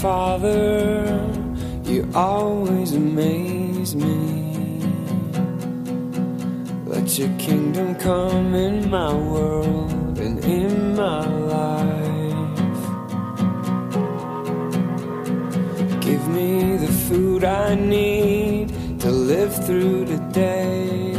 Father, 0.00 1.04
you 1.84 2.08
always 2.14 2.92
amaze 2.92 3.94
me. 3.94 4.80
Let 6.84 7.18
your 7.18 7.32
kingdom 7.38 7.94
come 7.94 8.54
in 8.54 8.90
my 8.90 9.14
world 9.14 10.18
and 10.18 10.44
in 10.44 10.96
my 10.96 11.26
life. 11.26 12.84
Give 16.00 16.28
me 16.28 16.76
the 16.76 16.92
food 17.08 17.44
I 17.44 17.74
need 17.74 19.00
to 19.00 19.10
live 19.10 19.54
through 19.66 20.04
the 20.04 20.18
day. 20.32 21.14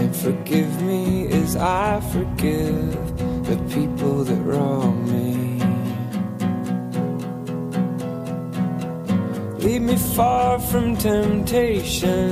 And 0.00 0.16
forgive 0.16 0.82
me 0.82 1.28
as 1.28 1.56
I 1.56 2.00
forgive 2.12 3.16
the 3.46 3.56
people 3.74 4.24
that 4.24 4.40
wrong 4.42 4.93
Lead 9.64 9.80
me 9.80 9.96
far 9.96 10.58
from 10.58 10.94
temptation. 10.94 12.28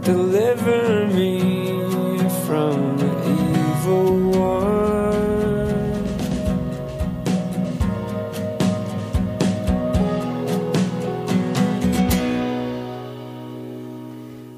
Deliver 0.00 1.06
me 1.08 2.16
from 2.46 2.96
the 2.96 3.04
evil 3.28 4.30
one. 4.30 4.72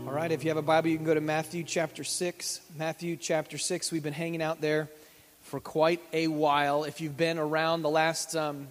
All 0.07 0.15
right, 0.15 0.31
if 0.31 0.45
you 0.45 0.51
have 0.51 0.57
a 0.57 0.63
Bible, 0.63 0.91
you 0.91 0.97
can 0.97 1.05
go 1.05 1.15
to 1.15 1.21
Matthew 1.21 1.65
chapter 1.65 2.05
6. 2.05 2.61
Matthew 2.79 3.17
chapter 3.17 3.59
6. 3.59 3.91
We've 3.91 4.01
been 4.01 4.13
hanging 4.13 4.43
out 4.43 4.61
there 4.61 4.89
for 5.43 5.59
quite 5.59 6.01
a 6.13 6.29
while. 6.29 6.85
If 6.85 7.01
you've 7.01 7.17
been 7.17 7.39
around 7.39 7.83
the 7.83 7.91
last 7.91 8.37
um, 8.37 8.69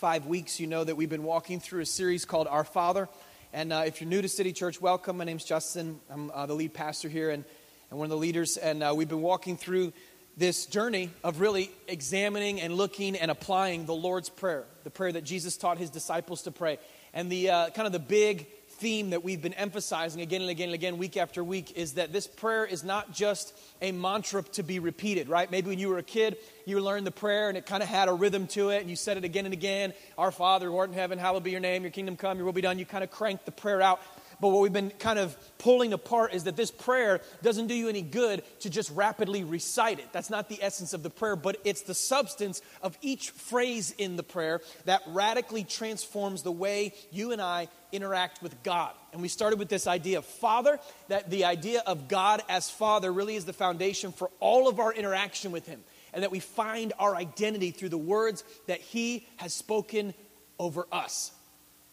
five 0.00 0.24
weeks, 0.24 0.58
you 0.58 0.66
know 0.66 0.82
that 0.82 0.96
we've 0.96 1.10
been 1.10 1.24
walking 1.24 1.60
through 1.60 1.82
a 1.82 1.86
series 1.86 2.24
called 2.24 2.48
Our 2.48 2.64
Father. 2.64 3.06
And 3.52 3.70
uh, 3.70 3.82
if 3.84 4.00
you're 4.00 4.08
new 4.08 4.22
to 4.22 4.30
City 4.30 4.50
Church, 4.50 4.80
welcome. 4.80 5.18
My 5.18 5.24
name's 5.24 5.44
Justin. 5.44 6.00
I'm 6.08 6.30
uh, 6.30 6.46
the 6.46 6.54
lead 6.54 6.72
pastor 6.72 7.10
here 7.10 7.28
and, 7.28 7.44
and 7.90 7.98
one 7.98 8.06
of 8.06 8.10
the 8.10 8.16
leaders. 8.16 8.56
And 8.56 8.82
uh, 8.82 8.94
we've 8.96 9.10
been 9.10 9.20
walking 9.20 9.58
through 9.58 9.92
this 10.38 10.64
journey 10.64 11.10
of 11.22 11.38
really 11.38 11.70
examining 11.86 12.62
and 12.62 12.72
looking 12.72 13.14
and 13.14 13.30
applying 13.30 13.84
the 13.84 13.92
Lord's 13.92 14.30
Prayer, 14.30 14.64
the 14.84 14.90
prayer 14.90 15.12
that 15.12 15.24
Jesus 15.24 15.58
taught 15.58 15.76
his 15.76 15.90
disciples 15.90 16.44
to 16.44 16.50
pray. 16.50 16.78
And 17.12 17.30
the 17.30 17.50
uh, 17.50 17.68
kind 17.68 17.84
of 17.84 17.92
the 17.92 17.98
big 17.98 18.46
theme 18.80 19.10
that 19.10 19.22
we've 19.22 19.42
been 19.42 19.54
emphasizing 19.54 20.22
again 20.22 20.40
and 20.40 20.50
again 20.50 20.68
and 20.68 20.74
again, 20.74 20.96
week 20.96 21.18
after 21.18 21.44
week, 21.44 21.76
is 21.76 21.94
that 21.94 22.12
this 22.12 22.26
prayer 22.26 22.64
is 22.64 22.82
not 22.82 23.12
just 23.12 23.56
a 23.82 23.92
mantra 23.92 24.42
to 24.42 24.62
be 24.62 24.78
repeated, 24.78 25.28
right? 25.28 25.50
Maybe 25.50 25.68
when 25.68 25.78
you 25.78 25.90
were 25.90 25.98
a 25.98 26.02
kid, 26.02 26.38
you 26.64 26.80
learned 26.80 27.06
the 27.06 27.10
prayer 27.10 27.48
and 27.48 27.58
it 27.58 27.66
kind 27.66 27.82
of 27.82 27.88
had 27.88 28.08
a 28.08 28.12
rhythm 28.12 28.46
to 28.48 28.70
it, 28.70 28.80
and 28.80 28.88
you 28.88 28.96
said 28.96 29.18
it 29.18 29.24
again 29.24 29.44
and 29.44 29.52
again 29.52 29.92
Our 30.16 30.32
Father, 30.32 30.68
who 30.68 30.76
art 30.78 30.88
in 30.88 30.94
heaven, 30.94 31.18
hallowed 31.18 31.44
be 31.44 31.50
your 31.50 31.60
name, 31.60 31.82
your 31.82 31.90
kingdom 31.90 32.16
come, 32.16 32.38
your 32.38 32.46
will 32.46 32.52
be 32.54 32.62
done. 32.62 32.78
You 32.78 32.86
kind 32.86 33.04
of 33.04 33.10
cranked 33.10 33.44
the 33.44 33.52
prayer 33.52 33.82
out. 33.82 34.00
But 34.40 34.48
what 34.48 34.62
we've 34.62 34.72
been 34.72 34.90
kind 34.90 35.18
of 35.18 35.36
pulling 35.58 35.92
apart 35.92 36.32
is 36.32 36.44
that 36.44 36.56
this 36.56 36.70
prayer 36.70 37.20
doesn't 37.42 37.66
do 37.66 37.74
you 37.74 37.88
any 37.88 38.00
good 38.00 38.42
to 38.60 38.70
just 38.70 38.90
rapidly 38.92 39.44
recite 39.44 39.98
it. 39.98 40.06
That's 40.12 40.30
not 40.30 40.48
the 40.48 40.62
essence 40.62 40.94
of 40.94 41.02
the 41.02 41.10
prayer, 41.10 41.36
but 41.36 41.58
it's 41.64 41.82
the 41.82 41.94
substance 41.94 42.62
of 42.82 42.96
each 43.02 43.30
phrase 43.30 43.94
in 43.98 44.16
the 44.16 44.22
prayer 44.22 44.62
that 44.86 45.02
radically 45.08 45.64
transforms 45.64 46.42
the 46.42 46.52
way 46.52 46.94
you 47.10 47.32
and 47.32 47.42
I 47.42 47.68
interact 47.92 48.42
with 48.42 48.62
God. 48.62 48.92
And 49.12 49.22
we 49.22 49.28
started 49.28 49.58
with 49.58 49.68
this 49.68 49.86
idea 49.86 50.18
of 50.18 50.24
Father, 50.24 50.78
that 51.08 51.30
the 51.30 51.44
idea 51.44 51.82
of 51.86 52.08
God 52.08 52.42
as 52.48 52.70
Father 52.70 53.12
really 53.12 53.36
is 53.36 53.44
the 53.44 53.52
foundation 53.52 54.12
for 54.12 54.30
all 54.40 54.68
of 54.68 54.78
our 54.78 54.92
interaction 54.92 55.52
with 55.52 55.66
Him. 55.66 55.80
And 56.12 56.22
that 56.22 56.30
we 56.30 56.40
find 56.40 56.92
our 56.98 57.14
identity 57.14 57.70
through 57.70 57.90
the 57.90 57.98
words 57.98 58.42
that 58.66 58.80
He 58.80 59.26
has 59.36 59.54
spoken 59.54 60.14
over 60.58 60.86
us. 60.90 61.32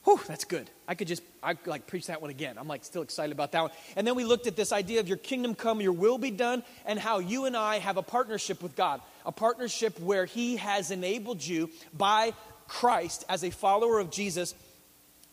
Whew, 0.08 0.22
that's 0.25 0.45
good. 0.45 0.70
I 0.88 0.95
could 0.95 1.09
just, 1.09 1.22
I 1.44 1.58
like 1.66 1.86
preach 1.86 2.08
that 2.08 2.22
one 2.22 2.31
again. 2.31 2.58
I'm 2.58 2.68
like 2.70 2.86
still 2.86 3.02
excited 3.02 3.34
about 3.34 3.52
that 3.52 3.62
one. 3.62 3.72
And 3.97 4.07
then 4.07 4.16
we 4.16 4.24
looked 4.24 4.47
at 4.47 4.56
this 4.56 4.72
idea 4.72 5.02
of 5.02 5.07
your 5.09 5.18
kingdom 5.18 5.53
come, 5.53 5.81
your 5.81 5.91
will 5.91 6.18
be 6.18 6.31
done, 6.31 6.63
and 6.86 6.97
how 6.97 7.19
you 7.19 7.44
and 7.44 7.57
I 7.57 7.80
have 7.80 7.97
a 7.97 8.02
partnership 8.02 8.63
with 8.63 8.74
God. 8.75 9.02
A 9.25 9.34
partnership 9.34 10.00
where 10.00 10.24
He 10.24 10.56
has 10.56 10.91
enabled 10.91 11.46
you 11.46 11.69
by 11.94 12.34
Christ 12.69 13.25
as 13.28 13.44
a 13.44 13.50
follower 13.50 14.00
of 14.00 14.09
Jesus 14.09 14.56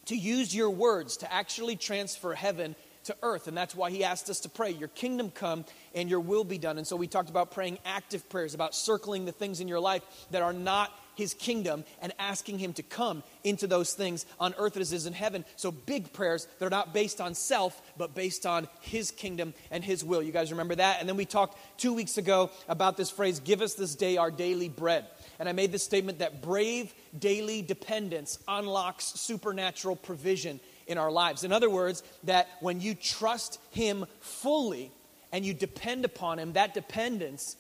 to 0.07 0.17
use 0.17 0.55
your 0.55 0.71
words 0.71 1.19
to 1.19 1.33
actually 1.33 1.77
transfer 1.77 2.35
heaven 2.35 2.75
to 3.05 3.17
earth. 3.23 3.49
And 3.49 3.57
that's 3.57 3.75
why 3.75 3.91
he 3.91 4.05
asked 4.05 4.29
us 4.31 4.41
to 4.41 4.49
pray, 4.49 4.71
Your 4.71 4.89
kingdom 4.89 5.31
come 5.31 5.65
and 5.95 6.11
your 6.11 6.21
will 6.21 6.45
be 6.45 6.59
done. 6.59 6.79
And 6.79 6.87
so 6.87 6.97
we 6.97 7.07
talked 7.07 7.31
about 7.31 7.51
praying 7.51 7.79
active 7.85 8.29
prayers, 8.29 8.55
about 8.55 8.75
circling 8.75 9.25
the 9.25 9.33
things 9.33 9.61
in 9.61 9.69
your 9.69 9.81
life 9.81 10.03
that 10.31 10.43
are 10.43 10.53
not 10.53 10.93
his 11.15 11.35
kingdom 11.35 11.85
and 12.03 12.13
asking 12.19 12.59
him 12.59 12.73
to 12.73 12.83
come 12.83 13.23
into 13.45 13.67
those 13.67 13.95
things 13.95 14.27
on 14.41 14.55
earth 14.59 14.77
as 14.77 14.93
is 14.93 15.07
in 15.07 15.13
heaven. 15.13 15.45
So 15.57 15.71
big 15.71 16.13
prayers, 16.13 16.49
they're 16.59 16.71
not 16.71 16.93
based 16.93 17.21
on 17.21 17.35
self, 17.35 17.81
but 17.97 18.15
based 18.15 18.47
on 18.47 18.69
his 18.81 19.11
kingdom 19.11 19.55
and 19.71 19.85
his 19.85 20.05
will. 20.05 20.23
You 20.23 20.33
guys 20.33 20.51
remember 20.51 20.75
that? 20.75 21.01
And 21.01 21.09
then 21.09 21.17
we 21.17 21.25
talked 21.25 21.59
two 21.79 21.93
weeks 21.93 22.19
ago 22.19 22.51
about 22.69 22.97
this 22.97 23.11
phrase, 23.11 23.41
give 23.41 23.63
us 23.63 23.75
this 23.75 23.95
day 23.95 24.17
our 24.17 24.31
daily 24.31 24.69
bread. 24.69 25.07
And 25.39 25.49
I 25.49 25.53
made 25.53 25.73
this 25.73 25.83
statement 25.83 26.19
that 26.19 26.43
brave 26.43 26.95
daily 27.19 27.63
dependence 27.63 28.39
unlocks 28.47 29.05
supernatural 29.05 29.97
provision 29.97 30.61
in 30.87 30.99
our 30.99 31.11
lives. 31.11 31.45
In 31.45 31.53
other 31.53 31.71
words, 31.71 32.03
that 32.25 32.49
when 32.61 32.81
you 32.81 32.95
trust 32.95 33.59
him 33.71 34.07
fully 34.21 34.91
and 35.33 35.45
you 35.45 35.55
depend 35.55 36.05
upon 36.05 36.39
him, 36.39 36.53
that 36.53 36.75
dependence 36.75 37.57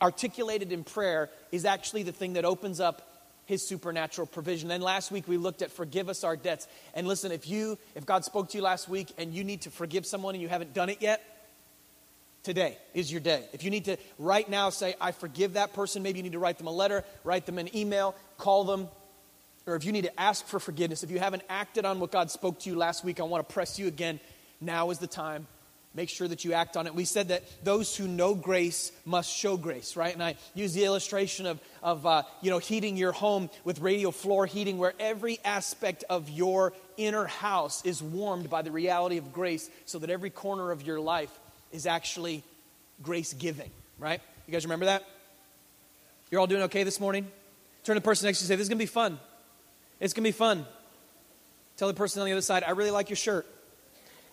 articulated 0.00 0.72
in 0.72 0.84
prayer 0.84 1.30
is 1.52 1.64
actually 1.64 2.02
the 2.02 2.12
thing 2.12 2.34
that 2.34 2.44
opens 2.44 2.80
up 2.80 3.08
his 3.46 3.66
supernatural 3.66 4.26
provision. 4.26 4.68
Then 4.68 4.80
last 4.80 5.10
week 5.10 5.26
we 5.28 5.36
looked 5.36 5.62
at 5.62 5.70
forgive 5.70 6.08
us 6.08 6.24
our 6.24 6.36
debts. 6.36 6.66
And 6.94 7.06
listen, 7.06 7.32
if 7.32 7.48
you 7.48 7.78
if 7.94 8.06
God 8.06 8.24
spoke 8.24 8.50
to 8.50 8.58
you 8.58 8.62
last 8.62 8.88
week 8.88 9.12
and 9.18 9.34
you 9.34 9.44
need 9.44 9.62
to 9.62 9.70
forgive 9.70 10.06
someone 10.06 10.34
and 10.34 10.42
you 10.42 10.48
haven't 10.48 10.74
done 10.74 10.88
it 10.88 10.98
yet, 11.00 11.22
today 12.42 12.78
is 12.94 13.10
your 13.10 13.20
day. 13.20 13.44
If 13.52 13.64
you 13.64 13.70
need 13.70 13.86
to 13.86 13.96
right 14.18 14.48
now 14.48 14.70
say 14.70 14.94
I 15.00 15.12
forgive 15.12 15.54
that 15.54 15.72
person, 15.72 16.02
maybe 16.02 16.18
you 16.18 16.22
need 16.22 16.32
to 16.32 16.38
write 16.38 16.58
them 16.58 16.66
a 16.66 16.72
letter, 16.72 17.04
write 17.24 17.46
them 17.46 17.58
an 17.58 17.74
email, 17.76 18.14
call 18.38 18.64
them, 18.64 18.88
or 19.66 19.76
if 19.76 19.84
you 19.84 19.92
need 19.92 20.04
to 20.04 20.20
ask 20.20 20.46
for 20.46 20.58
forgiveness, 20.58 21.02
if 21.02 21.10
you 21.10 21.18
haven't 21.18 21.44
acted 21.48 21.84
on 21.84 22.00
what 22.00 22.10
God 22.10 22.30
spoke 22.30 22.58
to 22.60 22.70
you 22.70 22.76
last 22.76 23.04
week, 23.04 23.20
I 23.20 23.22
want 23.24 23.46
to 23.46 23.52
press 23.52 23.78
you 23.78 23.86
again. 23.86 24.18
Now 24.60 24.90
is 24.90 24.98
the 24.98 25.06
time 25.06 25.46
make 25.94 26.08
sure 26.08 26.28
that 26.28 26.44
you 26.44 26.52
act 26.52 26.76
on 26.76 26.86
it. 26.86 26.94
We 26.94 27.04
said 27.04 27.28
that 27.28 27.42
those 27.62 27.96
who 27.96 28.08
know 28.08 28.34
grace 28.34 28.92
must 29.04 29.30
show 29.30 29.56
grace, 29.56 29.96
right? 29.96 30.12
And 30.12 30.22
I 30.22 30.36
use 30.54 30.72
the 30.72 30.84
illustration 30.84 31.46
of, 31.46 31.60
of 31.82 32.06
uh, 32.06 32.22
you 32.40 32.50
know, 32.50 32.58
heating 32.58 32.96
your 32.96 33.12
home 33.12 33.50
with 33.64 33.80
radial 33.80 34.12
floor 34.12 34.46
heating, 34.46 34.78
where 34.78 34.94
every 34.98 35.38
aspect 35.44 36.04
of 36.08 36.30
your 36.30 36.72
inner 36.96 37.26
house 37.26 37.84
is 37.84 38.02
warmed 38.02 38.48
by 38.48 38.62
the 38.62 38.70
reality 38.70 39.18
of 39.18 39.32
grace, 39.32 39.68
so 39.84 39.98
that 39.98 40.10
every 40.10 40.30
corner 40.30 40.70
of 40.70 40.82
your 40.82 41.00
life 41.00 41.30
is 41.72 41.86
actually 41.86 42.44
grace 43.02 43.32
giving, 43.32 43.70
right? 43.98 44.20
You 44.46 44.52
guys 44.52 44.64
remember 44.64 44.86
that? 44.86 45.04
You're 46.30 46.40
all 46.40 46.46
doing 46.46 46.62
okay 46.62 46.82
this 46.82 47.00
morning? 47.00 47.30
Turn 47.84 47.94
to 47.94 48.00
the 48.00 48.04
person 48.04 48.26
next 48.26 48.38
to 48.38 48.44
you 48.44 48.46
and 48.46 48.48
say, 48.48 48.56
This 48.56 48.64
is 48.64 48.68
going 48.68 48.78
to 48.78 48.82
be 48.82 48.86
fun. 48.86 49.18
It's 50.00 50.12
going 50.12 50.24
to 50.24 50.28
be 50.28 50.32
fun. 50.32 50.66
Tell 51.76 51.88
the 51.88 51.94
person 51.94 52.20
on 52.20 52.26
the 52.26 52.32
other 52.32 52.40
side, 52.40 52.64
I 52.66 52.70
really 52.70 52.90
like 52.90 53.10
your 53.10 53.16
shirt. 53.16 53.46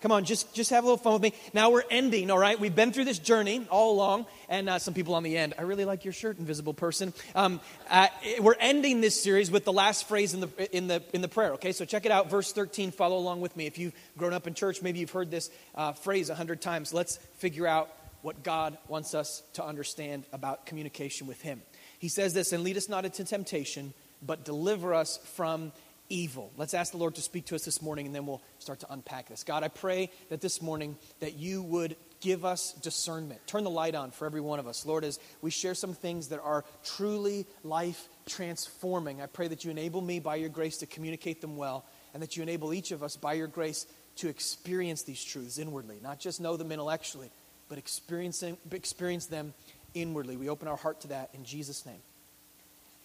Come 0.00 0.12
on, 0.12 0.24
just, 0.24 0.54
just 0.54 0.70
have 0.70 0.82
a 0.82 0.86
little 0.86 0.96
fun 0.96 1.12
with 1.12 1.22
me. 1.22 1.34
Now 1.52 1.70
we're 1.70 1.84
ending, 1.90 2.30
all 2.30 2.38
right? 2.38 2.58
We've 2.58 2.74
been 2.74 2.90
through 2.90 3.04
this 3.04 3.18
journey 3.18 3.66
all 3.68 3.92
along, 3.92 4.24
and 4.48 4.70
uh, 4.70 4.78
some 4.78 4.94
people 4.94 5.14
on 5.14 5.22
the 5.22 5.36
end, 5.36 5.52
I 5.58 5.62
really 5.62 5.84
like 5.84 6.06
your 6.06 6.14
shirt, 6.14 6.38
invisible 6.38 6.72
person. 6.72 7.12
Um, 7.34 7.60
uh, 7.90 8.08
we're 8.40 8.54
ending 8.58 9.02
this 9.02 9.22
series 9.22 9.50
with 9.50 9.66
the 9.66 9.74
last 9.74 10.08
phrase 10.08 10.32
in 10.32 10.40
the, 10.40 10.76
in, 10.76 10.86
the, 10.86 11.02
in 11.12 11.20
the 11.20 11.28
prayer, 11.28 11.52
okay? 11.54 11.72
So 11.72 11.84
check 11.84 12.06
it 12.06 12.12
out, 12.12 12.30
verse 12.30 12.50
13. 12.50 12.92
Follow 12.92 13.18
along 13.18 13.42
with 13.42 13.54
me. 13.58 13.66
If 13.66 13.76
you've 13.76 13.92
grown 14.16 14.32
up 14.32 14.46
in 14.46 14.54
church, 14.54 14.80
maybe 14.80 15.00
you've 15.00 15.10
heard 15.10 15.30
this 15.30 15.50
uh, 15.74 15.92
phrase 15.92 16.30
a 16.30 16.34
hundred 16.34 16.62
times. 16.62 16.94
Let's 16.94 17.18
figure 17.36 17.66
out 17.66 17.90
what 18.22 18.42
God 18.42 18.78
wants 18.88 19.14
us 19.14 19.42
to 19.54 19.64
understand 19.64 20.24
about 20.32 20.64
communication 20.64 21.26
with 21.26 21.42
Him. 21.42 21.60
He 21.98 22.08
says 22.08 22.32
this, 22.32 22.54
and 22.54 22.64
lead 22.64 22.78
us 22.78 22.88
not 22.88 23.04
into 23.04 23.22
temptation, 23.24 23.92
but 24.22 24.46
deliver 24.46 24.94
us 24.94 25.18
from 25.34 25.72
evil. 26.10 26.52
Let's 26.56 26.74
ask 26.74 26.92
the 26.92 26.98
Lord 26.98 27.14
to 27.14 27.22
speak 27.22 27.46
to 27.46 27.54
us 27.54 27.64
this 27.64 27.80
morning 27.80 28.04
and 28.06 28.14
then 28.14 28.26
we'll 28.26 28.42
start 28.58 28.80
to 28.80 28.92
unpack 28.92 29.28
this. 29.28 29.44
God, 29.44 29.62
I 29.62 29.68
pray 29.68 30.10
that 30.28 30.42
this 30.42 30.60
morning 30.60 30.96
that 31.20 31.36
you 31.36 31.62
would 31.62 31.96
give 32.20 32.44
us 32.44 32.72
discernment. 32.74 33.40
Turn 33.46 33.64
the 33.64 33.70
light 33.70 33.94
on 33.94 34.10
for 34.10 34.26
every 34.26 34.40
one 34.40 34.58
of 34.58 34.66
us. 34.66 34.84
Lord, 34.84 35.04
as 35.04 35.18
we 35.40 35.50
share 35.50 35.74
some 35.74 35.94
things 35.94 36.28
that 36.28 36.40
are 36.40 36.64
truly 36.84 37.46
life 37.64 38.08
transforming, 38.26 39.22
I 39.22 39.26
pray 39.26 39.48
that 39.48 39.64
you 39.64 39.70
enable 39.70 40.02
me 40.02 40.20
by 40.20 40.36
your 40.36 40.50
grace 40.50 40.78
to 40.78 40.86
communicate 40.86 41.40
them 41.40 41.56
well 41.56 41.86
and 42.12 42.22
that 42.22 42.36
you 42.36 42.42
enable 42.42 42.74
each 42.74 42.90
of 42.90 43.02
us 43.02 43.16
by 43.16 43.34
your 43.34 43.46
grace 43.46 43.86
to 44.16 44.28
experience 44.28 45.02
these 45.04 45.22
truths 45.22 45.58
inwardly, 45.58 45.98
not 46.02 46.18
just 46.18 46.40
know 46.40 46.56
them 46.56 46.72
intellectually, 46.72 47.30
but 47.68 47.78
experience 47.78 48.40
them, 48.40 48.58
experience 48.72 49.26
them 49.26 49.54
inwardly. 49.94 50.36
We 50.36 50.48
open 50.48 50.68
our 50.68 50.76
heart 50.76 51.00
to 51.02 51.08
that 51.08 51.30
in 51.32 51.44
Jesus' 51.44 51.86
name. 51.86 52.00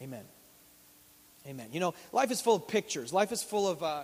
Amen. 0.02 0.26
Amen. 1.48 1.68
You 1.72 1.80
know, 1.80 1.94
life 2.12 2.32
is 2.32 2.42
full 2.42 2.56
of 2.56 2.68
pictures. 2.68 3.14
Life 3.14 3.32
is 3.32 3.44
full 3.44 3.68
of, 3.68 3.84
uh, 3.84 4.04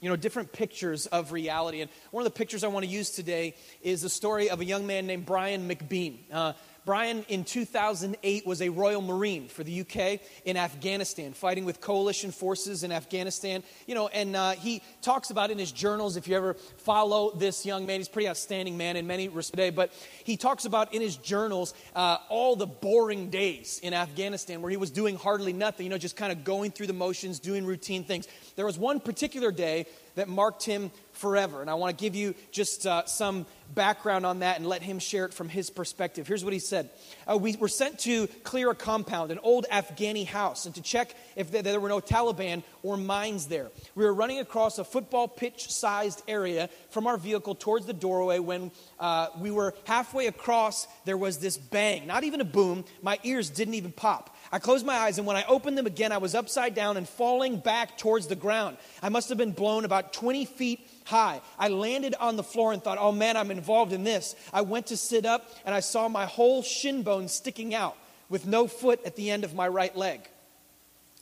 you 0.00 0.08
know, 0.08 0.14
different 0.14 0.52
pictures 0.52 1.06
of 1.06 1.32
reality. 1.32 1.80
And 1.80 1.90
one 2.12 2.24
of 2.24 2.32
the 2.32 2.36
pictures 2.36 2.62
I 2.62 2.68
want 2.68 2.84
to 2.84 2.90
use 2.90 3.10
today 3.10 3.56
is 3.82 4.00
the 4.00 4.08
story 4.08 4.50
of 4.50 4.60
a 4.60 4.64
young 4.64 4.86
man 4.86 5.08
named 5.08 5.26
Brian 5.26 5.68
McBean. 5.68 6.18
Uh, 6.30 6.52
Brian 6.84 7.24
in 7.28 7.44
2008 7.44 8.46
was 8.46 8.60
a 8.60 8.68
Royal 8.68 9.00
Marine 9.00 9.48
for 9.48 9.64
the 9.64 9.80
UK 9.80 10.20
in 10.44 10.58
Afghanistan, 10.58 11.32
fighting 11.32 11.64
with 11.64 11.80
coalition 11.80 12.30
forces 12.30 12.84
in 12.84 12.92
Afghanistan. 12.92 13.62
You 13.86 13.94
know, 13.94 14.08
and 14.08 14.36
uh, 14.36 14.50
he 14.50 14.82
talks 15.00 15.30
about 15.30 15.50
in 15.50 15.58
his 15.58 15.72
journals, 15.72 16.16
if 16.16 16.28
you 16.28 16.36
ever 16.36 16.54
follow 16.76 17.30
this 17.34 17.64
young 17.64 17.86
man, 17.86 18.00
he's 18.00 18.08
pretty 18.08 18.28
outstanding 18.28 18.76
man 18.76 18.96
in 18.96 19.06
many 19.06 19.28
respects, 19.28 19.54
today, 19.54 19.70
but 19.70 19.92
he 20.24 20.36
talks 20.36 20.64
about 20.64 20.92
in 20.92 21.00
his 21.00 21.16
journals 21.16 21.74
uh, 21.94 22.18
all 22.28 22.56
the 22.56 22.66
boring 22.66 23.30
days 23.30 23.78
in 23.82 23.94
Afghanistan 23.94 24.60
where 24.62 24.70
he 24.70 24.76
was 24.76 24.90
doing 24.90 25.16
hardly 25.16 25.52
nothing, 25.52 25.84
you 25.84 25.90
know, 25.90 25.98
just 25.98 26.16
kind 26.16 26.32
of 26.32 26.44
going 26.44 26.70
through 26.70 26.88
the 26.88 26.92
motions, 26.92 27.38
doing 27.38 27.64
routine 27.64 28.04
things. 28.04 28.26
There 28.56 28.66
was 28.66 28.78
one 28.78 29.00
particular 29.00 29.52
day 29.52 29.86
that 30.16 30.28
marked 30.28 30.64
him 30.64 30.90
forever. 31.14 31.60
And 31.60 31.70
I 31.70 31.74
want 31.74 31.96
to 31.96 32.02
give 32.02 32.14
you 32.14 32.34
just 32.50 32.86
uh, 32.86 33.06
some 33.06 33.46
background 33.74 34.26
on 34.26 34.40
that 34.40 34.58
and 34.58 34.66
let 34.66 34.82
him 34.82 34.98
share 34.98 35.24
it 35.24 35.34
from 35.34 35.48
his 35.48 35.70
perspective. 35.70 36.26
Here's 36.26 36.44
what 36.44 36.52
he 36.52 36.58
said 36.58 36.90
uh, 37.26 37.36
We 37.36 37.56
were 37.56 37.68
sent 37.68 37.98
to 38.00 38.26
clear 38.42 38.70
a 38.70 38.74
compound, 38.74 39.30
an 39.30 39.38
old 39.42 39.66
Afghani 39.70 40.26
house, 40.26 40.66
and 40.66 40.74
to 40.74 40.82
check 40.82 41.14
if 41.36 41.50
there, 41.50 41.80
were 41.80 41.88
no 41.88 42.00
Taliban 42.00 42.62
or 42.82 42.96
mines 42.96 43.46
there. 43.46 43.70
We 43.94 44.04
were 44.04 44.14
running 44.14 44.38
across 44.38 44.78
a 44.78 44.84
football 44.84 45.28
pitch 45.28 45.70
sized 45.70 46.22
area 46.28 46.68
from 46.90 47.06
our 47.06 47.16
vehicle 47.16 47.54
towards 47.54 47.86
the 47.86 47.92
doorway 47.92 48.38
when 48.38 48.70
uh, 49.00 49.28
we 49.38 49.50
were 49.50 49.74
halfway 49.84 50.26
across. 50.26 50.86
There 51.04 51.16
was 51.16 51.38
this 51.38 51.56
bang, 51.56 52.06
not 52.06 52.24
even 52.24 52.40
a 52.40 52.44
boom. 52.44 52.84
My 53.02 53.18
ears 53.24 53.50
didn't 53.50 53.74
even 53.74 53.92
pop. 53.92 54.36
I 54.52 54.58
closed 54.58 54.86
my 54.86 54.94
eyes, 54.94 55.18
and 55.18 55.26
when 55.26 55.36
I 55.36 55.44
opened 55.48 55.76
them 55.76 55.86
again, 55.86 56.12
I 56.12 56.18
was 56.18 56.34
upside 56.34 56.74
down 56.74 56.96
and 56.96 57.08
falling 57.08 57.58
back 57.58 57.98
towards 57.98 58.28
the 58.28 58.36
ground. 58.36 58.76
I 59.02 59.08
must 59.08 59.28
have 59.30 59.38
been 59.38 59.52
blown 59.52 59.84
about 59.84 60.12
20 60.12 60.44
feet 60.44 60.88
high. 61.04 61.40
I 61.58 61.68
landed 61.68 62.14
on 62.18 62.36
the 62.36 62.42
floor 62.42 62.72
and 62.72 62.82
thought, 62.82 62.98
oh 62.98 63.12
man, 63.12 63.36
I'm 63.36 63.50
involved 63.50 63.92
in 63.92 64.04
this. 64.04 64.34
I 64.52 64.62
went 64.62 64.86
to 64.88 64.96
sit 64.96 65.24
up, 65.24 65.50
and 65.64 65.74
I 65.74 65.80
saw 65.80 66.08
my 66.08 66.26
whole 66.26 66.62
shin 66.62 67.02
bone 67.02 67.28
sticking 67.28 67.74
out 67.74 67.96
with 68.28 68.46
no 68.46 68.66
foot 68.66 69.00
at 69.04 69.16
the 69.16 69.30
end 69.30 69.44
of 69.44 69.54
my 69.54 69.68
right 69.68 69.96
leg. 69.96 70.28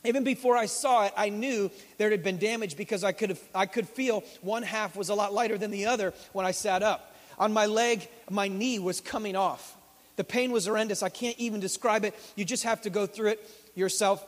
Even 0.05 0.23
before 0.23 0.57
I 0.57 0.65
saw 0.65 1.05
it, 1.05 1.13
I 1.15 1.29
knew 1.29 1.71
there 1.97 2.09
had 2.09 2.23
been 2.23 2.37
damage 2.37 2.75
because 2.75 3.03
I 3.03 3.13
could, 3.13 3.29
have, 3.29 3.41
I 3.55 3.65
could 3.65 3.87
feel 3.87 4.23
one 4.41 4.63
half 4.63 4.95
was 4.95 5.09
a 5.09 5.15
lot 5.15 5.33
lighter 5.33 5.57
than 5.57 5.71
the 5.71 5.85
other 5.85 6.13
when 6.33 6.45
I 6.45 6.51
sat 6.51 6.83
up. 6.83 7.15
On 7.39 7.53
my 7.53 7.67
leg, 7.67 8.07
my 8.29 8.47
knee 8.47 8.79
was 8.79 8.99
coming 8.99 9.35
off. 9.35 9.77
The 10.15 10.23
pain 10.23 10.51
was 10.51 10.67
horrendous. 10.67 11.03
I 11.03 11.09
can't 11.09 11.37
even 11.39 11.59
describe 11.59 12.05
it. 12.05 12.13
You 12.35 12.45
just 12.45 12.63
have 12.63 12.81
to 12.81 12.89
go 12.89 13.07
through 13.07 13.29
it 13.29 13.49
yourself. 13.75 14.25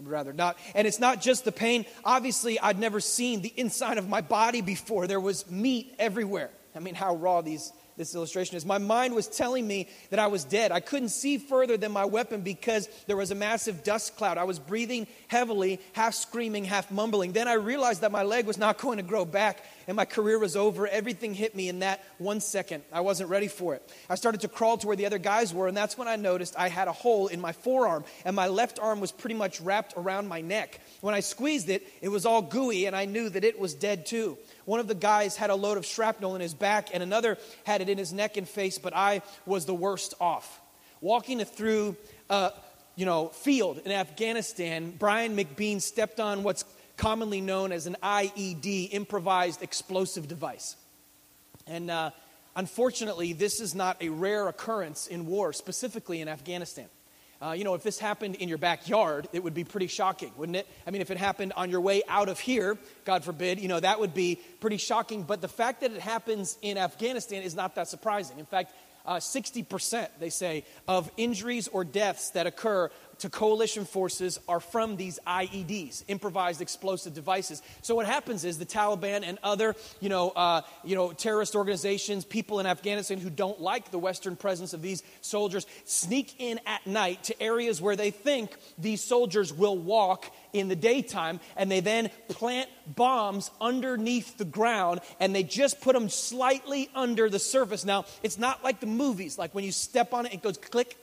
Rather 0.00 0.32
not. 0.32 0.56
And 0.74 0.86
it's 0.86 1.00
not 1.00 1.20
just 1.20 1.44
the 1.44 1.52
pain. 1.52 1.84
Obviously, 2.04 2.58
I'd 2.58 2.78
never 2.78 3.00
seen 3.00 3.42
the 3.42 3.52
inside 3.56 3.98
of 3.98 4.08
my 4.08 4.20
body 4.20 4.60
before. 4.60 5.06
There 5.06 5.20
was 5.20 5.50
meat 5.50 5.94
everywhere. 5.98 6.50
I 6.74 6.78
mean, 6.78 6.94
how 6.94 7.16
raw 7.16 7.42
these 7.42 7.72
this 7.96 8.14
illustration 8.14 8.56
is. 8.56 8.64
My 8.64 8.78
mind 8.78 9.14
was 9.14 9.28
telling 9.28 9.66
me 9.66 9.88
that 10.10 10.18
I 10.18 10.26
was 10.26 10.44
dead. 10.44 10.72
I 10.72 10.80
couldn't 10.80 11.10
see 11.10 11.38
further 11.38 11.76
than 11.76 11.92
my 11.92 12.04
weapon 12.04 12.40
because 12.40 12.88
there 13.06 13.16
was 13.16 13.30
a 13.30 13.34
massive 13.34 13.84
dust 13.84 14.16
cloud. 14.16 14.38
I 14.38 14.44
was 14.44 14.58
breathing 14.58 15.06
heavily, 15.28 15.80
half 15.92 16.14
screaming, 16.14 16.64
half 16.64 16.90
mumbling. 16.90 17.32
Then 17.32 17.48
I 17.48 17.54
realized 17.54 18.00
that 18.00 18.12
my 18.12 18.22
leg 18.22 18.46
was 18.46 18.58
not 18.58 18.78
going 18.78 18.96
to 18.96 19.02
grow 19.02 19.24
back 19.24 19.62
and 19.86 19.96
my 19.96 20.04
career 20.04 20.38
was 20.38 20.56
over. 20.56 20.86
Everything 20.86 21.34
hit 21.34 21.54
me 21.54 21.68
in 21.68 21.80
that 21.80 22.04
one 22.18 22.40
second. 22.40 22.82
I 22.92 23.00
wasn't 23.00 23.30
ready 23.30 23.48
for 23.48 23.74
it. 23.74 23.88
I 24.08 24.14
started 24.14 24.42
to 24.42 24.48
crawl 24.48 24.78
to 24.78 24.86
where 24.86 24.96
the 24.96 25.06
other 25.06 25.18
guys 25.18 25.52
were, 25.52 25.68
and 25.68 25.76
that's 25.76 25.98
when 25.98 26.08
I 26.08 26.16
noticed 26.16 26.54
I 26.58 26.68
had 26.68 26.88
a 26.88 26.92
hole 26.92 27.28
in 27.28 27.40
my 27.40 27.52
forearm, 27.52 28.04
and 28.24 28.36
my 28.36 28.48
left 28.48 28.78
arm 28.78 29.00
was 29.00 29.12
pretty 29.12 29.34
much 29.34 29.60
wrapped 29.60 29.94
around 29.96 30.28
my 30.28 30.40
neck. 30.40 30.80
When 31.00 31.14
I 31.14 31.20
squeezed 31.20 31.68
it, 31.68 31.86
it 32.00 32.08
was 32.08 32.26
all 32.26 32.42
gooey, 32.42 32.86
and 32.86 32.96
I 32.96 33.04
knew 33.04 33.28
that 33.28 33.44
it 33.44 33.58
was 33.58 33.74
dead 33.74 34.06
too. 34.06 34.38
One 34.64 34.80
of 34.80 34.88
the 34.88 34.94
guys 34.94 35.36
had 35.36 35.50
a 35.50 35.54
load 35.54 35.78
of 35.78 35.86
shrapnel 35.86 36.34
in 36.34 36.40
his 36.40 36.54
back, 36.54 36.88
and 36.92 37.02
another 37.02 37.38
had 37.64 37.80
it 37.80 37.88
in 37.88 37.98
his 37.98 38.12
neck 38.12 38.36
and 38.36 38.48
face, 38.48 38.78
but 38.78 38.94
I 38.94 39.22
was 39.46 39.66
the 39.66 39.74
worst 39.74 40.14
off. 40.20 40.60
Walking 41.00 41.44
through 41.44 41.96
a 42.30 42.52
you 42.94 43.06
know, 43.06 43.28
field 43.28 43.80
in 43.84 43.90
Afghanistan, 43.90 44.92
Brian 44.98 45.36
McBean 45.36 45.80
stepped 45.80 46.20
on 46.20 46.42
what's 46.42 46.64
commonly 46.96 47.40
known 47.40 47.72
as 47.72 47.86
an 47.86 47.96
IED, 48.02 48.88
improvised 48.92 49.62
explosive 49.62 50.28
device. 50.28 50.76
And 51.66 51.90
uh, 51.90 52.10
unfortunately, 52.56 53.32
this 53.32 53.60
is 53.60 53.74
not 53.74 53.96
a 54.00 54.08
rare 54.08 54.48
occurrence 54.48 55.06
in 55.06 55.26
war, 55.26 55.52
specifically 55.52 56.20
in 56.20 56.28
Afghanistan. 56.28 56.86
Uh, 57.40 57.52
you 57.52 57.64
know, 57.64 57.74
if 57.74 57.82
this 57.82 57.98
happened 57.98 58.36
in 58.36 58.48
your 58.48 58.58
backyard, 58.58 59.28
it 59.32 59.42
would 59.42 59.54
be 59.54 59.64
pretty 59.64 59.88
shocking, 59.88 60.30
wouldn't 60.36 60.54
it? 60.54 60.66
I 60.86 60.92
mean, 60.92 61.02
if 61.02 61.10
it 61.10 61.16
happened 61.16 61.52
on 61.56 61.70
your 61.70 61.80
way 61.80 62.02
out 62.06 62.28
of 62.28 62.38
here, 62.38 62.78
God 63.04 63.24
forbid, 63.24 63.58
you 63.58 63.66
know, 63.66 63.80
that 63.80 63.98
would 63.98 64.14
be 64.14 64.38
pretty 64.60 64.76
shocking. 64.76 65.24
But 65.24 65.40
the 65.40 65.48
fact 65.48 65.80
that 65.80 65.90
it 65.90 66.00
happens 66.00 66.56
in 66.62 66.78
Afghanistan 66.78 67.42
is 67.42 67.56
not 67.56 67.74
that 67.74 67.88
surprising. 67.88 68.38
In 68.38 68.46
fact, 68.46 68.72
uh, 69.04 69.16
60%, 69.16 70.08
they 70.18 70.30
say, 70.30 70.64
of 70.86 71.10
injuries 71.16 71.68
or 71.68 71.84
deaths 71.84 72.30
that 72.30 72.46
occur 72.46 72.90
to 73.22 73.30
coalition 73.30 73.84
forces 73.84 74.40
are 74.48 74.58
from 74.58 74.96
these 74.96 75.20
IEDs, 75.24 76.02
improvised 76.08 76.60
explosive 76.60 77.14
devices. 77.14 77.62
So 77.80 77.94
what 77.94 78.06
happens 78.06 78.44
is 78.44 78.58
the 78.58 78.66
Taliban 78.66 79.22
and 79.24 79.38
other, 79.44 79.76
you 80.00 80.08
know, 80.08 80.30
uh, 80.30 80.62
you 80.82 80.96
know, 80.96 81.12
terrorist 81.12 81.54
organizations, 81.54 82.24
people 82.24 82.58
in 82.58 82.66
Afghanistan 82.66 83.18
who 83.18 83.30
don't 83.30 83.60
like 83.60 83.92
the 83.92 83.98
Western 83.98 84.34
presence 84.34 84.72
of 84.72 84.82
these 84.82 85.04
soldiers, 85.20 85.66
sneak 85.84 86.34
in 86.40 86.58
at 86.66 86.84
night 86.84 87.22
to 87.24 87.40
areas 87.40 87.80
where 87.80 87.94
they 87.94 88.10
think 88.10 88.56
these 88.76 89.02
soldiers 89.02 89.52
will 89.52 89.78
walk 89.78 90.26
in 90.52 90.68
the 90.68 90.76
daytime, 90.76 91.40
and 91.56 91.70
they 91.70 91.80
then 91.80 92.10
plant 92.28 92.68
bombs 92.86 93.50
underneath 93.60 94.38
the 94.38 94.44
ground, 94.44 95.00
and 95.20 95.34
they 95.34 95.42
just 95.42 95.80
put 95.80 95.94
them 95.94 96.08
slightly 96.08 96.90
under 96.94 97.30
the 97.30 97.38
surface. 97.38 97.84
Now, 97.84 98.04
it's 98.22 98.38
not 98.38 98.62
like 98.62 98.80
the 98.80 98.86
movies, 98.86 99.38
like 99.38 99.54
when 99.54 99.64
you 99.64 99.72
step 99.72 100.12
on 100.12 100.26
it, 100.26 100.34
it 100.34 100.42
goes 100.42 100.58
click 100.58 100.96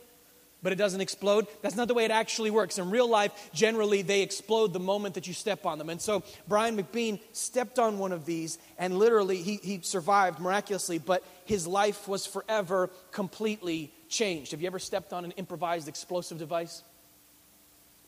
but 0.61 0.73
it 0.73 0.77
doesn't 0.77 1.01
explode. 1.01 1.47
That's 1.61 1.75
not 1.75 1.87
the 1.87 1.93
way 1.93 2.05
it 2.05 2.11
actually 2.11 2.51
works. 2.51 2.77
In 2.77 2.89
real 2.89 3.09
life, 3.09 3.49
generally, 3.53 4.01
they 4.01 4.21
explode 4.21 4.73
the 4.73 4.79
moment 4.79 5.15
that 5.15 5.27
you 5.27 5.33
step 5.33 5.65
on 5.65 5.77
them. 5.77 5.89
And 5.89 6.01
so 6.01 6.23
Brian 6.47 6.77
McBean 6.77 7.19
stepped 7.31 7.79
on 7.79 7.97
one 7.97 8.11
of 8.11 8.25
these, 8.25 8.57
and 8.77 8.97
literally, 8.97 9.41
he, 9.41 9.55
he 9.57 9.79
survived 9.81 10.39
miraculously, 10.39 10.97
but 10.99 11.23
his 11.45 11.65
life 11.65 12.07
was 12.07 12.25
forever 12.25 12.89
completely 13.11 13.93
changed. 14.09 14.51
Have 14.51 14.61
you 14.61 14.67
ever 14.67 14.79
stepped 14.79 15.13
on 15.13 15.23
an 15.23 15.31
improvised 15.31 15.87
explosive 15.87 16.37
device? 16.37 16.83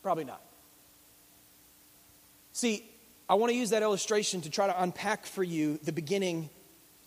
Probably 0.02 0.24
not. 0.24 0.42
See, 2.52 2.84
I 3.28 3.34
want 3.34 3.50
to 3.50 3.56
use 3.56 3.70
that 3.70 3.82
illustration 3.82 4.42
to 4.42 4.50
try 4.50 4.66
to 4.66 4.82
unpack 4.82 5.26
for 5.26 5.42
you 5.42 5.78
the 5.82 5.92
beginning 5.92 6.50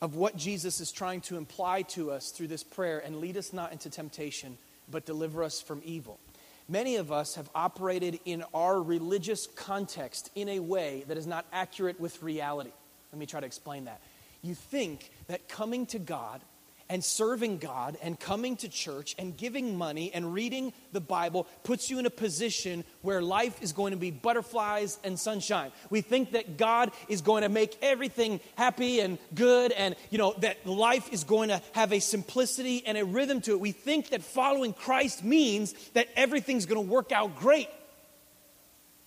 of 0.02 0.16
what 0.16 0.36
Jesus 0.36 0.82
is 0.82 0.92
trying 0.92 1.22
to 1.22 1.38
imply 1.38 1.84
to 1.84 2.12
us 2.12 2.32
through 2.32 2.48
this 2.48 2.64
prayer 2.64 3.00
and 3.00 3.18
lead 3.18 3.38
us 3.38 3.54
not 3.54 3.72
into 3.72 3.90
temptation 3.90 4.58
but 4.90 5.06
deliver 5.06 5.44
us 5.44 5.62
from 5.62 5.82
evil. 5.84 6.20
Many 6.68 6.96
of 6.96 7.12
us 7.12 7.36
have 7.36 7.50
operated 7.54 8.20
in 8.26 8.44
our 8.54 8.82
religious 8.82 9.48
context 9.48 10.32
in 10.36 10.50
a 10.50 10.60
way 10.60 11.04
that 11.08 11.18
is 11.18 11.28
not 11.28 11.46
accurate 11.54 12.00
with 12.00 12.22
reality. 12.24 12.72
Let 13.12 13.20
me 13.20 13.26
try 13.26 13.40
to 13.40 13.46
explain 13.46 13.86
that. 13.86 14.02
You 14.42 14.56
think 14.56 15.12
that 15.28 15.48
coming 15.48 15.86
to 15.88 16.00
God 16.00 16.42
and 16.90 17.04
serving 17.04 17.58
God 17.58 17.98
and 18.02 18.20
coming 18.20 18.56
to 18.58 18.70
church 18.70 19.16
and 19.18 19.36
giving 19.36 19.78
money 19.78 20.12
and 20.14 20.34
reading 20.34 20.72
the 20.92 21.02
Bible 21.02 21.48
puts 21.64 21.90
you 21.90 21.98
in 22.00 22.06
a 22.06 22.12
position 22.12 22.84
where 23.02 23.22
life 23.22 23.62
is 23.62 23.74
going 23.74 23.92
to 23.92 23.98
be 23.98 24.12
butterflies 24.12 25.00
and 25.04 25.20
sunshine. 25.20 25.72
We 25.90 26.02
think 26.02 26.32
that 26.34 26.58
God 26.58 26.92
is 27.10 27.22
going 27.22 27.44
to 27.44 27.50
make 27.50 27.78
everything 27.82 28.40
happy 28.56 29.00
and 29.00 29.18
good 29.34 29.72
and 29.72 29.96
you 30.12 30.18
know 30.18 30.36
that 30.40 30.66
life 30.68 31.12
is 31.12 31.24
going 31.24 31.50
to 31.50 31.62
have 31.72 31.92
a 31.92 32.00
simplicity 32.00 32.84
and 32.86 32.98
a 32.98 33.06
rhythm 33.06 33.42
to 33.42 33.52
it. 33.52 33.60
We 33.60 33.72
think 33.72 34.10
that 34.10 34.22
following 34.22 34.74
Christ 34.74 35.24
means 35.24 35.74
that 35.94 36.08
everything's 36.16 36.66
going 36.66 36.86
to 36.86 36.92
work 36.92 37.12
out 37.12 37.38
great. 37.38 37.70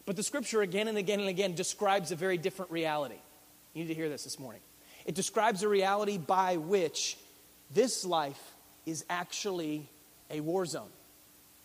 But 0.05 0.17
the 0.17 0.23
scripture 0.23 0.63
again 0.63 0.89
and 0.89 0.97
again 0.97 1.21
and 1.21 1.29
again 1.29 1.55
describes 1.55 2.11
a 2.13 2.17
very 2.17 2.39
different 2.39 2.71
reality. 2.71 3.19
You 3.75 3.83
need 3.83 3.89
to 3.89 3.95
hear 3.95 4.09
this 4.09 4.25
this 4.25 4.39
morning. 4.39 4.63
It 5.05 5.15
describes 5.15 5.63
a 5.63 5.69
reality 5.69 6.19
by 6.19 6.57
which 6.57 7.17
this 7.71 8.05
life 8.05 8.41
is 8.87 9.05
actually 9.09 9.89
a 10.31 10.41
war 10.41 10.65
zone. 10.67 10.91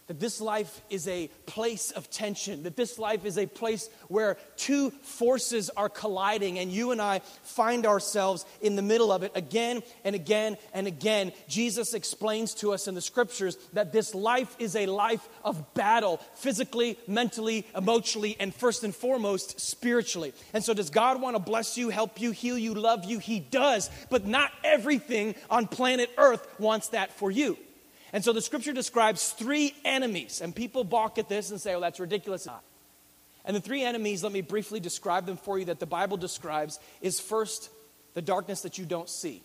That 0.07 0.19
this 0.19 0.41
life 0.41 0.81
is 0.89 1.07
a 1.07 1.29
place 1.45 1.91
of 1.91 2.09
tension, 2.09 2.63
that 2.63 2.75
this 2.75 2.99
life 2.99 3.23
is 3.23 3.37
a 3.37 3.45
place 3.45 3.89
where 4.09 4.37
two 4.57 4.91
forces 5.01 5.69
are 5.77 5.87
colliding, 5.87 6.59
and 6.59 6.71
you 6.71 6.91
and 6.91 7.01
I 7.01 7.19
find 7.43 7.85
ourselves 7.85 8.45
in 8.61 8.75
the 8.75 8.81
middle 8.81 9.11
of 9.13 9.23
it 9.23 9.31
again 9.33 9.81
and 10.03 10.13
again 10.13 10.57
and 10.73 10.87
again. 10.87 11.31
Jesus 11.47 11.93
explains 11.93 12.53
to 12.55 12.73
us 12.73 12.87
in 12.87 12.95
the 12.95 13.01
scriptures 13.01 13.57
that 13.71 13.93
this 13.93 14.13
life 14.13 14.55
is 14.59 14.75
a 14.75 14.87
life 14.87 15.27
of 15.43 15.73
battle, 15.73 16.19
physically, 16.35 16.97
mentally, 17.07 17.65
emotionally, 17.75 18.35
and 18.39 18.53
first 18.53 18.83
and 18.83 18.93
foremost, 18.93 19.59
spiritually. 19.61 20.33
And 20.53 20.63
so, 20.63 20.73
does 20.73 20.89
God 20.89 21.21
want 21.21 21.35
to 21.37 21.39
bless 21.39 21.77
you, 21.77 21.89
help 21.89 22.19
you, 22.19 22.31
heal 22.31 22.57
you, 22.57 22.73
love 22.73 23.05
you? 23.05 23.19
He 23.19 23.39
does, 23.39 23.89
but 24.09 24.25
not 24.25 24.51
everything 24.63 25.35
on 25.49 25.67
planet 25.67 26.09
Earth 26.17 26.45
wants 26.59 26.89
that 26.89 27.13
for 27.13 27.31
you. 27.31 27.57
And 28.13 28.23
so 28.23 28.31
the 28.31 28.41
scripture 28.41 28.73
describes 28.73 29.31
three 29.31 29.73
enemies, 29.83 30.39
and 30.39 30.55
people 30.55 30.83
balk 30.83 31.17
at 31.17 31.27
this 31.27 31.49
and 31.49 31.59
say, 31.59 31.73
oh, 31.73 31.81
that's 31.81 31.99
ridiculous. 31.99 32.47
And 33.43 33.55
the 33.55 33.61
three 33.61 33.83
enemies, 33.83 34.23
let 34.23 34.31
me 34.31 34.41
briefly 34.41 34.79
describe 34.79 35.25
them 35.25 35.35
for 35.35 35.57
you 35.57 35.65
that 35.65 35.79
the 35.79 35.87
Bible 35.87 36.15
describes 36.15 36.79
is 37.01 37.19
first, 37.19 37.69
the 38.13 38.21
darkness 38.21 38.61
that 38.61 38.77
you 38.77 38.85
don't 38.85 39.09
see. 39.09 39.41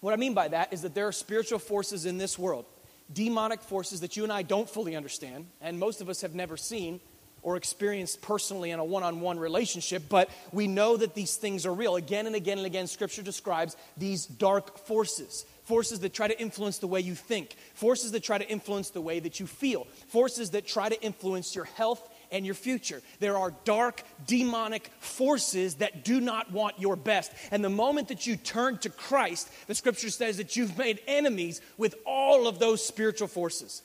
What 0.00 0.12
I 0.12 0.16
mean 0.16 0.34
by 0.34 0.48
that 0.48 0.72
is 0.72 0.82
that 0.82 0.94
there 0.94 1.06
are 1.06 1.12
spiritual 1.12 1.60
forces 1.60 2.04
in 2.04 2.18
this 2.18 2.38
world 2.38 2.66
demonic 3.12 3.60
forces 3.60 4.00
that 4.00 4.16
you 4.16 4.24
and 4.24 4.32
I 4.32 4.42
don't 4.42 4.68
fully 4.68 4.96
understand, 4.96 5.46
and 5.60 5.78
most 5.78 6.00
of 6.00 6.08
us 6.08 6.22
have 6.22 6.34
never 6.34 6.56
seen 6.56 7.00
or 7.42 7.56
experienced 7.56 8.22
personally 8.22 8.70
in 8.70 8.78
a 8.78 8.84
one 8.84 9.02
on 9.02 9.20
one 9.20 9.38
relationship, 9.38 10.04
but 10.08 10.30
we 10.52 10.66
know 10.68 10.96
that 10.96 11.14
these 11.14 11.36
things 11.36 11.66
are 11.66 11.74
real. 11.74 11.96
Again 11.96 12.26
and 12.26 12.36
again 12.36 12.58
and 12.58 12.66
again, 12.66 12.86
Scripture 12.86 13.22
describes 13.22 13.76
these 13.96 14.26
dark 14.26 14.78
forces 14.78 15.44
forces 15.64 16.00
that 16.00 16.12
try 16.12 16.28
to 16.28 16.38
influence 16.40 16.78
the 16.78 16.86
way 16.86 17.00
you 17.00 17.14
think, 17.14 17.54
forces 17.74 18.12
that 18.12 18.22
try 18.22 18.36
to 18.36 18.48
influence 18.48 18.90
the 18.90 19.00
way 19.00 19.20
that 19.20 19.40
you 19.40 19.46
feel, 19.46 19.86
forces 20.08 20.50
that 20.50 20.66
try 20.66 20.88
to 20.88 21.00
influence 21.00 21.54
your 21.54 21.64
health 21.64 22.10
and 22.30 22.44
your 22.44 22.54
future. 22.54 23.00
There 23.20 23.38
are 23.38 23.54
dark, 23.64 24.02
demonic 24.26 24.90
forces 24.98 25.76
that 25.76 26.04
do 26.04 26.20
not 26.20 26.50
want 26.50 26.80
your 26.80 26.96
best. 26.96 27.32
And 27.50 27.64
the 27.64 27.70
moment 27.70 28.08
that 28.08 28.26
you 28.26 28.36
turn 28.36 28.78
to 28.78 28.90
Christ, 28.90 29.48
the 29.66 29.74
scripture 29.74 30.10
says 30.10 30.38
that 30.38 30.56
you've 30.56 30.76
made 30.76 31.00
enemies 31.06 31.60
with 31.76 31.94
all 32.06 32.48
of 32.48 32.58
those 32.58 32.84
spiritual 32.84 33.28
forces. 33.28 33.82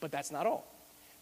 But 0.00 0.12
that's 0.12 0.30
not 0.30 0.46
all. 0.46 0.75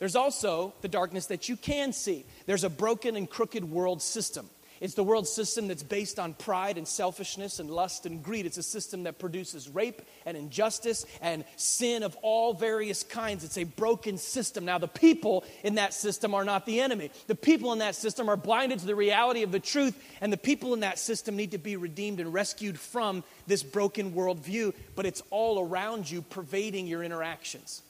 There's 0.04 0.16
also 0.16 0.74
the 0.82 0.88
darkness 0.88 1.28
that 1.28 1.48
you 1.48 1.56
can 1.56 1.94
see. 1.94 2.26
There's 2.44 2.62
a 2.62 2.68
broken 2.68 3.16
and 3.16 3.26
crooked 3.26 3.64
world 3.64 4.02
system. 4.02 4.50
It's 4.82 4.92
the 4.92 5.02
world 5.02 5.26
system 5.26 5.66
that's 5.66 5.82
based 5.82 6.18
on 6.18 6.34
pride 6.34 6.76
and 6.76 6.86
selfishness 6.86 7.58
and 7.58 7.70
lust 7.70 8.04
and 8.04 8.22
greed. 8.22 8.44
It's 8.44 8.58
a 8.58 8.62
system 8.62 9.04
that 9.04 9.18
produces 9.18 9.66
rape 9.66 10.02
and 10.26 10.36
injustice 10.36 11.06
and 11.22 11.42
sin 11.56 12.02
of 12.02 12.18
all 12.20 12.52
various 12.52 13.02
kinds. 13.02 13.44
It's 13.44 13.56
a 13.56 13.64
broken 13.64 14.18
system. 14.18 14.66
Now, 14.66 14.76
the 14.76 14.88
people 14.88 15.42
in 15.62 15.76
that 15.76 15.94
system 15.94 16.34
are 16.34 16.44
not 16.44 16.66
the 16.66 16.82
enemy. 16.82 17.10
The 17.26 17.34
people 17.34 17.72
in 17.72 17.78
that 17.78 17.94
system 17.94 18.28
are 18.28 18.36
blinded 18.36 18.80
to 18.80 18.86
the 18.86 18.94
reality 18.94 19.42
of 19.42 19.52
the 19.52 19.58
truth, 19.58 19.98
and 20.20 20.30
the 20.30 20.36
people 20.36 20.74
in 20.74 20.80
that 20.80 20.98
system 20.98 21.34
need 21.34 21.52
to 21.52 21.58
be 21.58 21.76
redeemed 21.76 22.20
and 22.20 22.30
rescued 22.30 22.78
from 22.78 23.24
this 23.46 23.62
broken 23.62 24.12
worldview, 24.12 24.74
but 24.96 25.06
it's 25.06 25.22
all 25.30 25.66
around 25.66 26.10
you, 26.10 26.20
pervading 26.20 26.86
your 26.86 27.02
interactions. 27.02 27.80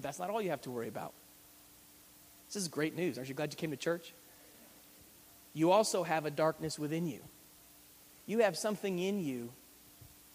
But 0.00 0.08
that's 0.08 0.18
not 0.18 0.30
all 0.30 0.40
you 0.40 0.48
have 0.48 0.62
to 0.62 0.70
worry 0.70 0.88
about. 0.88 1.12
This 2.48 2.56
is 2.56 2.68
great 2.68 2.96
news. 2.96 3.18
Aren't 3.18 3.28
you 3.28 3.34
glad 3.34 3.52
you 3.52 3.58
came 3.58 3.70
to 3.70 3.76
church? 3.76 4.14
you 5.52 5.72
also 5.72 6.04
have 6.04 6.26
a 6.26 6.30
darkness 6.30 6.78
within 6.78 7.06
you. 7.06 7.20
You 8.26 8.38
have 8.38 8.56
something 8.56 8.98
in 8.98 9.20
you 9.20 9.50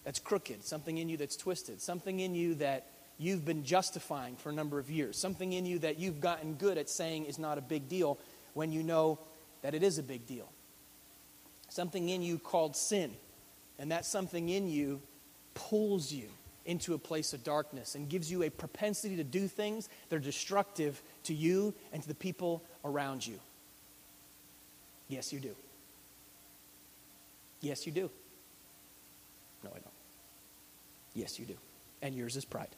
that's 0.04 0.18
crooked, 0.18 0.62
something 0.62 0.98
in 0.98 1.08
you 1.08 1.16
that's 1.16 1.36
twisted, 1.36 1.80
something 1.80 2.20
in 2.20 2.34
you 2.34 2.54
that 2.56 2.86
you've 3.18 3.44
been 3.44 3.64
justifying 3.64 4.36
for 4.36 4.50
a 4.50 4.52
number 4.52 4.78
of 4.78 4.90
years, 4.90 5.18
something 5.18 5.52
in 5.52 5.64
you 5.64 5.78
that 5.80 5.98
you've 5.98 6.20
gotten 6.20 6.54
good 6.54 6.76
at 6.76 6.90
saying 6.90 7.24
is 7.24 7.38
not 7.38 7.56
a 7.56 7.62
big 7.62 7.88
deal 7.88 8.18
when 8.52 8.70
you 8.70 8.82
know 8.82 9.18
that 9.62 9.74
it 9.74 9.82
is 9.82 9.98
a 9.98 10.02
big 10.02 10.26
deal. 10.26 10.52
Something 11.70 12.10
in 12.10 12.22
you 12.22 12.38
called 12.38 12.76
sin, 12.76 13.12
and 13.78 13.90
that 13.90 14.04
something 14.04 14.48
in 14.48 14.68
you 14.68 15.00
pulls 15.54 16.12
you 16.12 16.28
into 16.66 16.94
a 16.94 16.98
place 16.98 17.32
of 17.32 17.42
darkness 17.42 17.94
and 17.94 18.08
gives 18.08 18.30
you 18.30 18.42
a 18.42 18.50
propensity 18.50 19.16
to 19.16 19.24
do 19.24 19.48
things 19.48 19.88
that 20.08 20.16
are 20.16 20.20
destructive 20.20 21.02
to 21.22 21.32
you 21.32 21.72
and 21.92 22.02
to 22.02 22.08
the 22.08 22.14
people 22.14 22.62
around 22.84 23.26
you. 23.26 23.38
Yes, 25.08 25.32
you 25.32 25.40
do. 25.40 25.54
Yes, 27.60 27.86
you 27.86 27.92
do. 27.92 28.10
No, 29.64 29.70
I 29.70 29.78
don't. 29.78 29.86
Yes, 31.14 31.38
you 31.38 31.46
do. 31.46 31.56
And 32.02 32.14
yours 32.14 32.36
is 32.36 32.44
pride. 32.44 32.74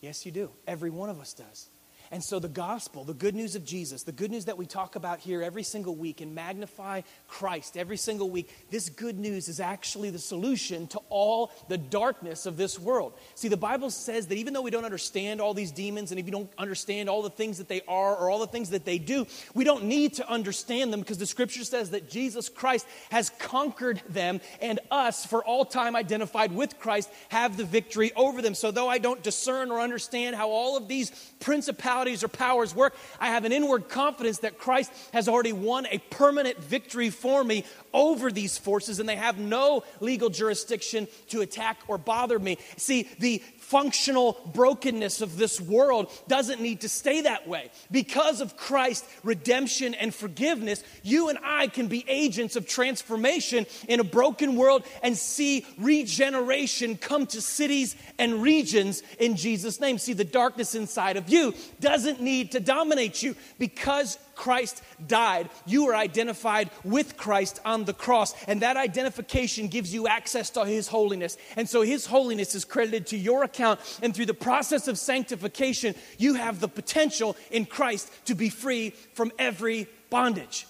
Yes, 0.00 0.26
you 0.26 0.32
do. 0.32 0.50
Every 0.66 0.90
one 0.90 1.10
of 1.10 1.20
us 1.20 1.32
does. 1.32 1.68
And 2.10 2.22
so, 2.22 2.38
the 2.38 2.48
gospel, 2.48 3.04
the 3.04 3.14
good 3.14 3.34
news 3.34 3.56
of 3.56 3.64
Jesus, 3.64 4.02
the 4.02 4.12
good 4.12 4.30
news 4.30 4.46
that 4.46 4.56
we 4.56 4.66
talk 4.66 4.96
about 4.96 5.20
here 5.20 5.42
every 5.42 5.62
single 5.62 5.94
week 5.94 6.20
and 6.20 6.34
magnify 6.34 7.02
Christ 7.28 7.76
every 7.76 7.96
single 7.96 8.30
week, 8.30 8.50
this 8.70 8.88
good 8.88 9.18
news 9.18 9.48
is 9.48 9.60
actually 9.60 10.10
the 10.10 10.18
solution 10.18 10.86
to 10.88 11.00
all 11.08 11.50
the 11.68 11.78
darkness 11.78 12.46
of 12.46 12.56
this 12.56 12.78
world. 12.78 13.14
See, 13.34 13.48
the 13.48 13.56
Bible 13.56 13.90
says 13.90 14.26
that 14.28 14.36
even 14.36 14.52
though 14.52 14.62
we 14.62 14.70
don't 14.70 14.84
understand 14.84 15.40
all 15.40 15.54
these 15.54 15.72
demons 15.72 16.10
and 16.10 16.20
if 16.20 16.26
you 16.26 16.32
don't 16.32 16.50
understand 16.58 17.08
all 17.08 17.22
the 17.22 17.30
things 17.30 17.58
that 17.58 17.68
they 17.68 17.82
are 17.88 18.16
or 18.16 18.30
all 18.30 18.38
the 18.38 18.46
things 18.46 18.70
that 18.70 18.84
they 18.84 18.98
do, 18.98 19.26
we 19.54 19.64
don't 19.64 19.84
need 19.84 20.14
to 20.14 20.28
understand 20.28 20.92
them 20.92 21.00
because 21.00 21.18
the 21.18 21.26
scripture 21.26 21.64
says 21.64 21.90
that 21.90 22.08
Jesus 22.08 22.48
Christ 22.48 22.86
has 23.10 23.30
conquered 23.30 24.02
them 24.08 24.40
and 24.60 24.80
us, 24.90 25.26
for 25.26 25.44
all 25.44 25.64
time 25.64 25.96
identified 25.96 26.52
with 26.52 26.78
Christ, 26.78 27.10
have 27.28 27.56
the 27.56 27.64
victory 27.64 28.12
over 28.14 28.42
them. 28.42 28.54
So, 28.54 28.70
though 28.70 28.88
I 28.88 28.98
don't 28.98 29.22
discern 29.22 29.70
or 29.70 29.80
understand 29.80 30.36
how 30.36 30.50
all 30.50 30.76
of 30.76 30.88
these 30.88 31.10
principalities, 31.40 31.95
principalities 31.96 32.22
or 32.22 32.28
powers 32.28 32.74
work, 32.74 32.94
I 33.20 33.28
have 33.28 33.44
an 33.44 33.52
inward 33.52 33.88
confidence 33.88 34.38
that 34.38 34.58
Christ 34.58 34.92
has 35.12 35.28
already 35.28 35.52
won 35.52 35.86
a 35.86 35.98
permanent 36.10 36.58
victory 36.58 37.10
for 37.10 37.42
me 37.42 37.64
over 37.94 38.30
these 38.30 38.58
forces, 38.58 39.00
and 39.00 39.08
they 39.08 39.16
have 39.16 39.38
no 39.38 39.82
legal 40.00 40.28
jurisdiction 40.28 41.08
to 41.30 41.40
attack 41.40 41.78
or 41.88 41.96
bother 41.96 42.38
me. 42.38 42.58
See, 42.76 43.08
the 43.18 43.42
functional 43.58 44.38
brokenness 44.54 45.22
of 45.22 45.38
this 45.38 45.60
world 45.60 46.08
doesn't 46.28 46.60
need 46.60 46.82
to 46.82 46.88
stay 46.88 47.22
that 47.22 47.48
way. 47.48 47.70
Because 47.90 48.40
of 48.40 48.56
Christ's 48.56 49.08
redemption 49.24 49.94
and 49.94 50.14
forgiveness, 50.14 50.84
you 51.02 51.30
and 51.30 51.38
I 51.42 51.66
can 51.66 51.88
be 51.88 52.04
agents 52.06 52.54
of 52.54 52.68
transformation 52.68 53.66
in 53.88 53.98
a 53.98 54.04
broken 54.04 54.54
world 54.54 54.84
and 55.02 55.16
see 55.16 55.66
regeneration 55.78 56.96
come 56.96 57.26
to 57.28 57.40
cities 57.40 57.96
and 58.18 58.42
regions 58.42 59.02
in 59.18 59.34
Jesus' 59.34 59.80
name. 59.80 59.98
See, 59.98 60.12
the 60.12 60.24
darkness 60.24 60.74
inside 60.76 61.16
of 61.16 61.28
you 61.28 61.54
doesn't 61.86 62.20
need 62.20 62.50
to 62.52 62.58
dominate 62.58 63.22
you 63.22 63.36
because 63.60 64.18
Christ 64.34 64.82
died, 65.06 65.48
you 65.66 65.88
are 65.88 65.94
identified 65.94 66.68
with 66.82 67.16
Christ 67.16 67.60
on 67.64 67.84
the 67.84 67.94
cross. 67.94 68.34
And 68.48 68.62
that 68.62 68.76
identification 68.76 69.68
gives 69.68 69.94
you 69.94 70.08
access 70.08 70.50
to 70.50 70.64
His 70.64 70.88
holiness. 70.88 71.36
And 71.54 71.68
so 71.68 71.82
His 71.82 72.04
holiness 72.04 72.56
is 72.56 72.64
credited 72.64 73.06
to 73.08 73.16
your 73.16 73.44
account. 73.44 73.78
And 74.02 74.12
through 74.12 74.26
the 74.26 74.34
process 74.34 74.88
of 74.88 74.98
sanctification, 74.98 75.94
you 76.18 76.34
have 76.34 76.58
the 76.58 76.68
potential 76.68 77.36
in 77.52 77.66
Christ 77.66 78.10
to 78.24 78.34
be 78.34 78.48
free 78.48 78.90
from 79.14 79.30
every 79.38 79.86
bondage. 80.10 80.66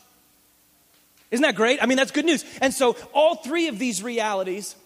Isn't 1.31 1.43
that 1.43 1.57
great? 1.57 1.83
I 1.83 1.87
mean, 1.87 1.97
that's 1.97 2.13
good 2.13 2.27
news. 2.27 2.45
And 2.61 2.75
so, 2.75 2.95
all 3.15 3.37
three 3.37 3.69
of 3.69 3.79
these 3.79 4.03
realities, 4.03 4.77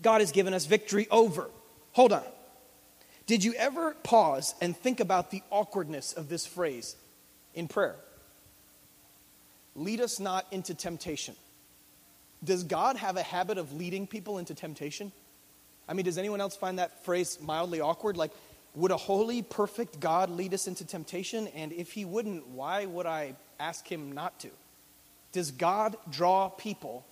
God 0.00 0.20
has 0.20 0.32
given 0.32 0.54
us 0.54 0.64
victory 0.64 1.06
over. 1.10 1.50
Hold 1.92 2.14
on. 2.14 2.24
Did 3.30 3.44
you 3.44 3.54
ever 3.54 3.94
pause 4.02 4.56
and 4.60 4.76
think 4.76 4.98
about 4.98 5.30
the 5.30 5.40
awkwardness 5.50 6.12
of 6.12 6.28
this 6.28 6.46
phrase? 6.46 6.96
in 7.54 7.68
prayer. 7.68 7.94
Lead 9.76 10.00
us 10.00 10.18
not 10.18 10.46
into 10.50 10.74
temptation. 10.74 11.36
Does 12.42 12.64
God 12.64 12.96
have 12.96 13.16
a 13.16 13.22
habit 13.22 13.56
of 13.56 13.72
leading 13.72 14.08
people 14.08 14.38
into 14.38 14.52
temptation? 14.52 15.12
I 15.88 15.92
mean, 15.92 16.06
does 16.06 16.18
anyone 16.18 16.40
else 16.40 16.56
find 16.56 16.80
that 16.80 17.04
phrase 17.04 17.38
mildly 17.40 17.80
awkward? 17.80 18.16
Like, 18.16 18.32
would 18.74 18.90
a 18.90 18.96
holy, 18.96 19.42
perfect 19.42 20.00
God 20.00 20.28
lead 20.28 20.54
us 20.54 20.66
into 20.66 20.84
temptation? 20.84 21.46
And 21.54 21.72
if 21.72 21.92
he 21.92 22.04
wouldn't, 22.04 22.48
why 22.48 22.86
would 22.86 23.06
I 23.06 23.36
ask 23.60 23.86
him 23.86 24.10
not 24.10 24.40
to? 24.40 24.50
Does 25.30 25.52
God 25.52 25.96
draw 26.10 26.48
people 26.48 27.06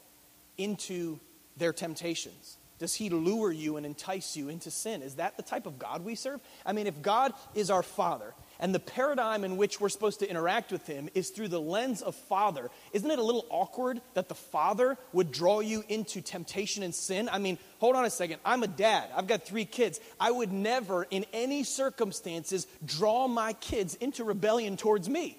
into 0.57 1.21
their 1.57 1.73
temptations? 1.73 2.58
Does 2.79 2.95
he 2.95 3.11
lure 3.11 3.51
you 3.51 3.77
and 3.77 3.85
entice 3.85 4.37
you 4.37 4.49
into 4.49 4.71
sin? 4.71 5.03
Is 5.03 5.17
that 5.17 5.37
the 5.37 5.43
type 5.43 5.67
of 5.67 5.79
God 5.79 6.05
we 6.05 6.15
serve? 6.15 6.41
I 6.65 6.73
mean, 6.73 6.87
if 6.87 7.03
God 7.03 7.33
is 7.55 7.71
our 7.71 7.83
Father 7.83 8.35
and 8.61 8.75
the 8.75 8.81
paradigm 8.81 9.45
in 9.45 9.57
which 9.57 9.81
we're 9.81 9.89
supposed 9.89 10.21
to 10.21 10.29
interact 10.29 10.73
with 10.73 10.87
him 10.87 11.09
is 11.15 11.31
through 11.31 11.49
the 11.49 11.61
lens 11.61 12.03
of 12.03 12.15
father. 12.15 12.71
Isn't 12.93 13.11
it 13.11 13.19
a 13.19 13.23
little 13.23 13.47
awkward 13.51 14.01
that 14.15 14.29
the 14.29 14.35
father 14.35 14.97
would 15.13 15.31
draw 15.31 15.61
you 15.61 15.85
into 15.89 16.21
temptation 16.21 16.83
and 16.83 16.95
sin? 16.95 17.29
I 17.31 17.39
mean, 17.39 17.59
hold 17.79 17.97
on 17.97 18.05
a 18.05 18.11
second. 18.11 18.41
I'm 18.45 18.63
a 18.63 18.69
dad, 18.69 19.11
I've 19.15 19.27
got 19.27 19.45
three 19.45 19.65
kids. 19.65 20.01
I 20.19 20.31
would 20.31 20.53
never, 20.53 21.05
in 21.05 21.25
any 21.33 21.63
circumstances, 21.63 22.67
draw 22.85 23.29
my 23.29 23.53
kids 23.55 23.95
into 23.97 24.25
rebellion 24.25 24.77
towards 24.77 25.09
me. 25.09 25.39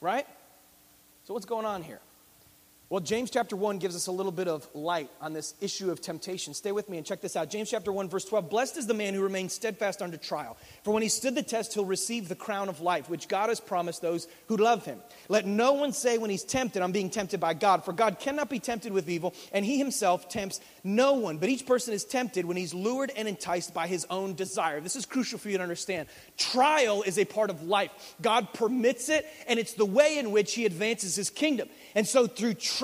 Right? 0.00 0.26
So, 1.24 1.34
what's 1.34 1.46
going 1.46 1.66
on 1.66 1.82
here? 1.82 2.00
Well, 2.88 3.00
James 3.00 3.32
chapter 3.32 3.56
1 3.56 3.78
gives 3.78 3.96
us 3.96 4.06
a 4.06 4.12
little 4.12 4.30
bit 4.30 4.46
of 4.46 4.64
light 4.72 5.10
on 5.20 5.32
this 5.32 5.54
issue 5.60 5.90
of 5.90 6.00
temptation. 6.00 6.54
Stay 6.54 6.70
with 6.70 6.88
me 6.88 6.98
and 6.98 7.04
check 7.04 7.20
this 7.20 7.34
out. 7.34 7.50
James 7.50 7.68
chapter 7.68 7.90
1, 7.90 8.08
verse 8.08 8.24
12. 8.24 8.48
Blessed 8.48 8.76
is 8.76 8.86
the 8.86 8.94
man 8.94 9.12
who 9.12 9.24
remains 9.24 9.54
steadfast 9.54 10.00
under 10.00 10.16
trial. 10.16 10.56
For 10.84 10.94
when 10.94 11.02
he 11.02 11.08
stood 11.08 11.34
the 11.34 11.42
test, 11.42 11.74
he'll 11.74 11.84
receive 11.84 12.28
the 12.28 12.36
crown 12.36 12.68
of 12.68 12.80
life, 12.80 13.10
which 13.10 13.26
God 13.26 13.48
has 13.48 13.58
promised 13.58 14.02
those 14.02 14.28
who 14.46 14.56
love 14.56 14.84
him. 14.84 15.00
Let 15.28 15.46
no 15.46 15.72
one 15.72 15.92
say 15.92 16.16
when 16.16 16.30
he's 16.30 16.44
tempted, 16.44 16.80
I'm 16.80 16.92
being 16.92 17.10
tempted 17.10 17.40
by 17.40 17.54
God. 17.54 17.84
For 17.84 17.92
God 17.92 18.20
cannot 18.20 18.48
be 18.48 18.60
tempted 18.60 18.92
with 18.92 19.10
evil, 19.10 19.34
and 19.50 19.64
he 19.64 19.78
himself 19.78 20.28
tempts 20.28 20.60
no 20.84 21.14
one. 21.14 21.38
But 21.38 21.48
each 21.48 21.66
person 21.66 21.92
is 21.92 22.04
tempted 22.04 22.44
when 22.44 22.56
he's 22.56 22.72
lured 22.72 23.10
and 23.16 23.26
enticed 23.26 23.74
by 23.74 23.88
his 23.88 24.06
own 24.10 24.36
desire. 24.36 24.80
This 24.80 24.94
is 24.94 25.06
crucial 25.06 25.40
for 25.40 25.48
you 25.48 25.56
to 25.56 25.62
understand. 25.64 26.06
Trial 26.36 27.02
is 27.02 27.18
a 27.18 27.24
part 27.24 27.50
of 27.50 27.64
life. 27.64 27.90
God 28.22 28.54
permits 28.54 29.08
it, 29.08 29.26
and 29.48 29.58
it's 29.58 29.72
the 29.72 29.84
way 29.84 30.18
in 30.18 30.30
which 30.30 30.54
he 30.54 30.66
advances 30.66 31.16
his 31.16 31.30
kingdom. 31.30 31.68
And 31.96 32.06
so 32.06 32.28
through 32.28 32.54
trial, 32.54 32.75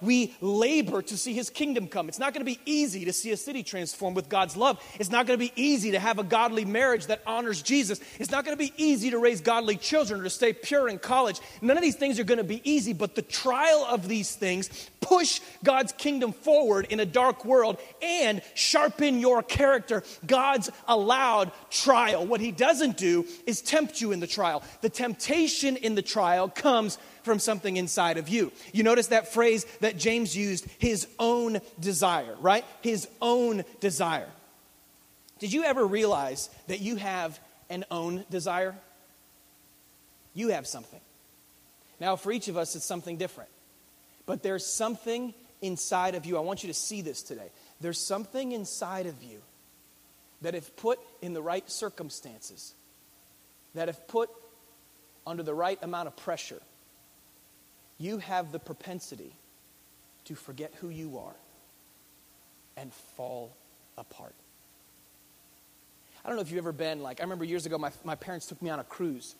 we 0.00 0.34
labor 0.40 1.02
to 1.02 1.16
see 1.16 1.32
his 1.32 1.50
kingdom 1.50 1.88
come. 1.88 2.08
It's 2.08 2.18
not 2.18 2.32
going 2.34 2.44
to 2.44 2.50
be 2.50 2.60
easy 2.64 3.04
to 3.04 3.12
see 3.12 3.30
a 3.32 3.36
city 3.36 3.62
transformed 3.62 4.16
with 4.16 4.28
God's 4.28 4.56
love. 4.56 4.82
It's 4.98 5.10
not 5.10 5.26
going 5.26 5.38
to 5.38 5.44
be 5.44 5.52
easy 5.56 5.92
to 5.92 5.98
have 5.98 6.18
a 6.18 6.24
godly 6.24 6.64
marriage 6.64 7.06
that 7.06 7.22
honors 7.26 7.62
Jesus. 7.62 8.00
It's 8.18 8.30
not 8.30 8.44
going 8.44 8.56
to 8.56 8.62
be 8.62 8.72
easy 8.76 9.10
to 9.10 9.18
raise 9.18 9.40
godly 9.40 9.76
children 9.76 10.20
or 10.20 10.24
to 10.24 10.30
stay 10.30 10.52
pure 10.52 10.88
in 10.88 10.98
college. 10.98 11.40
None 11.60 11.76
of 11.76 11.82
these 11.82 11.96
things 11.96 12.18
are 12.18 12.24
going 12.24 12.38
to 12.38 12.44
be 12.44 12.60
easy, 12.64 12.92
but 12.92 13.14
the 13.14 13.22
trial 13.22 13.86
of 13.88 14.08
these 14.08 14.34
things 14.34 14.90
push 15.02 15.40
God's 15.62 15.92
kingdom 15.92 16.32
forward 16.32 16.86
in 16.88 17.00
a 17.00 17.04
dark 17.04 17.44
world 17.44 17.78
and 18.00 18.40
sharpen 18.54 19.18
your 19.18 19.42
character. 19.42 20.02
God's 20.26 20.70
allowed 20.88 21.52
trial. 21.70 22.24
What 22.24 22.40
He 22.40 22.52
doesn't 22.52 22.96
do 22.96 23.26
is 23.46 23.60
tempt 23.60 24.00
you 24.00 24.12
in 24.12 24.20
the 24.20 24.26
trial. 24.26 24.62
The 24.80 24.88
temptation 24.88 25.76
in 25.76 25.94
the 25.94 26.02
trial 26.02 26.48
comes 26.48 26.98
from 27.22 27.38
something 27.38 27.76
inside 27.76 28.16
of 28.16 28.28
you. 28.28 28.52
You 28.72 28.82
notice 28.82 29.08
that 29.08 29.32
phrase 29.32 29.66
that 29.80 29.98
James 29.98 30.36
used, 30.36 30.66
his 30.78 31.06
own 31.18 31.60
desire, 31.78 32.34
right? 32.40 32.64
His 32.80 33.08
own 33.20 33.64
desire. 33.80 34.28
Did 35.38 35.52
you 35.52 35.64
ever 35.64 35.84
realize 35.84 36.50
that 36.68 36.80
you 36.80 36.96
have 36.96 37.38
an 37.68 37.84
own 37.90 38.24
desire? 38.30 38.74
You 40.34 40.48
have 40.48 40.66
something. 40.66 41.00
Now, 42.00 42.16
for 42.16 42.32
each 42.32 42.48
of 42.48 42.56
us, 42.56 42.74
it's 42.74 42.84
something 42.84 43.16
different. 43.16 43.50
But 44.32 44.42
there's 44.42 44.64
something 44.64 45.34
inside 45.60 46.14
of 46.14 46.24
you. 46.24 46.38
I 46.38 46.40
want 46.40 46.62
you 46.62 46.68
to 46.68 46.74
see 46.74 47.02
this 47.02 47.22
today. 47.22 47.50
There's 47.82 47.98
something 47.98 48.52
inside 48.52 49.04
of 49.04 49.22
you 49.22 49.42
that, 50.40 50.54
if 50.54 50.74
put 50.74 50.98
in 51.20 51.34
the 51.34 51.42
right 51.42 51.70
circumstances, 51.70 52.72
that, 53.74 53.90
if 53.90 54.08
put 54.08 54.30
under 55.26 55.42
the 55.42 55.52
right 55.52 55.78
amount 55.82 56.06
of 56.06 56.16
pressure, 56.16 56.62
you 57.98 58.16
have 58.20 58.52
the 58.52 58.58
propensity 58.58 59.36
to 60.24 60.34
forget 60.34 60.72
who 60.80 60.88
you 60.88 61.18
are 61.18 61.36
and 62.78 62.90
fall 63.18 63.54
apart. 63.98 64.34
I 66.24 66.28
don't 66.28 66.36
know 66.36 66.42
if 66.42 66.48
you've 66.48 66.56
ever 66.56 66.72
been 66.72 67.02
like, 67.02 67.20
I 67.20 67.24
remember 67.24 67.44
years 67.44 67.66
ago, 67.66 67.76
my, 67.76 67.90
my 68.02 68.14
parents 68.14 68.46
took 68.46 68.62
me 68.62 68.70
on 68.70 68.80
a 68.80 68.84
cruise. 68.84 69.34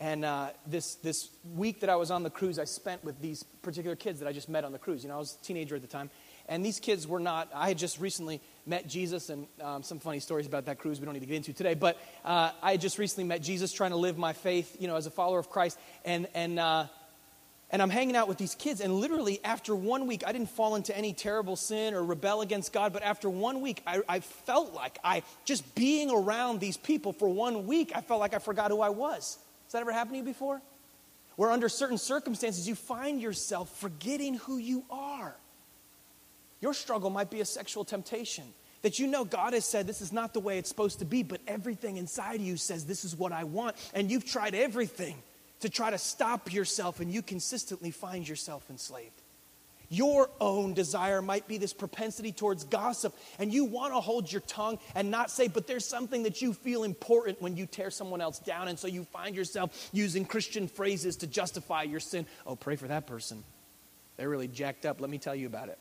And 0.00 0.24
uh, 0.24 0.50
this, 0.66 0.96
this 0.96 1.30
week 1.54 1.80
that 1.80 1.90
I 1.90 1.96
was 1.96 2.10
on 2.10 2.24
the 2.24 2.30
cruise, 2.30 2.58
I 2.58 2.64
spent 2.64 3.04
with 3.04 3.20
these 3.20 3.42
particular 3.62 3.94
kids 3.96 4.18
that 4.20 4.28
I 4.28 4.32
just 4.32 4.48
met 4.48 4.64
on 4.64 4.72
the 4.72 4.78
cruise. 4.78 5.04
You 5.04 5.08
know, 5.08 5.16
I 5.16 5.18
was 5.18 5.38
a 5.40 5.44
teenager 5.44 5.76
at 5.76 5.82
the 5.82 5.88
time. 5.88 6.10
And 6.48 6.64
these 6.64 6.78
kids 6.78 7.06
were 7.06 7.20
not, 7.20 7.48
I 7.54 7.68
had 7.68 7.78
just 7.78 7.98
recently 8.00 8.40
met 8.66 8.86
Jesus, 8.86 9.30
and 9.30 9.46
um, 9.62 9.82
some 9.82 9.98
funny 9.98 10.20
stories 10.20 10.46
about 10.46 10.66
that 10.66 10.78
cruise 10.78 11.00
we 11.00 11.06
don't 11.06 11.14
need 11.14 11.20
to 11.20 11.26
get 11.26 11.36
into 11.36 11.52
today. 11.52 11.74
But 11.74 11.96
uh, 12.24 12.50
I 12.60 12.72
had 12.72 12.80
just 12.80 12.98
recently 12.98 13.24
met 13.24 13.40
Jesus, 13.40 13.72
trying 13.72 13.92
to 13.92 13.96
live 13.96 14.18
my 14.18 14.34
faith, 14.34 14.76
you 14.78 14.86
know, 14.86 14.96
as 14.96 15.06
a 15.06 15.10
follower 15.10 15.38
of 15.38 15.48
Christ. 15.48 15.78
And, 16.04 16.28
and, 16.34 16.58
uh, 16.58 16.86
and 17.70 17.80
I'm 17.80 17.88
hanging 17.88 18.14
out 18.14 18.28
with 18.28 18.36
these 18.36 18.54
kids, 18.54 18.82
and 18.82 18.92
literally 18.94 19.40
after 19.42 19.74
one 19.74 20.06
week, 20.06 20.22
I 20.26 20.32
didn't 20.32 20.50
fall 20.50 20.74
into 20.74 20.94
any 20.94 21.14
terrible 21.14 21.56
sin 21.56 21.94
or 21.94 22.04
rebel 22.04 22.42
against 22.42 22.74
God, 22.74 22.92
but 22.92 23.02
after 23.02 23.30
one 23.30 23.62
week, 23.62 23.82
I, 23.86 24.02
I 24.06 24.20
felt 24.20 24.74
like 24.74 24.98
I, 25.02 25.22
just 25.46 25.74
being 25.74 26.10
around 26.10 26.60
these 26.60 26.76
people 26.76 27.14
for 27.14 27.28
one 27.28 27.66
week, 27.66 27.92
I 27.94 28.02
felt 28.02 28.20
like 28.20 28.34
I 28.34 28.38
forgot 28.38 28.70
who 28.70 28.82
I 28.82 28.90
was 28.90 29.38
that 29.74 29.82
ever 29.82 29.92
happened 29.92 30.14
to 30.14 30.18
you 30.18 30.24
before? 30.24 30.62
Where 31.36 31.50
under 31.50 31.68
certain 31.68 31.98
circumstances 31.98 32.66
you 32.66 32.74
find 32.74 33.20
yourself 33.20 33.76
forgetting 33.78 34.34
who 34.34 34.56
you 34.56 34.84
are. 34.88 35.34
Your 36.60 36.74
struggle 36.74 37.10
might 37.10 37.28
be 37.28 37.40
a 37.40 37.44
sexual 37.44 37.84
temptation 37.84 38.44
that 38.82 38.98
you 38.98 39.06
know 39.06 39.24
God 39.24 39.52
has 39.52 39.64
said 39.64 39.86
this 39.86 40.00
is 40.00 40.12
not 40.12 40.32
the 40.32 40.40
way 40.40 40.58
it's 40.58 40.68
supposed 40.68 41.00
to 41.00 41.04
be, 41.04 41.22
but 41.22 41.40
everything 41.46 41.96
inside 41.96 42.40
you 42.40 42.56
says 42.56 42.86
this 42.86 43.04
is 43.04 43.16
what 43.16 43.32
I 43.32 43.44
want. 43.44 43.76
And 43.94 44.10
you've 44.10 44.24
tried 44.24 44.54
everything 44.54 45.16
to 45.60 45.68
try 45.68 45.90
to 45.90 45.98
stop 45.98 46.52
yourself, 46.52 47.00
and 47.00 47.10
you 47.10 47.22
consistently 47.22 47.90
find 47.90 48.28
yourself 48.28 48.68
enslaved. 48.70 49.22
Your 49.88 50.30
own 50.40 50.74
desire 50.74 51.22
might 51.22 51.46
be 51.46 51.58
this 51.58 51.72
propensity 51.72 52.32
towards 52.32 52.64
gossip, 52.64 53.14
and 53.38 53.52
you 53.52 53.64
want 53.64 53.94
to 53.94 54.00
hold 54.00 54.30
your 54.30 54.40
tongue 54.42 54.78
and 54.94 55.10
not 55.10 55.30
say, 55.30 55.48
but 55.48 55.66
there's 55.66 55.86
something 55.86 56.24
that 56.24 56.42
you 56.42 56.52
feel 56.52 56.84
important 56.84 57.40
when 57.40 57.56
you 57.56 57.66
tear 57.66 57.90
someone 57.90 58.20
else 58.20 58.38
down, 58.38 58.68
and 58.68 58.78
so 58.78 58.86
you 58.86 59.04
find 59.04 59.36
yourself 59.36 59.90
using 59.92 60.24
Christian 60.24 60.68
phrases 60.68 61.16
to 61.18 61.26
justify 61.26 61.82
your 61.82 62.00
sin. 62.00 62.26
Oh, 62.46 62.56
pray 62.56 62.76
for 62.76 62.88
that 62.88 63.06
person. 63.06 63.44
They're 64.16 64.28
really 64.28 64.48
jacked 64.48 64.86
up. 64.86 65.00
Let 65.00 65.10
me 65.10 65.18
tell 65.18 65.34
you 65.34 65.46
about 65.46 65.68
it. 65.68 65.78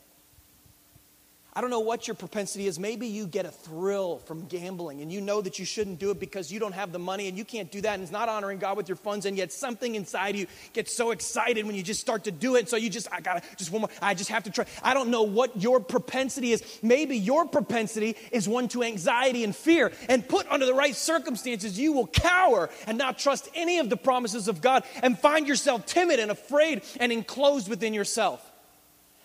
I 1.56 1.62
don't 1.62 1.70
know 1.70 1.82
what 1.82 2.08
your 2.08 2.16
propensity 2.16 2.66
is. 2.66 2.80
Maybe 2.80 3.06
you 3.06 3.28
get 3.28 3.46
a 3.46 3.52
thrill 3.52 4.18
from 4.26 4.48
gambling 4.48 5.02
and 5.02 5.12
you 5.12 5.22
know 5.22 5.40
that 5.40 5.60
you 5.60 5.66
shouldn't 5.66 6.00
do 6.00 6.10
it 6.10 6.20
because 6.20 6.52
you 6.52 6.60
don't 6.60 6.74
have 6.74 6.92
the 6.92 6.98
money 6.98 7.28
and 7.28 7.38
you 7.38 7.46
can't 7.46 7.72
do 7.72 7.80
that 7.82 7.94
and 7.94 8.02
it's 8.02 8.12
not 8.12 8.28
honoring 8.28 8.58
God 8.58 8.76
with 8.76 8.90
your 8.90 8.96
funds 8.96 9.28
and 9.28 9.38
yet 9.38 9.52
something 9.52 9.94
inside 9.94 10.36
you 10.36 10.48
gets 10.74 10.96
so 10.96 11.12
excited 11.12 11.68
when 11.68 11.76
you 11.76 11.84
just 11.84 12.02
start 12.02 12.24
to 12.24 12.32
do 12.32 12.56
it. 12.56 12.70
So 12.70 12.76
you 12.76 12.90
just, 12.90 13.08
I 13.12 13.22
gotta, 13.22 13.44
just 13.56 13.72
one 13.72 13.82
more, 13.82 13.90
I 14.02 14.16
just 14.16 14.32
have 14.32 14.44
to 14.44 14.52
try. 14.52 14.66
I 14.82 14.96
don't 14.96 15.10
know 15.10 15.22
what 15.22 15.62
your 15.62 15.80
propensity 15.80 16.54
is. 16.54 16.64
Maybe 16.82 17.18
your 17.18 17.46
propensity 17.46 18.18
is 18.32 18.50
one 18.50 18.68
to 18.70 18.82
anxiety 18.82 19.44
and 19.44 19.56
fear. 19.56 19.92
And 20.10 20.28
put 20.28 20.48
under 20.50 20.66
the 20.66 20.74
right 20.74 20.96
circumstances, 20.96 21.78
you 21.78 21.94
will 21.94 22.08
cower 22.08 22.72
and 22.88 22.98
not 22.98 23.20
trust 23.20 23.48
any 23.54 23.78
of 23.78 23.92
the 23.92 23.98
promises 23.98 24.48
of 24.48 24.60
God 24.60 24.86
and 25.04 25.20
find 25.20 25.48
yourself 25.48 25.86
timid 25.86 26.20
and 26.20 26.32
afraid 26.32 26.82
and 27.00 27.12
enclosed 27.12 27.70
within 27.70 27.94
yourself. 27.94 28.50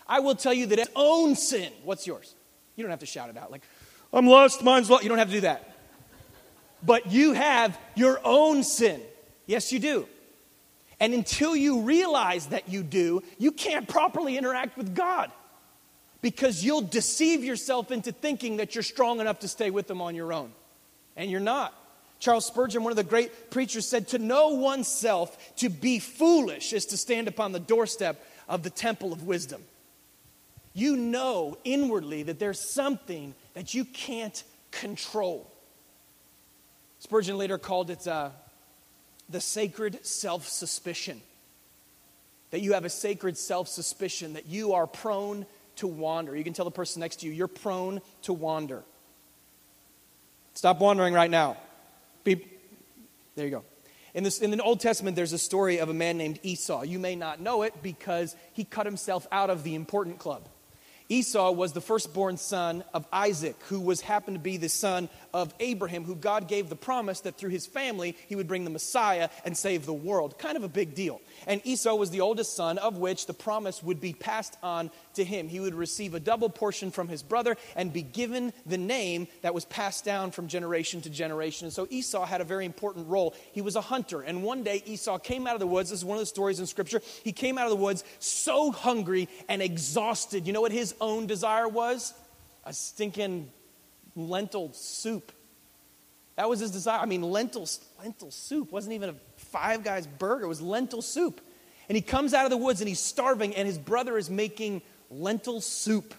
I 0.09 0.19
will 0.19 0.33
tell 0.33 0.53
you 0.53 0.65
that 0.65 0.79
its 0.79 0.89
own 0.95 1.35
sin, 1.35 1.71
what's 1.83 2.07
yours? 2.07 2.33
You 2.75 2.83
don't 2.83 2.89
have 2.89 3.01
to 3.01 3.05
shout 3.05 3.29
it 3.29 3.37
out 3.37 3.51
like, 3.51 3.61
I'm 4.11 4.25
lost, 4.25 4.63
mine's 4.63 4.89
lost. 4.89 5.03
You 5.03 5.09
don't 5.09 5.19
have 5.19 5.27
to 5.27 5.35
do 5.35 5.41
that. 5.41 5.75
But 6.83 7.11
you 7.11 7.33
have 7.33 7.77
your 7.95 8.19
own 8.23 8.63
sin. 8.63 9.01
Yes, 9.45 9.71
you 9.71 9.77
do. 9.77 10.07
And 10.99 11.13
until 11.13 11.55
you 11.55 11.81
realize 11.81 12.47
that 12.47 12.69
you 12.69 12.81
do, 12.81 13.21
you 13.37 13.51
can't 13.51 13.87
properly 13.87 14.35
interact 14.35 14.77
with 14.77 14.95
God 14.95 15.31
because 16.21 16.63
you'll 16.63 16.81
deceive 16.81 17.43
yourself 17.43 17.91
into 17.91 18.11
thinking 18.11 18.57
that 18.57 18.73
you're 18.73 18.83
strong 18.83 19.19
enough 19.19 19.39
to 19.39 19.47
stay 19.47 19.69
with 19.69 19.89
Him 19.89 20.01
on 20.01 20.15
your 20.15 20.33
own. 20.33 20.51
And 21.15 21.29
you're 21.29 21.39
not. 21.39 21.73
Charles 22.19 22.45
Spurgeon, 22.45 22.83
one 22.83 22.91
of 22.91 22.97
the 22.97 23.03
great 23.03 23.51
preachers, 23.51 23.87
said, 23.87 24.07
To 24.09 24.17
know 24.17 24.49
oneself 24.49 25.55
to 25.57 25.69
be 25.69 25.99
foolish 25.99 26.73
is 26.73 26.87
to 26.87 26.97
stand 26.97 27.27
upon 27.27 27.51
the 27.51 27.59
doorstep 27.59 28.25
of 28.49 28.63
the 28.63 28.69
temple 28.69 29.13
of 29.13 29.23
wisdom 29.23 29.63
you 30.73 30.95
know 30.95 31.57
inwardly 31.63 32.23
that 32.23 32.39
there's 32.39 32.59
something 32.59 33.33
that 33.53 33.73
you 33.73 33.85
can't 33.85 34.43
control. 34.71 35.51
Spurgeon 36.99 37.37
later 37.37 37.57
called 37.57 37.89
it 37.89 38.07
uh, 38.07 38.29
the 39.29 39.41
sacred 39.41 40.05
self 40.05 40.47
suspicion. 40.47 41.21
That 42.51 42.61
you 42.61 42.73
have 42.73 42.85
a 42.85 42.89
sacred 42.89 43.37
self 43.37 43.67
suspicion, 43.67 44.33
that 44.33 44.47
you 44.47 44.73
are 44.73 44.87
prone 44.87 45.45
to 45.77 45.87
wander. 45.87 46.35
You 46.35 46.43
can 46.43 46.53
tell 46.53 46.65
the 46.65 46.71
person 46.71 46.99
next 46.99 47.17
to 47.17 47.25
you, 47.25 47.31
you're 47.31 47.47
prone 47.47 48.01
to 48.23 48.33
wander. 48.33 48.83
Stop 50.53 50.79
wandering 50.79 51.13
right 51.13 51.31
now. 51.31 51.57
There 53.39 53.45
you 53.45 53.51
go. 53.51 53.63
In, 54.13 54.23
this, 54.23 54.39
in 54.39 54.51
the 54.51 54.61
Old 54.61 54.81
Testament, 54.81 55.15
there's 55.15 55.31
a 55.31 55.37
story 55.37 55.77
of 55.77 55.87
a 55.87 55.93
man 55.93 56.17
named 56.17 56.39
Esau. 56.43 56.81
You 56.81 56.99
may 56.99 57.15
not 57.15 57.39
know 57.39 57.61
it 57.61 57.81
because 57.81 58.35
he 58.51 58.65
cut 58.65 58.85
himself 58.85 59.25
out 59.31 59.49
of 59.49 59.63
the 59.63 59.75
important 59.75 60.19
club. 60.19 60.49
Esau 61.09 61.51
was 61.51 61.73
the 61.73 61.81
firstborn 61.81 62.37
son 62.37 62.83
of 62.93 63.07
Isaac, 63.11 63.55
who 63.67 63.79
was 63.79 63.99
happened 63.99 64.35
to 64.35 64.41
be 64.41 64.57
the 64.57 64.69
son 64.69 65.09
of 65.33 65.53
Abraham, 65.59 66.03
who 66.03 66.15
God 66.15 66.47
gave 66.47 66.69
the 66.69 66.75
promise 66.75 67.21
that 67.21 67.37
through 67.37 67.49
his 67.49 67.65
family 67.65 68.15
he 68.27 68.35
would 68.35 68.47
bring 68.47 68.63
the 68.63 68.69
Messiah 68.69 69.29
and 69.45 69.57
save 69.57 69.85
the 69.85 69.93
world. 69.93 70.37
Kind 70.37 70.57
of 70.57 70.63
a 70.63 70.69
big 70.69 70.95
deal. 70.95 71.21
And 71.47 71.61
Esau 71.63 71.95
was 71.95 72.09
the 72.09 72.21
oldest 72.21 72.55
son, 72.55 72.77
of 72.77 72.97
which 72.97 73.25
the 73.25 73.33
promise 73.33 73.81
would 73.83 74.01
be 74.01 74.13
passed 74.13 74.57
on 74.63 74.91
to 75.13 75.23
him. 75.23 75.47
He 75.47 75.59
would 75.59 75.75
receive 75.75 76.13
a 76.13 76.19
double 76.19 76.49
portion 76.49 76.91
from 76.91 77.07
his 77.07 77.23
brother 77.23 77.57
and 77.75 77.93
be 77.93 78.01
given 78.01 78.53
the 78.65 78.77
name 78.77 79.27
that 79.41 79.53
was 79.53 79.65
passed 79.65 80.05
down 80.05 80.31
from 80.31 80.47
generation 80.47 81.01
to 81.01 81.09
generation. 81.09 81.65
And 81.65 81.73
so 81.73 81.87
Esau 81.89 82.25
had 82.25 82.41
a 82.41 82.45
very 82.45 82.65
important 82.65 83.07
role. 83.07 83.35
He 83.51 83.61
was 83.61 83.75
a 83.75 83.81
hunter. 83.81 84.21
And 84.21 84.43
one 84.43 84.63
day 84.63 84.83
Esau 84.85 85.17
came 85.17 85.47
out 85.47 85.53
of 85.53 85.59
the 85.59 85.67
woods. 85.67 85.89
This 85.89 85.99
is 85.99 86.05
one 86.05 86.17
of 86.17 86.21
the 86.21 86.25
stories 86.25 86.59
in 86.59 86.65
Scripture. 86.65 87.01
He 87.23 87.31
came 87.31 87.57
out 87.57 87.65
of 87.65 87.71
the 87.71 87.83
woods 87.83 88.03
so 88.19 88.71
hungry 88.71 89.29
and 89.47 89.61
exhausted. 89.61 90.47
You 90.47 90.53
know 90.53 90.61
what 90.61 90.71
his 90.71 90.95
own 90.99 91.27
desire 91.27 91.67
was? 91.67 92.13
A 92.65 92.73
stinking 92.73 93.51
lentil 94.27 94.73
soup. 94.73 95.31
That 96.35 96.49
was 96.49 96.59
his 96.59 96.71
desire. 96.71 96.99
I 96.99 97.05
mean, 97.05 97.21
lentil, 97.21 97.67
lentil 98.01 98.31
soup 98.31 98.71
wasn't 98.71 98.93
even 98.93 99.09
a 99.09 99.15
five 99.37 99.83
guys 99.83 100.07
burger, 100.07 100.45
it 100.45 100.47
was 100.47 100.61
lentil 100.61 101.01
soup. 101.01 101.41
And 101.87 101.95
he 101.95 102.01
comes 102.01 102.33
out 102.33 102.45
of 102.45 102.51
the 102.51 102.57
woods 102.57 102.81
and 102.81 102.87
he's 102.87 102.99
starving, 102.99 103.55
and 103.55 103.67
his 103.67 103.77
brother 103.77 104.17
is 104.17 104.29
making 104.29 104.81
lentil 105.09 105.59
soup. 105.59 106.13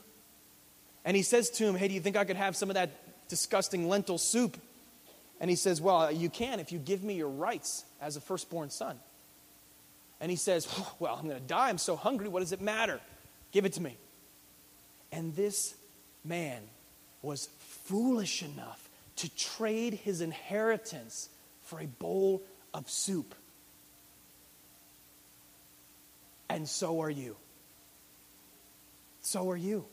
And 1.05 1.17
he 1.17 1.23
says 1.23 1.49
to 1.51 1.65
him, 1.65 1.77
Hey, 1.77 1.89
do 1.89 1.95
you 1.95 2.01
think 2.01 2.17
I 2.17 2.25
could 2.25 2.37
have 2.37 2.57
some 2.57 2.71
of 2.71 2.75
that 2.75 2.91
disgusting 3.29 3.89
lentil 3.89 4.19
soup? 4.19 4.57
And 5.41 5.49
he 5.49 5.57
says, 5.57 5.81
Well, 5.81 6.13
you 6.13 6.29
can 6.29 6.61
if 6.61 6.73
you 6.73 6.79
give 6.79 7.03
me 7.03 7.15
your 7.15 7.29
rights 7.29 7.85
as 8.01 8.17
a 8.17 8.21
firstborn 8.21 8.71
son. 8.71 8.99
And 10.21 10.31
he 10.31 10.37
says, 10.37 10.69
Well, 10.99 11.17
I'm 11.17 11.27
going 11.27 11.41
to 11.41 11.47
die. 11.47 11.69
I'm 11.69 11.79
so 11.79 11.97
hungry. 11.97 12.29
What 12.29 12.41
does 12.41 12.53
it 12.53 12.61
matter? 12.61 13.01
Give 13.53 13.65
it 13.65 13.73
to 13.75 13.83
me. 13.83 13.97
And 15.13 15.35
this 15.35 15.75
man 16.25 16.63
was 17.23 17.49
foolish 17.91 18.45
enough 18.45 18.89
to 19.17 19.35
trade 19.35 19.95
his 19.95 20.21
inheritance 20.21 21.29
for 21.63 21.81
a 21.81 21.87
bowl 21.87 22.41
of 22.73 22.89
soup. 22.89 23.35
And 26.49 26.69
so 26.69 27.03
are 27.03 27.11
you. 27.11 27.37
So 29.23 29.51
are 29.51 29.57
you. 29.57 29.87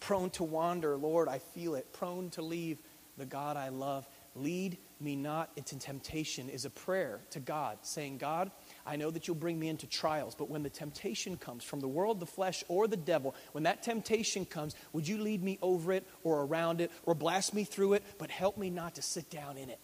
Prone 0.00 0.30
to 0.30 0.44
wander, 0.44 0.96
Lord, 0.96 1.28
I 1.28 1.38
feel 1.38 1.76
it. 1.76 1.92
Prone 1.92 2.30
to 2.30 2.42
leave 2.42 2.78
the 3.16 3.26
God 3.26 3.56
I 3.56 3.68
love. 3.68 4.08
Lead 4.34 4.76
me 5.00 5.14
not 5.14 5.50
into 5.54 5.78
temptation 5.78 6.48
is 6.48 6.64
a 6.64 6.70
prayer 6.70 7.20
to 7.30 7.38
God, 7.38 7.78
saying, 7.82 8.18
God, 8.18 8.50
I 8.90 8.96
know 8.96 9.12
that 9.12 9.28
you'll 9.28 9.36
bring 9.36 9.56
me 9.56 9.68
into 9.68 9.86
trials, 9.86 10.34
but 10.34 10.50
when 10.50 10.64
the 10.64 10.68
temptation 10.68 11.36
comes 11.36 11.62
from 11.62 11.78
the 11.78 11.86
world, 11.86 12.18
the 12.18 12.26
flesh, 12.26 12.64
or 12.66 12.88
the 12.88 12.96
devil, 12.96 13.36
when 13.52 13.62
that 13.62 13.84
temptation 13.84 14.44
comes, 14.44 14.74
would 14.92 15.06
you 15.06 15.18
lead 15.18 15.44
me 15.44 15.60
over 15.62 15.92
it 15.92 16.04
or 16.24 16.42
around 16.42 16.80
it 16.80 16.90
or 17.06 17.14
blast 17.14 17.54
me 17.54 17.62
through 17.62 17.92
it, 17.92 18.02
but 18.18 18.32
help 18.32 18.58
me 18.58 18.68
not 18.68 18.96
to 18.96 19.02
sit 19.02 19.30
down 19.30 19.56
in 19.58 19.70
it? 19.70 19.78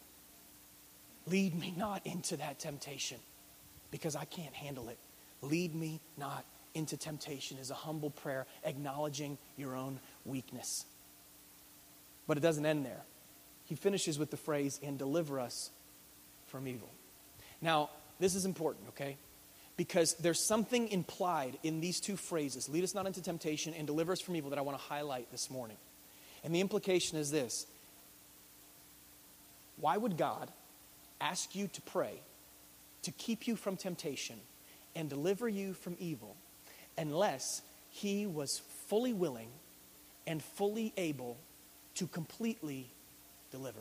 Lead 1.29 1.57
me 1.57 1.73
not 1.77 2.05
into 2.05 2.37
that 2.39 2.59
temptation 2.59 3.19
because 3.93 4.17
I 4.17 4.25
can't 4.25 4.55
handle 4.55 4.89
it. 4.89 4.99
Lead 5.41 5.77
me 5.77 6.01
not 6.17 6.45
into 6.75 6.97
temptation 6.97 7.59
is 7.59 7.71
a 7.71 7.75
humble 7.75 8.11
prayer, 8.11 8.45
acknowledging 8.65 9.39
your 9.57 9.77
own 9.77 10.01
weakness. 10.25 10.85
But 12.27 12.39
it 12.39 12.41
doesn't 12.41 12.67
end 12.67 12.85
there. 12.85 13.03
He 13.67 13.77
finishes 13.77 14.19
with 14.19 14.33
the 14.33 14.37
phrase, 14.37 14.81
and 14.83 14.99
deliver 14.99 15.39
us 15.39 15.71
from 16.49 16.67
evil. 16.67 16.91
Now, 17.63 17.91
this 18.19 18.35
is 18.35 18.45
important, 18.45 18.89
okay? 18.89 19.17
Because 19.77 20.15
there's 20.15 20.41
something 20.41 20.89
implied 20.89 21.59
in 21.63 21.81
these 21.81 22.01
two 22.01 22.17
phrases 22.17 22.69
lead 22.69 22.85
us 22.85 22.95
not 22.95 23.07
into 23.07 23.23
temptation 23.23 23.75
and 23.75 23.87
deliver 23.87 24.13
us 24.13 24.21
from 24.21 24.37
evil 24.37 24.51
that 24.51 24.59
I 24.59 24.63
want 24.63 24.79
to 24.79 24.85
highlight 24.85 25.31
this 25.31 25.51
morning. 25.51 25.77
And 26.45 26.55
the 26.55 26.61
implication 26.61 27.19
is 27.19 27.31
this 27.31 27.67
Why 29.79 29.97
would 29.97 30.17
God 30.17 30.51
ask 31.21 31.55
you 31.55 31.69
to 31.69 31.83
pray 31.83 32.21
to 33.03 33.11
keep 33.13 33.47
you 33.47 33.57
from 33.57 33.77
temptation 33.77 34.37
and 34.95 35.11
deliver 35.11 35.49
you 35.49 35.75
from 35.75 35.97
evil 35.99 36.37
unless 36.97 37.63
He 37.91 38.27
was 38.27 38.63
fully 38.87 39.13
willing 39.13 39.49
and 40.27 40.43
fully 40.43 40.93
able 40.97 41.37
to 41.97 42.07
completely 42.07 42.89
deliver? 43.51 43.81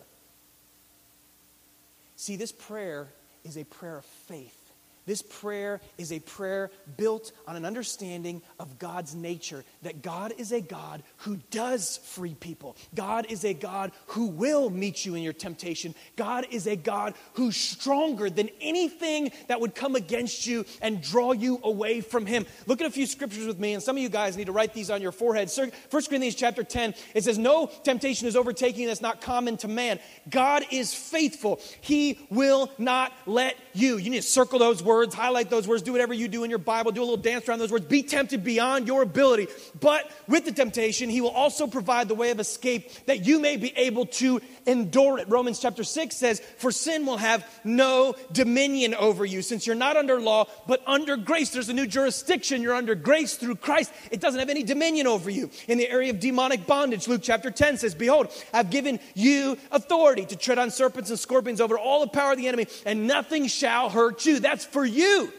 See, 2.17 2.35
this 2.35 2.51
prayer 2.51 3.09
is 3.45 3.57
a 3.57 3.63
prayer 3.63 3.97
of 3.97 4.05
faith. 4.05 4.64
This 5.05 5.21
prayer 5.21 5.81
is 5.99 6.11
a 6.11 6.19
prayer 6.19 6.71
built 6.97 7.31
on 7.47 7.55
an 7.55 7.63
understanding 7.63 8.41
of 8.59 8.79
God's 8.79 9.13
nature 9.13 9.63
that 9.83 10.01
God 10.01 10.33
is 10.39 10.51
a 10.51 10.61
God 10.61 11.03
who 11.17 11.37
does 11.51 11.97
free 11.97 12.33
people. 12.33 12.75
God 12.95 13.27
is 13.29 13.45
a 13.45 13.53
God 13.53 13.91
who 14.07 14.25
will 14.27 14.71
meet 14.71 15.05
you 15.05 15.13
in 15.13 15.21
your 15.21 15.33
temptation. 15.33 15.93
God 16.15 16.47
is 16.49 16.65
a 16.65 16.75
God 16.75 17.13
who's 17.33 17.55
stronger 17.55 18.31
than 18.31 18.49
anything 18.61 19.31
that 19.47 19.61
would 19.61 19.75
come 19.75 19.95
against 19.95 20.47
you 20.47 20.65
and 20.81 21.03
draw 21.03 21.33
you 21.33 21.59
away 21.63 22.01
from 22.01 22.25
Him. 22.25 22.47
Look 22.65 22.81
at 22.81 22.87
a 22.87 22.91
few 22.91 23.05
scriptures 23.05 23.45
with 23.45 23.59
me, 23.59 23.73
and 23.73 23.83
some 23.83 23.97
of 23.97 24.01
you 24.01 24.09
guys 24.09 24.35
need 24.35 24.47
to 24.47 24.51
write 24.51 24.73
these 24.73 24.89
on 24.89 25.03
your 25.03 25.11
forehead. 25.11 25.51
1 25.55 25.71
Corinthians 25.91 26.33
chapter 26.33 26.63
10, 26.63 26.95
it 27.13 27.23
says, 27.23 27.37
No 27.37 27.67
temptation 27.83 28.27
is 28.27 28.35
overtaking 28.35 28.87
that's 28.87 29.01
not 29.01 29.21
common 29.21 29.57
to 29.57 29.67
man. 29.67 29.99
God 30.29 30.65
is 30.71 30.95
faithful, 30.95 31.61
He 31.81 32.19
will 32.31 32.71
not 32.79 33.13
let 33.27 33.55
you. 33.73 33.97
You 33.97 34.09
need 34.09 34.23
to 34.23 34.27
circle 34.27 34.57
those 34.57 34.81
words 34.81 34.94
words, 34.95 35.13
highlight 35.13 35.49
those 35.49 35.67
words, 35.67 35.81
do 35.81 35.91
whatever 35.91 36.13
you 36.13 36.27
do 36.27 36.43
in 36.43 36.49
your 36.49 36.59
Bible, 36.59 36.91
do 36.91 37.01
a 37.01 37.03
little 37.03 37.17
dance 37.17 37.47
around 37.47 37.59
those 37.59 37.71
words. 37.71 37.85
Be 37.85 38.03
tempted 38.03 38.43
beyond 38.43 38.87
your 38.87 39.01
ability. 39.01 39.47
But 39.79 40.09
with 40.27 40.45
the 40.45 40.51
temptation, 40.51 41.09
He 41.09 41.21
will 41.21 41.29
also 41.29 41.67
provide 41.67 42.07
the 42.07 42.15
way 42.15 42.31
of 42.31 42.39
escape 42.39 42.89
that 43.05 43.25
you 43.25 43.39
may 43.39 43.57
be 43.57 43.73
able 43.75 44.05
to 44.07 44.41
endure 44.65 45.19
it. 45.19 45.29
Romans 45.29 45.59
chapter 45.59 45.83
6 45.83 46.15
says, 46.15 46.41
For 46.57 46.71
sin 46.71 47.05
will 47.05 47.17
have 47.17 47.45
no 47.63 48.15
dominion 48.31 48.95
over 48.95 49.25
you, 49.25 49.41
since 49.41 49.67
you're 49.67 49.75
not 49.75 49.97
under 49.97 50.19
law, 50.19 50.45
but 50.67 50.81
under 50.87 51.17
grace. 51.17 51.51
There's 51.51 51.69
a 51.69 51.73
new 51.73 51.87
jurisdiction. 51.87 52.61
You're 52.61 52.75
under 52.75 52.95
grace 52.95 53.35
through 53.35 53.55
Christ. 53.55 53.91
It 54.11 54.21
doesn't 54.21 54.39
have 54.39 54.49
any 54.49 54.63
dominion 54.63 55.07
over 55.07 55.29
you. 55.29 55.49
In 55.67 55.77
the 55.77 55.89
area 55.89 56.11
of 56.11 56.19
demonic 56.19 56.65
bondage, 56.65 57.07
Luke 57.07 57.21
chapter 57.23 57.51
10 57.51 57.77
says, 57.77 57.95
Behold, 57.95 58.31
I've 58.53 58.69
given 58.69 58.99
you 59.13 59.57
authority 59.71 60.25
to 60.25 60.35
tread 60.35 60.59
on 60.59 60.71
serpents 60.71 61.09
and 61.09 61.19
scorpions 61.19 61.61
over 61.61 61.77
all 61.77 62.01
the 62.01 62.07
power 62.07 62.31
of 62.31 62.37
the 62.37 62.47
enemy, 62.47 62.67
and 62.85 63.07
nothing 63.07 63.47
shall 63.47 63.89
hurt 63.89 64.25
you. 64.25 64.39
That's 64.39 64.65
for 64.65 64.84
you. 64.85 65.31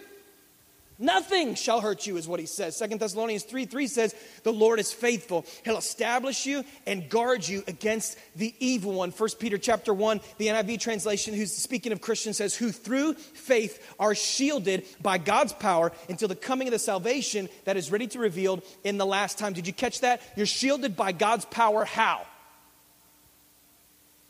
Nothing 0.98 1.56
shall 1.56 1.82
hurt 1.82 2.06
you, 2.06 2.16
is 2.16 2.26
what 2.26 2.40
he 2.40 2.46
says. 2.46 2.74
Second 2.74 3.00
Thessalonians 3.00 3.42
3 3.42 3.66
3 3.66 3.86
says, 3.86 4.14
The 4.44 4.52
Lord 4.52 4.80
is 4.80 4.94
faithful. 4.94 5.44
He'll 5.62 5.76
establish 5.76 6.46
you 6.46 6.64
and 6.86 7.10
guard 7.10 7.46
you 7.46 7.62
against 7.68 8.16
the 8.34 8.54
evil 8.60 8.92
one. 8.94 9.10
1 9.10 9.30
Peter 9.38 9.58
chapter 9.58 9.92
1, 9.92 10.22
the 10.38 10.46
NIV 10.46 10.80
translation, 10.80 11.34
who's 11.34 11.52
speaking 11.52 11.92
of 11.92 12.00
Christians, 12.00 12.38
says, 12.38 12.54
Who 12.54 12.72
through 12.72 13.12
faith 13.14 13.94
are 14.00 14.14
shielded 14.14 14.86
by 15.02 15.18
God's 15.18 15.52
power 15.52 15.92
until 16.08 16.28
the 16.28 16.34
coming 16.34 16.66
of 16.66 16.72
the 16.72 16.78
salvation 16.78 17.50
that 17.64 17.76
is 17.76 17.90
ready 17.92 18.06
to 18.08 18.18
revealed 18.18 18.62
in 18.82 18.96
the 18.96 19.06
last 19.06 19.36
time. 19.36 19.52
Did 19.52 19.66
you 19.66 19.74
catch 19.74 20.00
that? 20.00 20.22
You're 20.34 20.46
shielded 20.46 20.96
by 20.96 21.12
God's 21.12 21.44
power. 21.44 21.84
How? 21.84 22.22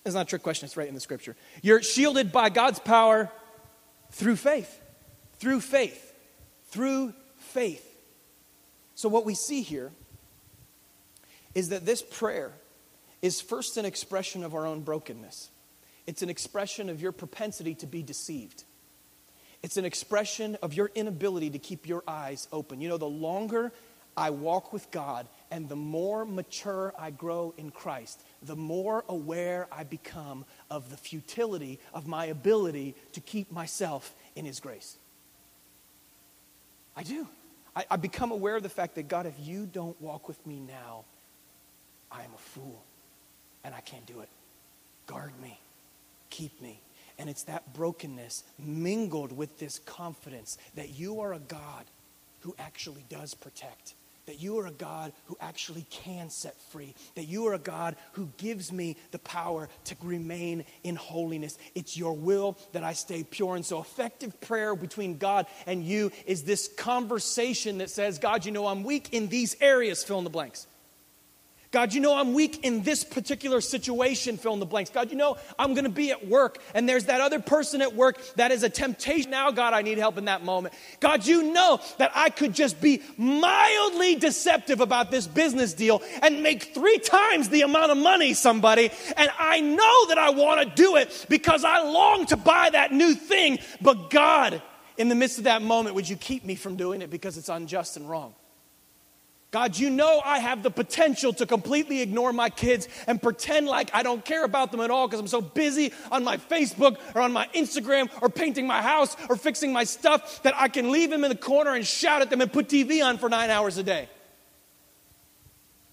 It's 0.05 0.17
not 0.17 0.23
a 0.23 0.29
trick 0.29 0.43
question, 0.43 0.67
it's 0.67 0.77
right 0.77 0.89
in 0.89 0.95
the 0.95 1.01
scripture. 1.01 1.37
You're 1.63 1.83
shielded 1.83 2.33
by 2.33 2.49
God's 2.49 2.81
power 2.81 3.31
through 4.11 4.37
faith. 4.37 4.81
Through 5.39 5.61
faith 5.61 6.07
through 6.69 7.15
faith. 7.39 7.85
So, 8.95 9.09
what 9.09 9.25
we 9.25 9.35
see 9.35 9.63
here 9.63 9.93
is 11.55 11.71
that 11.71 11.87
this 11.87 12.03
prayer 12.03 12.53
is 13.23 13.41
first 13.41 13.77
an 13.77 13.85
expression 13.85 14.45
of 14.45 14.55
our 14.55 14.67
own 14.67 14.83
brokenness. 14.83 15.51
It's 16.07 16.23
an 16.23 16.31
expression 16.31 16.89
of 16.89 17.01
your 17.01 17.13
propensity 17.13 17.75
to 17.77 17.87
be 17.87 18.03
deceived. 18.03 18.65
It's 19.63 19.77
an 19.77 19.85
expression 19.85 20.57
of 20.63 20.75
your 20.75 20.91
inability 20.95 21.51
to 21.51 21.59
keep 21.59 21.89
your 21.89 22.05
eyes 22.07 22.47
open. 22.53 22.81
You 22.81 22.91
know, 22.91 22.99
the 22.99 23.07
longer 23.07 23.73
I 24.17 24.31
walk 24.31 24.73
with 24.73 24.91
God 24.91 25.27
and 25.51 25.69
the 25.69 25.77
more 25.77 26.25
mature 26.25 26.95
I 26.99 27.11
grow 27.11 27.55
in 27.57 27.71
Christ, 27.71 28.23
the 28.43 28.55
more 28.55 29.05
aware 29.09 29.67
I 29.73 29.85
become 29.85 30.45
of 30.71 30.91
the 30.91 30.97
futility 30.97 31.81
of 31.93 32.07
my 32.07 32.27
ability 32.27 32.95
to 33.13 33.21
keep 33.21 33.51
myself 33.51 34.15
in 34.37 34.45
His 34.45 34.61
grace. 34.61 34.99
I 36.97 37.03
do. 37.03 37.27
I, 37.75 37.85
I 37.91 37.97
become 37.97 38.33
aware 38.33 38.57
of 38.57 38.63
the 38.63 38.69
fact 38.69 38.95
that, 38.95 39.09
God, 39.09 39.27
if 39.27 39.35
you 39.39 39.67
don't 39.67 40.01
walk 40.01 40.29
with 40.29 40.45
me 40.47 40.61
now, 40.61 41.05
I 42.11 42.23
am 42.23 42.31
a 42.35 42.39
fool 42.39 42.83
and 43.65 43.75
I 43.75 43.81
can't 43.81 44.07
do 44.07 44.21
it. 44.21 44.29
Guard 45.07 45.33
me, 45.43 45.59
keep 46.31 46.61
me. 46.63 46.81
And 47.19 47.29
it's 47.31 47.45
that 47.45 47.75
brokenness 47.75 48.45
mingled 48.59 49.33
with 49.33 49.59
this 49.59 49.79
confidence 49.81 50.59
that 50.75 50.99
you 50.99 51.21
are 51.21 51.33
a 51.33 51.39
God 51.39 51.85
who 52.41 52.55
actually 52.59 53.05
does 53.09 53.35
protect 53.35 53.95
that 54.27 54.41
you 54.41 54.59
are 54.59 54.67
a 54.67 54.73
God 54.73 55.13
who 55.27 55.37
actually 55.41 55.87
can 55.89 56.31
set 56.31 56.61
free, 56.71 56.95
that 57.15 57.25
you 57.25 57.47
are 57.47 57.55
a 57.55 57.59
God 57.59 57.97
who 58.13 58.29
gives 58.37 58.73
me 58.73 58.97
the 59.13 59.19
power 59.21 59.69
to 59.85 59.97
remain 60.03 60.65
in 60.83 60.97
holiness. 60.97 61.57
It's 61.75 61.97
your 61.97 62.13
will 62.13 62.59
that 62.73 62.85
I 62.85 62.93
stay 62.93 63.25
pure. 63.25 63.57
And 63.57 63.65
so, 63.65 63.81
effective 63.81 64.41
prayer 64.41 64.75
between 64.75 65.19
God 65.19 65.47
and 65.67 65.85
you 65.85 66.11
is 66.27 66.43
this 66.43 66.69
conversation 66.77 67.79
that 67.79 67.91
says, 67.91 68.19
God, 68.19 68.45
you 68.45 68.53
know, 68.53 68.67
I'm 68.67 68.83
weak 68.83 69.13
in 69.13 69.29
these 69.29 69.57
areas, 69.61 70.03
fill 70.03 70.19
in 70.19 70.25
the 70.25 70.31
blanks. 70.31 70.67
God, 71.71 71.93
you 71.93 72.01
know 72.01 72.17
I'm 72.17 72.33
weak 72.35 72.65
in 72.65 72.83
this 72.83 73.05
particular 73.05 73.61
situation, 73.61 74.37
fill 74.37 74.55
in 74.55 74.61
the 74.61 74.67
blanks. 74.67 74.91
God, 74.91 75.11
you 75.11 75.17
know 75.17 75.37
I'm 75.59 75.75
going 75.75 75.85
to 75.85 75.91
be 75.91 76.11
at 76.11 76.27
work 76.27 76.59
and 76.75 76.89
there's 76.89 77.05
that 77.05 77.21
other 77.21 77.41
person 77.41 77.83
at 77.83 77.95
work 77.95 78.19
that 78.37 78.53
is 78.53 78.63
a 78.63 78.71
temptation. 78.71 79.31
Now, 79.31 79.51
God, 79.51 79.75
I 79.75 79.83
need 79.83 79.99
help 79.99 80.19
in 80.19 80.27
that 80.27 80.45
moment. 80.45 80.75
God, 81.01 81.27
you 81.27 81.53
know 81.53 81.81
that 81.99 82.13
I 82.15 82.31
could 82.31 82.55
just 82.55 82.81
be 82.81 83.03
mildly 83.17 84.15
deceptive 84.17 84.81
about 84.81 85.11
this 85.11 85.27
business 85.27 85.75
deal 85.75 86.03
and 86.23 86.43
make 86.43 86.75
three 86.75 86.99
times 86.99 87.49
the 87.49 87.63
amount 87.63 87.91
of 87.91 87.99
money, 87.99 88.35
somebody. 88.35 88.91
And 89.17 89.31
I 89.39 89.61
know 89.61 90.07
that 90.09 90.19
I 90.19 90.31
want 90.31 90.69
to 90.69 90.75
do 90.75 90.97
it 90.97 91.27
because 91.29 91.65
I 91.65 91.83
long 91.83 92.27
to 92.27 92.37
buy 92.37 92.71
that 92.71 92.93
new 92.93 93.15
thing. 93.15 93.59
But 93.81 94.11
God, 94.11 94.63
in 94.97 95.09
the 95.09 95.15
midst 95.15 95.39
of 95.39 95.45
that 95.45 95.63
moment, 95.63 95.95
would 95.95 96.09
you 96.09 96.17
keep 96.17 96.45
me 96.45 96.55
from 96.55 96.77
doing 96.77 97.03
it 97.03 97.11
because 97.11 97.37
it's 97.37 97.49
unjust 97.49 97.97
and 97.97 98.09
wrong? 98.09 98.35
God, 99.57 99.79
you 99.79 99.89
know 99.89 100.21
I 100.23 100.41
have 100.41 100.63
the 100.63 100.71
potential 100.71 101.33
to 101.33 101.47
completely 101.47 102.03
ignore 102.03 102.31
my 102.35 102.51
kids 102.51 102.89
and 103.07 103.23
pretend 103.23 103.67
like 103.67 103.89
I 103.95 104.03
don't 104.03 104.23
care 104.23 104.45
about 104.45 104.71
them 104.71 104.83
at 104.83 104.91
all 104.91 105.09
because 105.09 105.19
I'm 105.19 105.29
so 105.29 105.41
busy 105.41 105.95
on 106.13 106.25
my 106.25 106.37
Facebook 106.37 106.99
or 107.15 107.23
on 107.23 107.33
my 107.33 107.49
Instagram 107.55 108.11
or 108.21 108.29
painting 108.29 108.67
my 108.67 108.83
house 108.83 109.17
or 109.31 109.37
fixing 109.37 109.73
my 109.73 109.85
stuff 109.85 110.43
that 110.43 110.53
I 110.59 110.69
can 110.69 110.93
leave 110.93 111.09
them 111.09 111.25
in 111.25 111.31
the 111.31 111.39
corner 111.39 111.73
and 111.73 111.87
shout 111.87 112.21
at 112.21 112.29
them 112.29 112.43
and 112.43 112.53
put 112.53 112.69
TV 112.69 113.03
on 113.03 113.17
for 113.17 113.31
nine 113.31 113.49
hours 113.49 113.79
a 113.79 113.83
day. 113.83 114.11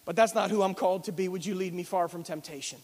But 0.04 0.18
that's 0.18 0.36
not 0.36 0.52
who 0.52 0.62
I'm 0.62 0.74
called 0.74 1.06
to 1.06 1.14
be. 1.14 1.30
Would 1.30 1.46
you 1.46 1.56
lead 1.56 1.74
me 1.74 1.84
far 1.84 2.10
from 2.10 2.24
temptation? 2.24 2.80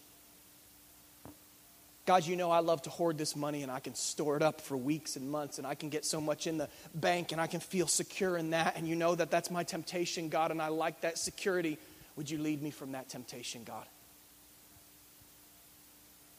God, 2.10 2.26
you 2.26 2.34
know 2.34 2.50
I 2.50 2.58
love 2.58 2.82
to 2.82 2.90
hoard 2.90 3.18
this 3.18 3.36
money 3.36 3.62
and 3.62 3.70
I 3.70 3.78
can 3.78 3.94
store 3.94 4.36
it 4.36 4.42
up 4.42 4.60
for 4.60 4.76
weeks 4.76 5.14
and 5.14 5.30
months 5.30 5.58
and 5.58 5.66
I 5.66 5.76
can 5.76 5.90
get 5.90 6.04
so 6.04 6.20
much 6.20 6.48
in 6.48 6.58
the 6.58 6.68
bank 6.92 7.30
and 7.30 7.40
I 7.40 7.46
can 7.46 7.60
feel 7.60 7.86
secure 7.86 8.36
in 8.36 8.50
that. 8.50 8.76
And 8.76 8.88
you 8.88 8.96
know 8.96 9.14
that 9.14 9.30
that's 9.30 9.48
my 9.48 9.62
temptation, 9.62 10.28
God, 10.28 10.50
and 10.50 10.60
I 10.60 10.70
like 10.70 11.02
that 11.02 11.18
security. 11.18 11.78
Would 12.16 12.28
you 12.28 12.38
lead 12.38 12.60
me 12.62 12.72
from 12.72 12.90
that 12.92 13.08
temptation, 13.08 13.62
God? 13.62 13.86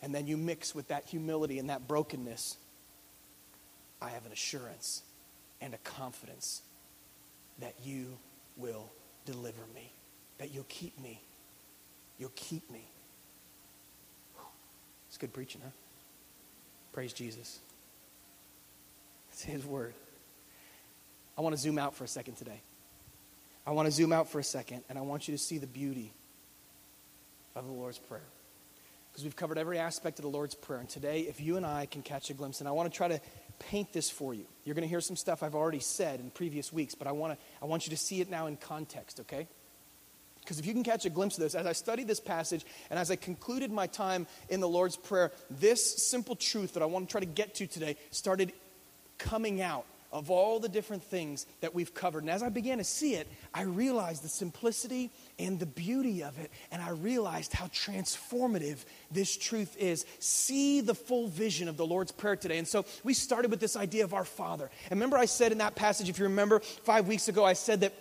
And 0.02 0.14
then 0.14 0.28
you 0.28 0.36
mix 0.36 0.76
with 0.76 0.90
that 0.90 1.06
humility 1.06 1.58
and 1.58 1.70
that 1.70 1.88
brokenness. 1.88 2.58
I 4.02 4.10
have 4.10 4.26
an 4.26 4.34
assurance 4.34 5.04
and 5.62 5.74
a 5.74 5.78
confidence 5.86 6.64
that 7.60 7.76
you 7.82 8.18
will 8.58 8.92
deliver 9.26 9.62
me, 9.74 9.94
that 10.38 10.54
you'll 10.54 10.66
keep 10.66 11.00
me. 11.00 11.22
You'll 12.20 12.34
keep 12.36 12.70
me. 12.70 12.90
Good 15.22 15.34
preaching, 15.34 15.62
huh? 15.64 15.70
Praise 16.94 17.14
Jesus. 17.14 17.60
It's 19.32 19.44
His 19.44 19.64
word. 19.64 19.94
I 21.38 21.42
want 21.42 21.56
to 21.56 21.62
zoom 21.62 21.78
out 21.78 21.94
for 21.94 22.04
a 22.04 22.08
second 22.08 22.38
today. 22.38 22.60
I 23.68 23.70
want 23.70 23.86
to 23.86 23.92
zoom 23.92 24.12
out 24.14 24.30
for 24.30 24.40
a 24.40 24.44
second, 24.44 24.82
and 24.90 24.98
I 24.98 25.02
want 25.02 25.28
you 25.28 25.36
to 25.36 25.38
see 25.38 25.60
the 25.60 25.68
beauty 25.68 26.12
of 27.56 27.68
the 27.68 27.72
Lord's 27.72 28.00
Prayer. 28.00 28.24
Because 29.12 29.24
we've 29.24 29.36
covered 29.36 29.60
every 29.60 29.78
aspect 29.78 30.18
of 30.18 30.24
the 30.24 30.32
Lord's 30.32 30.56
Prayer. 30.56 30.80
And 30.80 30.90
today, 30.90 31.20
if 31.22 31.40
you 31.40 31.56
and 31.56 31.68
I 31.68 31.86
can 31.86 32.02
catch 32.02 32.32
a 32.32 32.34
glimpse, 32.34 32.60
and 32.60 32.68
I 32.68 32.72
want 32.72 32.92
to 32.92 32.98
try 32.98 33.08
to 33.08 33.22
paint 33.60 33.94
this 33.94 34.10
for 34.10 34.34
you. 34.34 34.46
You're 34.66 34.74
going 34.74 34.88
to 34.88 34.90
hear 34.90 35.02
some 35.02 35.16
stuff 35.16 35.44
I've 35.44 35.54
already 35.54 35.82
said 35.82 36.20
in 36.20 36.32
previous 36.32 36.74
weeks, 36.74 36.96
but 36.96 37.06
I 37.06 37.12
want, 37.12 37.38
to, 37.38 37.46
I 37.62 37.68
want 37.68 37.86
you 37.86 37.92
to 37.92 37.98
see 37.98 38.22
it 38.22 38.30
now 38.32 38.48
in 38.48 38.58
context, 38.58 39.20
okay? 39.20 39.48
Because 40.52 40.60
if 40.60 40.66
you 40.66 40.74
can 40.74 40.84
catch 40.84 41.06
a 41.06 41.10
glimpse 41.10 41.38
of 41.38 41.44
this, 41.44 41.56
as 41.56 41.66
I 41.66 41.72
studied 41.72 42.10
this 42.10 42.20
passage 42.20 42.66
and 42.90 43.00
as 43.00 43.10
I 43.10 43.16
concluded 43.16 43.72
my 43.72 43.88
time 43.88 44.28
in 44.50 44.60
the 44.60 44.68
Lord's 44.68 44.98
Prayer, 44.98 45.32
this 45.50 46.10
simple 46.10 46.36
truth 46.36 46.74
that 46.74 46.84
I 46.84 46.88
want 46.88 47.08
to 47.08 47.12
try 47.14 47.22
to 47.22 47.26
get 47.26 47.56
to 47.56 47.68
today 47.68 47.96
started 48.10 48.52
coming 49.18 49.62
out 49.62 49.86
of 50.12 50.30
all 50.30 50.60
the 50.60 50.68
different 50.68 51.04
things 51.04 51.46
that 51.62 51.74
we've 51.74 51.94
covered. 51.94 52.24
And 52.24 52.30
as 52.30 52.44
I 52.44 52.50
began 52.50 52.80
to 52.80 52.84
see 52.84 53.16
it, 53.16 53.30
I 53.54 53.62
realized 53.62 54.26
the 54.26 54.28
simplicity 54.28 55.10
and 55.40 55.58
the 55.58 55.66
beauty 55.66 56.22
of 56.22 56.38
it. 56.38 56.52
And 56.70 56.82
I 56.82 56.90
realized 56.90 57.54
how 57.54 57.68
transformative 57.68 58.84
this 59.10 59.38
truth 59.38 59.78
is. 59.78 60.06
See 60.20 60.82
the 60.82 60.96
full 60.96 61.30
vision 61.30 61.70
of 61.70 61.78
the 61.78 61.86
Lord's 61.86 62.12
Prayer 62.12 62.36
today. 62.36 62.58
And 62.58 62.68
so 62.68 62.84
we 63.06 63.14
started 63.14 63.52
with 63.52 63.62
this 63.62 63.78
idea 63.78 64.04
of 64.04 64.14
our 64.14 64.26
Father. 64.26 64.70
And 64.90 65.00
remember, 65.00 65.18
I 65.18 65.28
said 65.28 65.54
in 65.54 65.60
that 65.60 65.76
passage, 65.76 66.10
if 66.10 66.20
you 66.20 66.26
remember, 66.26 66.60
five 66.60 67.08
weeks 67.08 67.30
ago, 67.30 67.46
I 67.46 67.54
said 67.54 67.80
that 67.80 67.94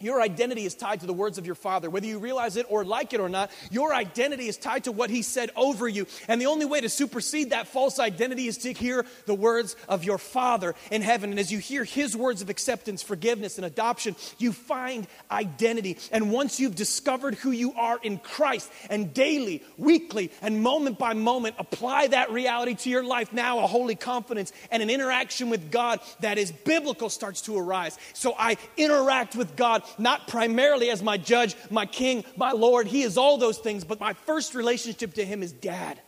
your 0.00 0.20
identity 0.20 0.64
is 0.64 0.76
tied 0.76 1.00
to 1.00 1.06
the 1.06 1.12
words 1.12 1.38
of 1.38 1.46
your 1.46 1.56
father. 1.56 1.90
Whether 1.90 2.06
you 2.06 2.20
realize 2.20 2.56
it 2.56 2.66
or 2.68 2.84
like 2.84 3.12
it 3.12 3.20
or 3.20 3.28
not, 3.28 3.50
your 3.72 3.92
identity 3.92 4.46
is 4.46 4.56
tied 4.56 4.84
to 4.84 4.92
what 4.92 5.10
he 5.10 5.22
said 5.22 5.50
over 5.56 5.88
you. 5.88 6.06
And 6.28 6.40
the 6.40 6.46
only 6.46 6.66
way 6.66 6.80
to 6.80 6.88
supersede 6.88 7.50
that 7.50 7.66
false 7.66 7.98
identity 7.98 8.46
is 8.46 8.58
to 8.58 8.72
hear 8.72 9.04
the 9.26 9.34
words 9.34 9.74
of 9.88 10.04
your 10.04 10.18
father 10.18 10.76
in 10.92 11.02
heaven. 11.02 11.30
And 11.30 11.40
as 11.40 11.50
you 11.50 11.58
hear 11.58 11.82
his 11.82 12.16
words 12.16 12.42
of 12.42 12.48
acceptance, 12.48 13.02
forgiveness, 13.02 13.58
and 13.58 13.64
adoption, 13.64 14.14
you 14.38 14.52
find 14.52 15.08
identity. 15.32 15.98
And 16.12 16.30
once 16.30 16.60
you've 16.60 16.76
discovered 16.76 17.34
who 17.34 17.50
you 17.50 17.72
are 17.72 17.98
in 18.00 18.18
Christ 18.18 18.70
and 18.88 19.12
daily, 19.12 19.64
weekly, 19.76 20.30
and 20.42 20.62
moment 20.62 21.00
by 21.00 21.14
moment 21.14 21.56
apply 21.58 22.06
that 22.08 22.30
reality 22.30 22.76
to 22.76 22.90
your 22.90 23.02
life, 23.02 23.32
now 23.32 23.64
a 23.64 23.66
holy 23.66 23.96
confidence 23.96 24.52
and 24.70 24.80
an 24.80 24.90
interaction 24.90 25.50
with 25.50 25.72
God 25.72 25.98
that 26.20 26.38
is 26.38 26.52
biblical 26.52 27.08
starts 27.08 27.42
to 27.42 27.58
arise. 27.58 27.98
So 28.12 28.36
I 28.38 28.58
interact 28.76 29.34
with 29.34 29.56
God 29.56 29.82
not 29.98 30.28
primarily 30.28 30.90
as 30.90 31.02
my 31.02 31.16
judge, 31.16 31.54
my 31.70 31.86
king, 31.86 32.24
my 32.36 32.52
Lord. 32.52 32.86
He 32.86 33.02
is 33.02 33.16
all 33.16 33.38
those 33.38 33.58
things, 33.58 33.84
but 33.84 34.00
my 34.00 34.12
first 34.12 34.54
relationship 34.54 35.14
to 35.14 35.24
him 35.24 35.42
is 35.42 35.52
dad. 35.52 36.00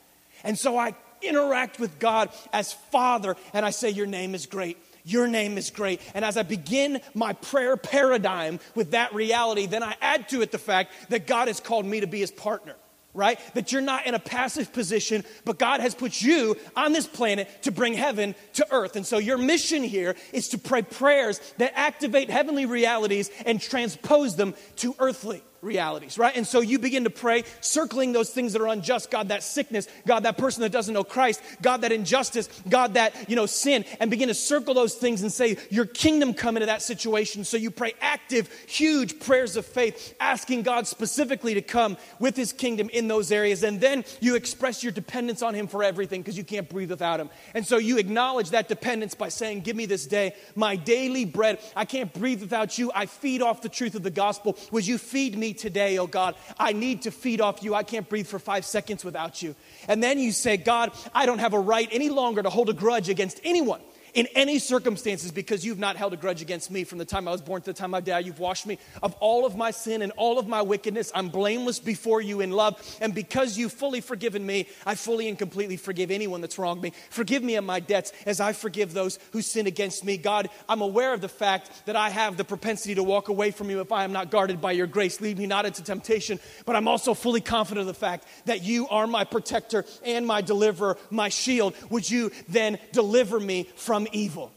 And 0.45 0.59
so 0.59 0.77
I 0.77 0.95
interact 1.23 1.79
with 1.79 1.99
God 1.99 2.31
as 2.53 2.73
father, 2.73 3.37
and 3.53 3.64
I 3.64 3.71
say, 3.71 3.90
Your 3.90 4.07
name 4.07 4.35
is 4.35 4.47
great. 4.47 4.79
Your 5.05 5.27
name 5.27 5.57
is 5.57 5.71
great. 5.71 6.01
And 6.14 6.25
as 6.25 6.37
I 6.37 6.43
begin 6.43 7.01
my 7.14 7.33
prayer 7.33 7.77
paradigm 7.77 8.61
with 8.75 8.90
that 8.90 9.14
reality, 9.14 9.66
then 9.66 9.83
I 9.83 9.97
add 10.01 10.29
to 10.29 10.43
it 10.43 10.53
the 10.53 10.59
fact 10.59 10.93
that 11.09 11.27
God 11.27 11.49
has 11.49 11.59
called 11.59 11.87
me 11.87 12.01
to 12.01 12.07
be 12.07 12.21
his 12.21 12.31
partner 12.31 12.75
right? 13.14 13.38
That 13.55 13.73
you're 13.73 13.83
not 13.83 14.07
in 14.07 14.14
a 14.14 14.18
passive 14.18 14.73
position, 14.73 15.25
but 15.44 15.59
God 15.59 15.81
has 15.81 15.94
put 15.94 16.20
you 16.23 16.57
on 16.77 16.92
this 16.92 17.07
planet 17.07 17.49
to 17.62 17.73
bring 17.73 17.94
heaven 17.94 18.35
to 18.55 18.66
earth. 18.70 18.96
And 18.96 19.07
so 19.07 19.18
your 19.18 19.38
mission 19.38 19.83
here 19.83 20.16
is 20.33 20.49
to 20.51 20.59
pray 20.59 20.83
prayers 20.83 21.40
that 21.59 21.73
activate 21.75 22.31
heavenly 22.31 22.66
realities 22.66 23.31
and 23.44 23.61
transpose 23.61 24.37
them 24.37 24.55
to 24.77 24.94
earthly 24.99 25.42
realities, 25.62 26.18
right? 26.18 26.35
And 26.37 26.46
so 26.46 26.61
you 26.61 26.79
begin 26.79 27.05
to 27.05 27.11
pray, 27.11 27.44
circling 27.61 28.12
those 28.12 28.31
things 28.31 28.53
that 28.55 28.62
are 28.62 28.68
unjust, 28.68 29.11
God, 29.11 29.29
that 29.29 29.42
sickness, 29.42 29.87
God, 30.07 30.23
that 30.23 30.38
person 30.38 30.62
that 30.62 30.73
doesn't 30.73 30.94
know 30.94 31.05
Christ, 31.05 31.42
God, 31.61 31.83
that 31.83 31.92
injustice, 31.92 32.49
God, 32.68 32.94
that, 32.94 33.29
you 33.29 33.37
know, 33.37 33.46
sin, 33.46 33.85
and 33.99 34.11
begin 34.11 34.29
to 34.29 34.35
circle 34.35 34.73
those 34.75 34.94
things 34.94 35.23
and 35.23 35.33
say, 35.33 35.59
Your 35.70 35.85
kingdom 35.85 36.33
come 36.33 36.57
into 36.57 36.66
that 36.66 36.83
situation. 36.83 37.44
So 37.44 37.57
you 37.57 37.70
pray 37.70 37.92
active, 38.01 38.51
huge 38.66 39.20
prayers 39.20 39.57
of 39.57 39.66
faith, 39.66 40.14
asking 40.18 40.62
God 40.62 40.87
specifically 40.87 41.55
to 41.55 41.62
come 41.62 41.96
with 42.18 42.37
his 42.37 42.53
kingdom 42.53 42.88
in 42.90 43.09
those 43.09 43.31
areas. 43.31 43.62
And 43.62 43.81
then 43.81 44.05
you 44.20 44.37
express 44.37 44.83
your 44.83 44.92
dependence 44.92 45.42
on 45.42 45.55
him 45.55 45.66
for 45.66 45.83
everything 45.83 46.23
because 46.23 46.38
you 46.38 46.44
can't 46.44 46.68
breathe 46.68 46.90
without 46.90 47.20
him. 47.20 47.29
And 47.55 47.66
so 47.66 47.77
you 47.77 47.99
acknowledge 47.99 48.51
that 48.51 48.68
dependence 48.68 49.14
by 49.14 49.29
saying, 49.29 49.61
Give 49.61 49.77
me 49.77 49.87
this 49.87 50.07
day 50.07 50.35
my 50.55 50.77
daily 50.77 51.27
bread. 51.27 51.59
I 51.77 51.85
can't 51.85 52.12
breathe 52.12 52.40
without 52.40 52.79
you. 52.79 52.90
I 52.94 53.07
feed 53.07 53.42
off 53.42 53.61
the 53.61 53.68
truth 53.68 53.94
of 53.94 54.03
the 54.03 54.11
gospel. 54.11 54.57
Would 54.70 54.87
you 54.87 54.96
feed 54.96 55.37
me? 55.37 55.50
Today, 55.53 55.99
oh 55.99 56.07
God. 56.07 56.35
I 56.59 56.73
need 56.73 57.03
to 57.03 57.11
feed 57.11 57.41
off 57.41 57.63
you. 57.63 57.75
I 57.75 57.83
can't 57.83 58.09
breathe 58.09 58.27
for 58.27 58.39
five 58.39 58.65
seconds 58.65 59.05
without 59.05 59.43
you. 59.43 59.55
And 59.89 60.03
then 60.03 60.19
you 60.19 60.33
say, 60.33 60.57
God, 60.57 60.93
I 61.15 61.27
don't 61.27 61.39
have 61.39 61.55
a 61.55 61.61
right 61.61 61.89
any 61.91 62.09
longer 62.09 62.43
to 62.43 62.51
hold 62.51 62.69
a 62.69 62.75
grudge 62.75 63.09
against 63.09 63.41
anyone 63.45 63.81
in 64.14 64.27
any 64.35 64.59
circumstances 64.59 65.31
because 65.31 65.64
you've 65.64 65.79
not 65.79 65.96
held 65.96 66.12
a 66.12 66.16
grudge 66.16 66.42
against 66.42 66.70
me 66.70 66.85
from 66.85 66.99
the 66.99 67.05
time 67.05 67.29
I 67.29 67.33
was 67.33 67.40
born 67.40 67.62
to 67.62 67.66
the 67.66 67.79
time 67.79 67.94
I 67.94 68.01
die. 68.01 68.20
You've 68.20 68.38
washed 68.38 68.66
me 68.66 68.79
of 69.03 69.14
all 69.20 69.46
of 69.46 69.57
my 69.57 69.70
sin 69.70 70.03
and 70.03 70.12
all 70.16 70.38
of 70.38 70.46
my 70.46 70.62
wickedness. 70.62 71.12
I'm 71.14 71.29
blameless 71.29 71.79
before 71.79 72.20
you 72.20 72.40
in 72.40 72.51
love. 72.51 72.81
And 73.01 73.14
because 73.14 73.57
you've 73.57 73.73
fully 73.73 74.01
forgiven 74.01 74.44
me, 74.44 74.68
I 74.87 74.94
fully 74.94 75.29
and 75.29 75.38
completely 75.38 75.77
forgive 75.77 76.11
anyone 76.11 76.40
that's 76.40 76.59
wronged 76.59 76.83
me. 76.83 76.92
Forgive 77.11 77.42
me 77.42 77.57
of 77.57 77.64
my 77.64 77.81
debts 77.81 78.12
as 78.27 78.40
I 78.40 78.53
forgive 78.53 78.92
those 78.92 79.18
who 79.33 79.42
sin 79.42 79.66
against 79.66 80.05
me. 80.05 80.16
God, 80.16 80.49
I'm 80.68 80.81
aware 80.81 81.12
of 81.12 81.20
the 81.20 81.29
fact 81.29 81.70
that 81.87 81.96
I 81.96 82.11
have 82.11 82.37
the 82.37 82.44
propensity 82.44 82.94
to 82.96 83.03
walk 83.03 83.29
away 83.29 83.51
from 83.51 83.70
you 83.70 83.81
if 83.81 83.92
I 83.92 84.05
am 84.05 84.12
not 84.12 84.31
guarded 84.31 84.61
by 84.61 84.73
your 84.73 84.87
grace. 84.87 85.20
Lead 85.20 85.38
me 85.38 85.46
not 85.46 85.66
into 85.66 85.83
temptation, 85.83 86.40
but 86.66 86.77
I'm 86.77 86.88
also 86.88 87.14
fully 87.14 87.40
confident 87.40 87.83
of 87.83 87.87
the 87.87 87.94
fact 87.94 88.27
that 88.46 88.62
you 88.62 88.88
are 88.88 89.07
my 89.07 89.25
protector 89.25 89.85
and 90.05 90.27
my 90.27 90.40
deliverer, 90.40 90.99
my 91.11 91.29
shield. 91.29 91.75
Would 91.90 92.11
you 92.11 92.31
then 92.49 92.79
deliver 92.92 93.38
me 93.38 93.68
from 93.77 94.00
from 94.01 94.09
evil. 94.13 94.53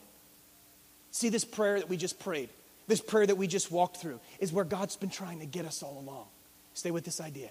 See, 1.12 1.30
this 1.30 1.46
prayer 1.46 1.80
that 1.80 1.90
we 1.90 1.98
just 1.98 2.20
prayed, 2.20 2.50
this 2.88 3.02
prayer 3.02 3.26
that 3.26 3.36
we 3.36 3.48
just 3.48 3.72
walked 3.72 3.98
through, 3.98 4.20
is 4.40 4.52
where 4.52 4.66
God's 4.66 4.96
been 4.96 5.10
trying 5.10 5.40
to 5.40 5.46
get 5.46 5.66
us 5.66 5.84
all 5.84 6.00
along. 6.00 6.28
Stay 6.74 6.92
with 6.92 7.04
this 7.04 7.22
idea. 7.22 7.50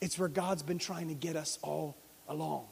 It's 0.00 0.18
where 0.18 0.28
God's 0.28 0.62
been 0.62 0.78
trying 0.78 1.08
to 1.08 1.14
get 1.14 1.36
us 1.36 1.58
all 1.62 1.96
along. 2.28 2.66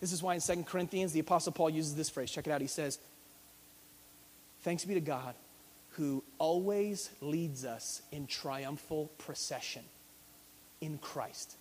This 0.00 0.12
is 0.12 0.22
why 0.22 0.34
in 0.34 0.40
2 0.40 0.64
Corinthians, 0.64 1.12
the 1.12 1.20
Apostle 1.20 1.52
Paul 1.52 1.70
uses 1.70 1.94
this 1.94 2.10
phrase. 2.10 2.30
Check 2.30 2.46
it 2.46 2.50
out. 2.50 2.60
He 2.60 2.66
says, 2.66 2.98
Thanks 4.62 4.84
be 4.84 4.94
to 4.94 5.00
God 5.00 5.34
who 5.90 6.24
always 6.38 7.10
leads 7.20 7.64
us 7.64 8.02
in 8.10 8.26
triumphal 8.26 9.10
procession 9.18 9.84
in 10.80 10.98
Christ. 10.98 11.56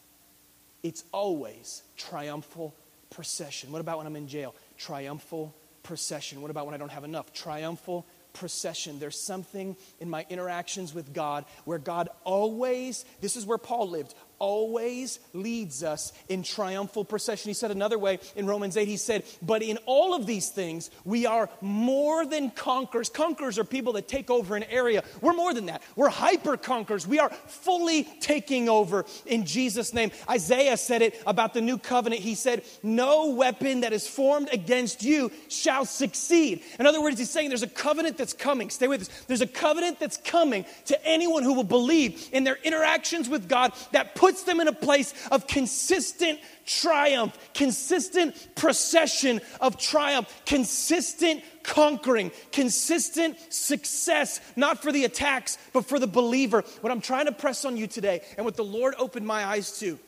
It's 0.82 1.04
always 1.12 1.84
triumphal 1.98 2.74
procession. 3.14 3.72
What 3.72 3.80
about 3.80 3.98
when 4.00 4.08
I'm 4.08 4.16
in 4.16 4.28
jail? 4.28 4.56
Triumphal 4.78 5.54
procession. 5.84 6.42
What 6.42 6.52
about 6.52 6.66
when 6.66 6.76
I 6.76 6.78
don't 6.78 6.92
have 6.92 7.04
enough? 7.04 7.34
Triumphal 7.34 8.06
procession. 8.34 9.00
There's 9.00 9.20
something 9.20 9.78
in 10.00 10.10
my 10.10 10.26
interactions 10.30 10.94
with 10.94 11.14
God 11.14 11.46
where 11.66 11.78
God 11.78 12.10
always, 12.24 13.06
this 13.22 13.36
is 13.36 13.46
where 13.46 13.58
Paul 13.58 13.90
lived, 13.90 14.16
always 14.44 15.20
leads 15.32 15.86
us 15.86 16.12
in 16.28 16.44
triumphal 16.44 17.06
procession. 17.06 17.50
He 17.50 17.54
said 17.54 17.72
another 17.72 17.98
way 17.98 18.20
in 18.36 18.46
Romans 18.46 18.76
8, 18.76 18.90
he 18.90 18.98
said, 18.98 19.24
But 19.42 19.64
in 19.64 19.78
all 19.86 20.14
of 20.14 20.26
these 20.26 20.50
things, 20.50 20.92
we 21.06 21.26
are 21.26 21.50
more 21.62 22.26
than 22.26 22.52
conquerors. 22.52 23.08
Conquerors 23.08 23.58
are 23.58 23.64
people 23.64 23.94
that 23.94 24.10
take 24.10 24.30
over 24.30 24.58
an 24.58 24.64
area. 24.64 25.06
We're 25.22 25.32
more 25.32 25.54
than 25.54 25.68
that. 25.68 25.82
We're 25.96 26.10
hyper 26.10 26.58
conquerors. 26.58 27.08
We 27.08 27.20
are 27.20 27.30
fully 27.30 28.04
taking 28.20 28.68
over 28.68 29.06
in 29.26 29.46
Jesus' 29.46 29.94
name. 29.94 30.12
Isaiah 30.30 30.76
said 30.76 31.02
it 31.02 31.24
about 31.26 31.54
the 31.54 31.62
new 31.62 31.78
covenant. 31.78 32.22
He 32.22 32.36
said, 32.36 32.66
No 32.84 33.30
weapon 33.30 33.80
that 33.82 33.94
is 33.94 34.06
formed 34.06 34.50
against 34.52 35.04
you 35.04 35.32
shall 35.48 35.86
succeed. 35.86 36.64
In 36.80 36.86
other 36.86 37.02
words, 37.02 37.18
he's 37.18 37.30
saying 37.30 37.48
there's 37.48 37.64
a 37.64 37.68
covenant 37.68 38.18
that's 38.18 38.34
coming. 38.34 38.70
Stay 38.70 38.90
with 38.90 39.04
us. 39.04 39.24
There's 39.28 39.40
a 39.40 39.48
covenant 39.48 40.02
that's 40.02 40.18
coming 40.18 40.66
to 40.88 41.08
anyone 41.08 41.44
who 41.44 41.54
will 41.54 41.64
believe 41.64 42.28
in 42.34 42.44
their 42.44 42.58
interactions 42.62 43.30
with 43.30 43.48
God 43.48 43.72
that 43.94 44.16
puts 44.16 44.33
puts 44.34 44.46
them 44.46 44.60
in 44.60 44.68
a 44.68 44.74
place 44.74 45.14
of 45.30 45.46
consistent 45.46 46.40
triumph, 46.66 47.38
consistent 47.54 48.36
procession 48.56 49.40
of 49.62 49.78
triumph, 49.78 50.28
consistent 50.48 51.44
conquering, 51.62 52.32
consistent 52.52 53.38
success, 53.54 54.42
not 54.56 54.82
for 54.82 54.92
the 54.92 55.06
attacks, 55.06 55.60
but 55.72 55.86
for 55.86 56.00
the 56.00 56.08
believer. 56.08 56.64
What 56.82 56.92
I'm 56.92 57.00
trying 57.00 57.28
to 57.28 57.32
press 57.32 57.64
on 57.64 57.78
you 57.78 57.86
today, 57.86 58.22
and 58.36 58.44
what 58.44 58.56
the 58.56 58.64
Lord 58.64 58.96
opened 58.98 59.28
my 59.28 59.46
eyes 59.46 59.78
to, 59.82 60.00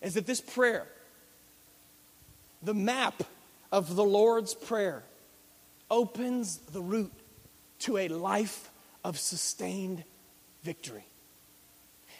is 0.00 0.14
that 0.14 0.26
this 0.26 0.40
prayer, 0.40 0.86
the 2.62 2.74
map 2.74 3.24
of 3.72 3.96
the 3.96 4.04
Lord's 4.04 4.54
Prayer, 4.54 5.02
opens 5.90 6.58
the 6.58 6.80
route 6.80 7.12
to 7.80 7.96
a 7.96 8.06
life 8.06 8.70
of 9.02 9.18
sustained 9.18 10.04
victory. 10.62 11.04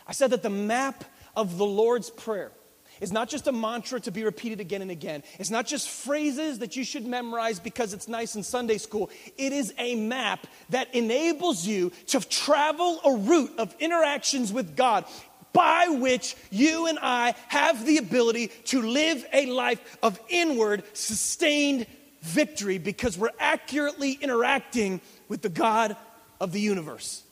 I 0.08 0.12
said 0.12 0.30
that 0.30 0.42
the 0.42 0.50
map 0.50 1.04
of 1.36 1.58
the 1.58 1.64
Lord's 1.64 2.10
Prayer 2.10 2.52
is 3.00 3.12
not 3.12 3.28
just 3.28 3.48
a 3.48 3.52
mantra 3.52 4.00
to 4.00 4.12
be 4.12 4.22
repeated 4.22 4.60
again 4.60 4.80
and 4.80 4.90
again. 4.90 5.22
It's 5.38 5.50
not 5.50 5.66
just 5.66 5.88
phrases 5.88 6.60
that 6.60 6.76
you 6.76 6.84
should 6.84 7.06
memorize 7.06 7.58
because 7.58 7.92
it's 7.92 8.06
nice 8.06 8.36
in 8.36 8.42
Sunday 8.42 8.78
school. 8.78 9.10
It 9.36 9.52
is 9.52 9.74
a 9.78 9.96
map 9.96 10.46
that 10.70 10.94
enables 10.94 11.66
you 11.66 11.90
to 12.08 12.20
travel 12.20 13.00
a 13.04 13.16
route 13.16 13.52
of 13.58 13.74
interactions 13.80 14.52
with 14.52 14.76
God 14.76 15.04
by 15.52 15.88
which 15.88 16.36
you 16.50 16.86
and 16.86 16.98
I 17.00 17.34
have 17.48 17.84
the 17.84 17.98
ability 17.98 18.48
to 18.66 18.82
live 18.82 19.26
a 19.32 19.46
life 19.46 19.98
of 20.02 20.18
inward, 20.28 20.84
sustained 20.92 21.86
victory 22.20 22.78
because 22.78 23.18
we're 23.18 23.30
accurately 23.38 24.12
interacting 24.12 25.00
with 25.28 25.42
the 25.42 25.48
God 25.48 25.96
of 26.40 26.52
the 26.52 26.60
universe. 26.60 27.22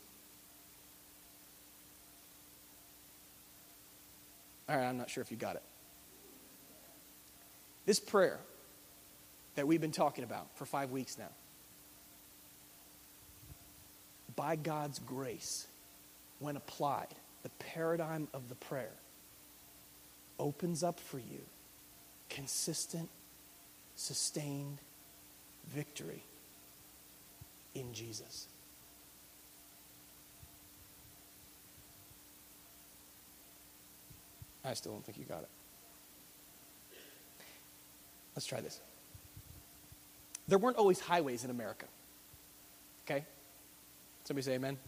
All 4.70 4.76
right, 4.76 4.86
I'm 4.86 4.98
not 4.98 5.10
sure 5.10 5.20
if 5.20 5.32
you 5.32 5.36
got 5.36 5.56
it. 5.56 5.62
This 7.86 7.98
prayer 7.98 8.38
that 9.56 9.66
we've 9.66 9.80
been 9.80 9.90
talking 9.90 10.22
about 10.22 10.46
for 10.54 10.64
five 10.64 10.92
weeks 10.92 11.18
now, 11.18 11.30
by 14.36 14.54
God's 14.54 15.00
grace, 15.00 15.66
when 16.38 16.56
applied, 16.56 17.08
the 17.42 17.48
paradigm 17.58 18.28
of 18.32 18.48
the 18.48 18.54
prayer 18.54 18.92
opens 20.38 20.84
up 20.84 21.00
for 21.00 21.18
you 21.18 21.40
consistent, 22.28 23.08
sustained 23.96 24.78
victory 25.68 26.22
in 27.74 27.92
Jesus. 27.92 28.46
I 34.64 34.74
still 34.74 34.92
don't 34.92 35.04
think 35.04 35.18
you 35.18 35.24
got 35.24 35.42
it. 35.42 35.48
Let's 38.34 38.46
try 38.46 38.60
this. 38.60 38.80
There 40.48 40.58
weren't 40.58 40.76
always 40.76 41.00
highways 41.00 41.44
in 41.44 41.50
America. 41.50 41.86
Okay? 43.06 43.24
Somebody 44.24 44.44
say 44.44 44.54
amen. 44.54 44.78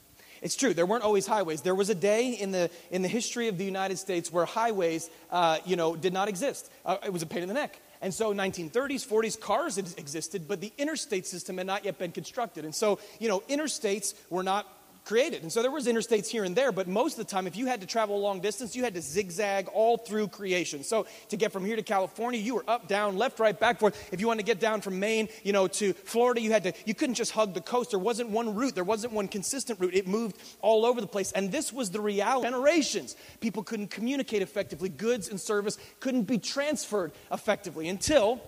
It's 0.42 0.56
true, 0.56 0.74
there 0.74 0.86
weren't 0.86 1.04
always 1.04 1.26
highways. 1.26 1.60
There 1.60 1.74
was 1.74 1.88
a 1.88 1.94
day 1.94 2.32
in 2.32 2.50
the, 2.50 2.68
in 2.90 3.02
the 3.02 3.08
history 3.08 3.46
of 3.46 3.58
the 3.58 3.64
United 3.64 3.98
States 3.98 4.32
where 4.32 4.44
highways, 4.44 5.08
uh, 5.30 5.58
you 5.64 5.76
know, 5.76 5.94
did 5.94 6.12
not 6.12 6.28
exist. 6.28 6.68
Uh, 6.84 6.96
it 7.04 7.12
was 7.12 7.22
a 7.22 7.26
pain 7.26 7.42
in 7.42 7.48
the 7.48 7.54
neck. 7.54 7.78
And 8.00 8.12
so 8.12 8.34
1930s, 8.34 9.06
40s, 9.06 9.40
cars 9.40 9.78
existed, 9.78 10.48
but 10.48 10.60
the 10.60 10.72
interstate 10.78 11.26
system 11.26 11.58
had 11.58 11.68
not 11.68 11.84
yet 11.84 11.98
been 11.98 12.10
constructed. 12.10 12.64
And 12.64 12.74
so, 12.74 12.98
you 13.20 13.28
know, 13.28 13.40
interstates 13.48 14.14
were 14.28 14.42
not 14.42 14.66
created. 15.04 15.42
And 15.42 15.52
so 15.52 15.62
there 15.62 15.70
was 15.70 15.86
interstates 15.86 16.28
here 16.28 16.44
and 16.44 16.54
there, 16.54 16.72
but 16.72 16.88
most 16.88 17.18
of 17.18 17.26
the 17.26 17.30
time, 17.30 17.46
if 17.46 17.56
you 17.56 17.66
had 17.66 17.80
to 17.80 17.86
travel 17.86 18.16
a 18.16 18.22
long 18.22 18.40
distance, 18.40 18.76
you 18.76 18.84
had 18.84 18.94
to 18.94 19.02
zigzag 19.02 19.68
all 19.68 19.96
through 19.96 20.28
creation. 20.28 20.84
So 20.84 21.06
to 21.28 21.36
get 21.36 21.52
from 21.52 21.64
here 21.64 21.76
to 21.76 21.82
California, 21.82 22.40
you 22.40 22.54
were 22.54 22.64
up, 22.68 22.88
down, 22.88 23.16
left, 23.16 23.40
right, 23.40 23.58
back, 23.58 23.80
forth. 23.80 24.08
If 24.12 24.20
you 24.20 24.26
wanted 24.26 24.40
to 24.40 24.46
get 24.46 24.60
down 24.60 24.80
from 24.80 24.98
Maine, 25.00 25.28
you 25.42 25.52
know, 25.52 25.66
to 25.68 25.92
Florida, 25.92 26.40
you 26.40 26.52
had 26.52 26.62
to, 26.64 26.72
you 26.84 26.94
couldn't 26.94 27.16
just 27.16 27.32
hug 27.32 27.54
the 27.54 27.60
coast. 27.60 27.90
There 27.90 27.98
wasn't 27.98 28.30
one 28.30 28.54
route. 28.54 28.74
There 28.74 28.84
wasn't 28.84 29.12
one 29.12 29.28
consistent 29.28 29.80
route. 29.80 29.94
It 29.94 30.06
moved 30.06 30.36
all 30.60 30.84
over 30.84 31.00
the 31.00 31.06
place. 31.06 31.32
And 31.32 31.50
this 31.50 31.72
was 31.72 31.90
the 31.90 32.00
reality. 32.00 32.48
Generations. 32.48 33.16
People 33.40 33.62
couldn't 33.62 33.90
communicate 33.90 34.42
effectively. 34.42 34.88
Goods 34.88 35.28
and 35.28 35.40
service 35.40 35.78
couldn't 36.00 36.24
be 36.24 36.38
transferred 36.38 37.12
effectively 37.30 37.88
until 37.88 38.40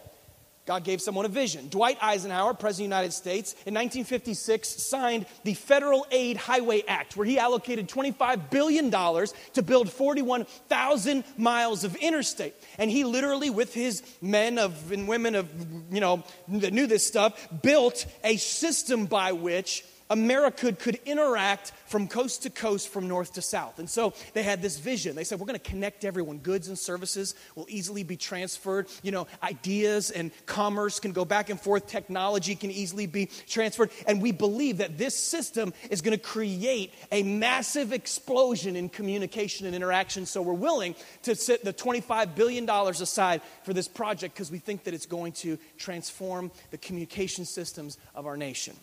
God 0.66 0.83
gave 0.83 1.03
someone 1.03 1.27
a 1.27 1.29
vision. 1.29 1.68
Dwight 1.68 1.98
Eisenhower, 2.00 2.55
President 2.55 2.87
of 2.87 2.90
the 2.90 2.96
United 2.96 3.12
States, 3.12 3.53
in 3.66 3.74
1956 3.74 4.83
signed 4.83 5.27
the 5.42 5.53
Federal 5.53 6.07
Aid 6.11 6.38
Highway 6.38 6.83
Act, 6.88 7.18
where 7.18 7.27
he 7.27 7.38
allocated 7.38 7.87
$25 7.87 8.50
billion 8.50 8.90
to 8.90 9.62
build 9.62 9.92
41,000 9.92 11.24
miles 11.37 11.85
of 11.85 11.94
interstate. 11.96 12.55
And 12.79 12.90
he 12.90 13.05
literally, 13.05 13.50
with 13.50 13.74
his 13.74 14.03
men 14.22 14.59
of, 14.59 14.90
and 14.90 15.07
women 15.07 15.35
of, 15.35 15.50
you 15.92 16.00
know, 16.00 16.24
that 16.48 16.72
knew 16.72 16.87
this 16.87 17.07
stuff, 17.07 17.46
built 17.62 18.07
a 18.22 18.38
system 18.38 19.05
by 19.05 19.33
which 19.33 19.85
America 20.14 20.72
could 20.72 21.00
interact 21.05 21.72
from 21.87 22.07
coast 22.07 22.44
to 22.44 22.50
coast, 22.50 22.88
from 22.88 23.09
north 23.09 23.33
to 23.33 23.42
south. 23.42 23.81
And 23.81 23.90
so 23.90 24.14
they 24.33 24.44
had 24.44 24.62
this 24.62 24.79
vision. 24.79 25.16
They 25.16 25.24
said, 25.24 25.40
We're 25.40 25.46
going 25.46 25.59
to 25.59 25.70
connect 25.70 26.05
everyone. 26.05 26.38
Goods 26.38 26.68
and 26.68 26.79
services 26.79 27.35
will 27.57 27.66
easily 27.68 28.05
be 28.05 28.16
transferred. 28.16 28.87
You 29.03 29.11
know, 29.11 29.27
ideas 29.42 30.12
and 30.12 30.31
commerce 30.46 31.00
can 31.00 31.11
go 31.11 31.24
back 31.24 31.50
and 31.50 31.61
forth. 31.61 31.88
Technology 31.88 32.55
can 32.55 32.70
easily 32.70 33.07
be 33.07 33.27
transferred. 33.48 33.90
And 34.07 34.22
we 34.22 34.31
believe 34.31 34.79
that 34.79 34.98
this 34.98 35.16
system 35.16 35.74
is 35.90 36.00
going 36.00 36.16
to 36.16 36.24
create 36.24 36.94
a 37.11 37.24
massive 37.24 37.92
explosion 37.92 38.77
in 38.77 38.90
communication 38.90 39.66
and 39.66 39.74
interaction. 39.74 40.27
So 40.27 40.42
we're 40.42 40.53
willing 40.53 40.94
to 41.22 41.35
set 41.35 41.64
the 41.64 41.72
$25 41.72 42.37
billion 42.37 42.70
aside 42.70 43.42
for 43.64 43.72
this 43.72 43.88
project 43.88 44.35
because 44.35 44.53
we 44.53 44.59
think 44.59 44.85
that 44.85 44.94
it's 44.94 45.07
going 45.07 45.33
to 45.33 45.59
transform 45.77 46.53
the 46.70 46.79
communication 46.79 47.44
systems 47.44 47.98
of 48.14 48.27
our 48.27 48.37
nation. 48.37 48.77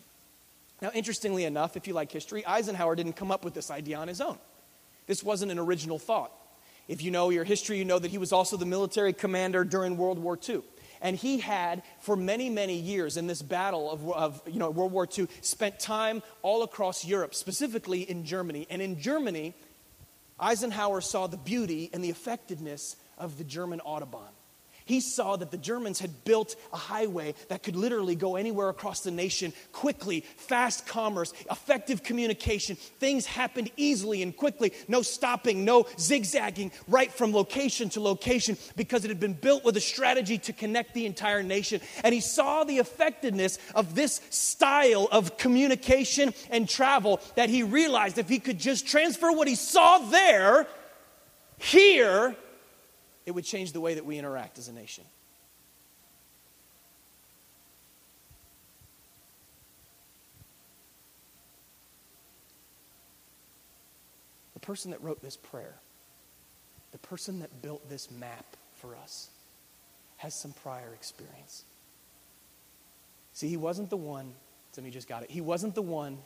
Now, 0.82 0.92
interestingly 0.94 1.46
enough, 1.46 1.78
if 1.78 1.88
you 1.88 1.94
like 1.94 2.12
history, 2.12 2.46
Eisenhower 2.46 2.96
didn't 2.96 3.14
come 3.14 3.32
up 3.32 3.46
with 3.46 3.54
this 3.54 3.70
idea 3.70 3.98
on 3.98 4.08
his 4.08 4.20
own. 4.20 4.38
This 5.06 5.24
wasn't 5.24 5.52
an 5.52 5.60
original 5.60 6.00
thought. 6.00 6.32
If 6.88 7.04
you 7.04 7.12
know 7.12 7.30
your 7.30 7.44
history, 7.44 7.78
you 7.78 7.86
know 7.86 8.00
that 8.00 8.10
he 8.10 8.18
was 8.18 8.32
also 8.32 8.58
the 8.58 8.66
military 8.66 9.14
commander 9.14 9.64
during 9.64 9.98
World 9.98 10.18
War 10.18 10.38
II. 10.48 10.62
And 11.02 11.16
he 11.16 11.40
had, 11.40 11.84
for 12.00 12.16
many, 12.16 12.50
many 12.50 12.76
years 12.76 13.18
in 13.18 13.28
this 13.28 13.42
battle 13.42 13.90
of, 13.90 14.12
of 14.12 14.42
you 14.48 14.60
know, 14.60 14.70
World 14.70 14.92
War 14.92 15.08
II, 15.18 15.28
spent 15.42 15.80
time 15.80 16.22
all 16.42 16.64
across 16.64 17.06
Europe, 17.06 17.34
specifically 17.34 18.02
in 18.02 18.24
Germany. 18.24 18.68
And 18.70 18.82
in 18.82 19.00
Germany, 19.00 19.56
Eisenhower 20.40 21.02
saw 21.02 21.28
the 21.28 21.38
beauty 21.38 21.90
and 21.94 22.04
the 22.04 22.10
effectiveness 22.10 22.96
of 23.18 23.38
the 23.38 23.44
German 23.44 23.82
Autobahn. 23.86 24.30
He 24.86 25.00
saw 25.00 25.36
that 25.36 25.52
the 25.52 25.58
Germans 25.58 26.00
had 26.00 26.24
built 26.26 26.56
a 26.74 26.78
highway 26.78 27.36
that 27.50 27.64
could 27.64 27.76
literally 27.76 28.16
go 28.16 28.36
anywhere 28.36 28.70
across 28.70 29.02
the 29.02 29.12
nation 29.12 29.54
quickly, 29.72 30.22
fast 30.38 30.86
commerce, 30.86 31.34
effective 31.50 32.04
communication. 32.04 32.76
Things 32.76 33.26
happened 33.26 33.72
easily 33.78 34.22
and 34.22 34.36
quickly, 34.36 34.74
no 34.88 35.02
stopping, 35.02 35.66
no 35.66 35.86
zigzagging, 36.00 36.72
right 36.88 37.12
from 37.12 37.34
location 37.34 37.90
to 37.90 38.02
location 38.02 38.58
because 38.76 39.06
it 39.06 39.10
had 39.10 39.20
been 39.20 39.34
built 39.34 39.64
with 39.64 39.78
a 39.78 39.82
strategy 39.82 40.38
to 40.40 40.54
connect 40.54 40.94
the 40.94 41.06
entire 41.06 41.44
nation. 41.44 41.82
And 42.04 42.14
he 42.14 42.22
saw 42.22 42.64
the 42.64 42.78
effectiveness 42.78 43.60
of 43.76 43.96
this 43.96 44.22
style 44.30 45.08
of 45.12 45.38
communication 45.38 46.34
and 46.50 46.68
travel 46.68 47.22
that 47.36 47.50
he 47.50 47.64
realized 47.64 48.18
if 48.18 48.30
he 48.30 48.40
could 48.40 48.60
just 48.60 48.88
transfer 48.88 49.32
what 49.32 49.48
he 49.48 49.56
saw 49.56 50.00
there 50.00 50.68
here 51.58 52.36
it 53.26 53.32
would 53.32 53.46
change 53.46 53.72
the 53.72 53.82
way 53.82 53.94
that 53.96 54.06
we 54.06 54.18
interact 54.18 54.58
as 54.58 54.68
a 54.68 54.74
nation. 54.74 55.04
The 64.54 64.60
person 64.60 64.92
that 64.92 65.02
wrote 65.02 65.22
this 65.22 65.38
prayer, 65.38 65.76
the 66.92 66.98
person 67.00 67.40
that 67.40 67.62
built 67.62 67.90
this 67.90 68.10
map 68.12 68.46
for 68.76 68.96
us, 68.96 69.30
has 70.18 70.36
some 70.36 70.54
prior 70.54 70.94
experience. 70.94 71.64
See, 73.34 73.48
he 73.48 73.58
wasn't 73.58 73.90
the 73.90 73.98
one, 73.98 74.34
some 74.72 74.84
of 74.84 74.86
you 74.86 74.92
just 74.92 75.08
got 75.08 75.24
it, 75.24 75.32
he 75.32 75.42
wasn't 75.42 75.74
the 75.74 75.82
one 75.82 76.20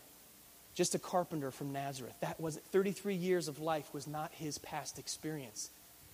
just 0.74 0.94
a 0.94 1.00
carpenter 1.00 1.52
from 1.52 1.72
Nazareth. 1.72 2.16
That 2.20 2.40
was 2.40 2.58
33 2.58 3.16
years 3.16 3.48
of 3.48 3.60
life 3.60 3.94
was 3.94 4.06
not 4.06 4.32
his 4.34 4.58
past 4.58 5.00
experience. 5.00 5.70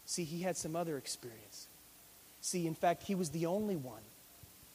See, 0.06 0.24
he 0.24 0.42
had 0.42 0.58
some 0.58 0.76
other 0.76 0.98
experience. 0.98 1.68
See, 2.42 2.68
in 2.68 2.76
fact, 2.76 3.04
he 3.04 3.16
was 3.16 3.30
the 3.30 3.46
only 3.46 3.76
one 3.76 4.02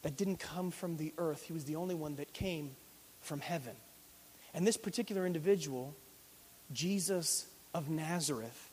that 0.02 0.16
didn't 0.16 0.38
come 0.38 0.70
from 0.70 0.96
the 0.96 1.12
earth, 1.18 1.42
he 1.42 1.52
was 1.52 1.64
the 1.64 1.76
only 1.76 1.94
one 1.94 2.16
that 2.16 2.32
came 2.32 2.76
from 3.20 3.40
heaven. 3.40 3.74
And 4.54 4.66
this 4.66 4.76
particular 4.76 5.26
individual, 5.26 5.96
Jesus 6.72 7.46
of 7.74 7.90
Nazareth, 7.90 8.70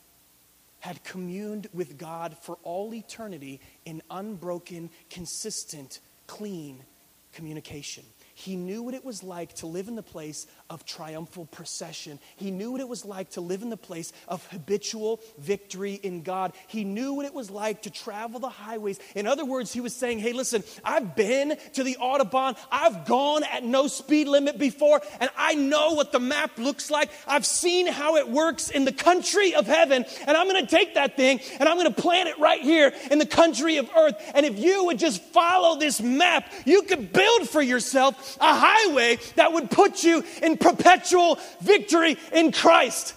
had 0.79 1.03
communed 1.03 1.67
with 1.73 1.97
God 1.97 2.37
for 2.41 2.57
all 2.63 2.93
eternity 2.93 3.61
in 3.85 4.01
unbroken, 4.11 4.89
consistent, 5.09 5.99
clean 6.27 6.83
communication. 7.31 8.03
He 8.35 8.55
knew 8.55 8.83
what 8.83 8.93
it 8.93 9.03
was 9.03 9.23
like 9.23 9.53
to 9.55 9.67
live 9.67 9.87
in 9.87 9.95
the 9.95 10.03
place 10.03 10.45
of 10.69 10.85
triumphal 10.85 11.45
procession. 11.45 12.19
He 12.35 12.51
knew 12.51 12.71
what 12.71 12.81
it 12.81 12.87
was 12.87 13.05
like 13.05 13.31
to 13.31 13.41
live 13.41 13.61
in 13.61 13.69
the 13.69 13.77
place 13.77 14.11
of 14.27 14.45
habitual 14.47 15.19
victory 15.37 15.93
in 15.93 16.23
God. 16.23 16.53
He 16.67 16.83
knew 16.83 17.13
what 17.13 17.25
it 17.25 17.33
was 17.33 17.49
like 17.51 17.83
to 17.83 17.89
travel 17.89 18.39
the 18.39 18.49
highways. 18.49 18.99
In 19.15 19.27
other 19.27 19.45
words, 19.45 19.71
he 19.73 19.81
was 19.81 19.95
saying, 19.95 20.19
Hey, 20.19 20.33
listen, 20.33 20.63
I've 20.83 21.15
been 21.15 21.57
to 21.73 21.83
the 21.83 21.97
Autobahn, 22.01 22.57
I've 22.71 23.05
gone 23.05 23.43
at 23.43 23.63
no 23.63 23.87
speed 23.87 24.27
limit 24.27 24.57
before, 24.57 25.01
and 25.19 25.29
I 25.37 25.55
know 25.55 25.93
what 25.93 26.11
the 26.11 26.19
map 26.19 26.57
looks 26.57 26.89
like. 26.89 27.09
I've 27.27 27.45
seen 27.45 27.87
how 27.87 28.15
it 28.17 28.29
works 28.29 28.69
in 28.69 28.85
the 28.85 28.91
country 28.91 29.53
of 29.55 29.67
heaven, 29.67 30.05
and 30.25 30.37
I'm 30.37 30.47
going 30.47 30.65
to 30.65 30.69
take 30.69 30.95
that 30.95 31.15
thing 31.15 31.39
and 31.59 31.69
I'm 31.69 31.77
going 31.77 31.93
to 31.93 32.01
plant 32.01 32.29
it 32.29 32.39
right 32.39 32.61
here 32.61 32.93
in 33.11 33.19
the 33.19 33.25
country 33.25 33.77
of 33.77 33.89
earth. 33.95 34.15
And 34.33 34.45
if 34.45 34.59
you 34.59 34.85
would 34.85 34.99
just 34.99 35.21
follow 35.21 35.77
this 35.77 36.01
map, 36.01 36.51
you 36.65 36.83
could 36.83 37.13
build 37.13 37.49
for 37.49 37.61
yourself 37.61 38.37
a 38.39 38.55
highway 38.55 39.17
that 39.35 39.53
would 39.53 39.69
put 39.69 40.03
you 40.03 40.23
in 40.41 40.52
perpetual 40.57 41.39
victory 41.61 42.17
in 42.31 42.51
Christ. 42.51 43.15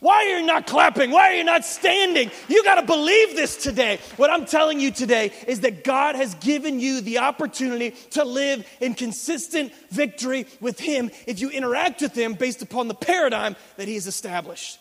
Why 0.00 0.16
are 0.16 0.38
you 0.40 0.46
not 0.46 0.66
clapping? 0.66 1.10
Why 1.10 1.30
are 1.30 1.34
you 1.34 1.44
not 1.44 1.64
standing? 1.64 2.30
You 2.48 2.62
got 2.64 2.80
to 2.80 2.86
believe 2.86 3.34
this 3.34 3.56
today. 3.56 3.98
What 4.16 4.30
I'm 4.30 4.44
telling 4.44 4.78
you 4.78 4.90
today 4.90 5.32
is 5.48 5.60
that 5.60 5.84
God 5.84 6.16
has 6.16 6.34
given 6.36 6.80
you 6.80 7.00
the 7.00 7.18
opportunity 7.18 7.92
to 8.10 8.24
live 8.24 8.66
in 8.80 8.94
consistent 8.94 9.72
victory 9.90 10.46
with 10.60 10.78
Him 10.78 11.10
if 11.26 11.40
you 11.40 11.48
interact 11.48 12.02
with 12.02 12.14
Him 12.14 12.34
based 12.34 12.60
upon 12.60 12.88
the 12.88 12.94
paradigm 12.94 13.56
that 13.78 13.88
He 13.88 13.94
has 13.94 14.06
established. 14.06 14.78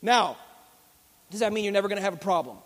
Now, 0.00 0.36
does 1.30 1.40
that 1.40 1.52
mean 1.52 1.64
you're 1.64 1.72
never 1.72 1.88
going 1.88 1.98
to 1.98 2.04
have 2.04 2.14
a 2.14 2.18
problem? 2.18 2.58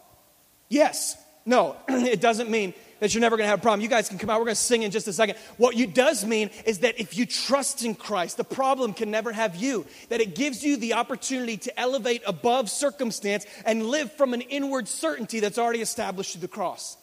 Yes. 0.69 1.17
No, 1.45 1.77
it 1.89 2.21
doesn't 2.21 2.51
mean 2.51 2.75
that 3.01 3.13
you're 3.13 3.21
never 3.21 3.37
going 3.37 3.47
to 3.47 3.51
have 3.51 3.59
a 3.59 3.63
problem. 3.63 3.81
You 3.81 3.89
guys 3.89 4.09
can 4.09 4.19
come 4.19 4.31
out. 4.31 4.39
We're 4.39 4.47
going 4.47 4.55
to 4.55 4.61
sing 4.61 4.83
in 4.83 4.93
just 4.93 5.09
a 5.09 5.13
second. 5.13 5.37
What 5.57 5.77
it 5.77 5.93
does 5.93 6.25
mean 6.25 6.51
is 6.67 6.81
that 6.81 7.01
if 7.01 7.17
you 7.17 7.27
trust 7.27 7.85
in 7.85 7.97
Christ, 7.97 8.37
the 8.37 8.45
problem 8.45 8.95
can 8.95 9.11
never 9.11 9.33
have 9.33 9.57
you. 9.57 9.87
That 10.09 10.21
it 10.21 10.37
gives 10.37 10.63
you 10.63 10.77
the 10.77 10.95
opportunity 10.95 11.57
to 11.57 11.81
elevate 11.81 12.23
above 12.27 12.71
circumstance 12.71 13.45
and 13.67 13.87
live 13.87 14.13
from 14.13 14.35
an 14.35 14.41
inward 14.43 14.87
certainty 14.87 15.41
that's 15.41 15.59
already 15.59 15.81
established 15.81 16.33
through 16.33 16.43
the 16.43 16.49
cross. 16.49 16.97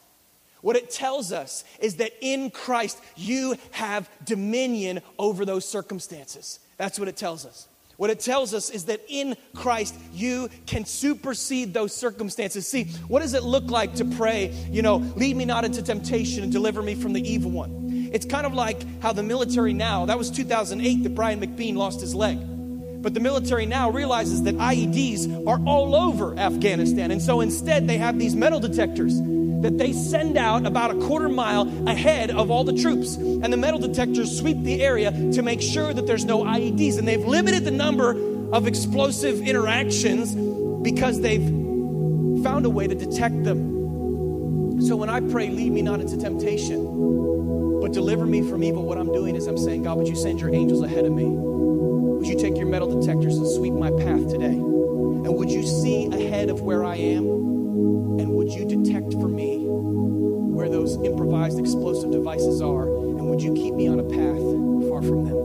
What 0.62 0.76
it 0.76 0.90
tells 0.90 1.32
us 1.32 1.64
is 1.80 1.96
that 1.96 2.12
in 2.22 2.50
Christ, 2.50 3.02
you 3.16 3.56
have 3.72 4.10
dominion 4.26 5.02
over 5.18 5.46
those 5.46 5.66
circumstances. 5.68 6.60
That's 6.78 7.00
what 7.00 7.08
it 7.08 7.16
tells 7.16 7.46
us. 7.46 7.69
What 8.00 8.10
it 8.10 8.22
tells 8.22 8.54
us 8.54 8.70
is 8.70 8.86
that 8.86 9.02
in 9.10 9.36
Christ, 9.54 9.94
you 10.14 10.50
can 10.66 10.86
supersede 10.86 11.74
those 11.74 11.94
circumstances. 11.94 12.66
See, 12.66 12.86
what 13.10 13.20
does 13.20 13.34
it 13.34 13.44
look 13.44 13.70
like 13.70 13.96
to 13.96 14.06
pray, 14.06 14.56
you 14.72 14.82
know, 14.82 15.00
lead 15.18 15.36
me 15.36 15.44
not 15.44 15.66
into 15.66 15.84
temptation 15.84 16.42
and 16.42 16.50
deliver 16.50 16.82
me 16.82 16.96
from 16.96 17.12
the 17.12 17.22
evil 17.30 17.52
one? 17.52 18.10
It's 18.14 18.26
kind 18.26 18.46
of 18.46 18.54
like 18.54 19.02
how 19.02 19.12
the 19.12 19.22
military 19.22 19.74
now, 19.74 20.06
that 20.06 20.18
was 20.18 20.32
2008 20.32 21.04
that 21.04 21.14
Brian 21.14 21.42
McBean 21.42 21.76
lost 21.76 22.00
his 22.00 22.16
leg. 22.16 22.40
But 23.02 23.16
the 23.16 23.20
military 23.20 23.66
now 23.66 23.90
realizes 23.90 24.44
that 24.44 24.56
IEDs 24.56 25.46
are 25.46 25.60
all 25.66 25.94
over 25.94 26.40
Afghanistan. 26.40 27.12
And 27.12 27.22
so 27.22 27.42
instead, 27.42 27.86
they 27.90 27.98
have 27.98 28.18
these 28.18 28.34
metal 28.34 28.62
detectors 28.62 29.20
that 29.62 29.78
they 29.78 29.92
send 29.94 30.38
out 30.38 30.66
about 30.66 30.92
a 30.92 31.00
quarter 31.08 31.30
mile 31.30 31.68
ahead 31.88 32.32
of 32.32 32.50
all 32.50 32.64
the 32.64 32.74
troops. 32.74 33.16
And 33.16 33.52
the 33.52 33.58
metal 33.58 33.80
detectors 33.80 34.38
sweep 34.38 34.62
the 34.64 34.82
area 34.82 35.12
to 35.12 35.42
make 35.42 35.62
sure 35.62 35.94
that 35.94 36.08
there's 36.08 36.26
no 36.26 36.44
IEDs. 36.44 36.98
And 36.98 37.08
they've 37.08 37.26
limited 37.26 37.66
the 37.66 37.72
number 37.72 38.12
of 38.52 38.68
explosive 38.68 39.42
interactions 39.42 40.34
because 40.82 41.22
they've 41.22 41.48
found 42.44 42.66
a 42.66 42.70
way 42.70 42.88
to 42.88 42.96
detect 42.96 43.44
them. 43.44 44.82
So 44.82 44.96
when 44.96 45.10
I 45.10 45.20
pray, 45.20 45.50
lead 45.50 45.74
me 45.74 45.82
not 45.82 46.00
into 46.00 46.18
temptation, 46.18 47.82
but 47.82 47.92
deliver 47.92 48.26
me 48.26 48.42
from 48.50 48.64
evil, 48.64 48.86
what 48.86 48.98
I'm 48.98 49.12
doing 49.12 49.36
is 49.36 49.46
I'm 49.46 49.58
saying, 49.58 49.84
God, 49.84 49.98
would 49.98 50.08
you 50.08 50.16
send 50.16 50.40
your 50.40 50.54
angels 50.56 50.82
ahead 50.82 51.06
of 51.06 51.12
me? 51.12 51.26
Would 51.26 52.28
you 52.28 52.40
take 52.40 52.56
your 52.58 52.68
metal 52.68 53.00
detectors 53.00 53.36
and 53.36 53.48
sweep 53.48 53.74
my 53.74 53.92
path 53.92 54.30
today? 54.30 54.56
And 54.56 55.36
would 55.36 55.52
you 55.52 55.64
see 55.64 56.06
ahead 56.08 56.50
of 56.50 56.62
where 56.62 56.86
I 56.86 56.96
am? 56.96 57.59
And 58.20 58.30
would 58.34 58.50
you 58.50 58.66
detect 58.66 59.14
for 59.14 59.28
me 59.28 59.66
where 59.66 60.70
those 60.70 60.98
improvised 61.04 61.60
explosive 61.60 62.12
devices 62.12 62.62
are? 62.62 62.88
And 62.88 63.30
would 63.30 63.42
you 63.42 63.54
keep 63.54 63.74
me 63.74 63.88
on 63.88 64.00
a 64.00 64.04
path 64.04 64.90
far 64.90 65.02
from 65.02 65.24
them? 65.26 65.38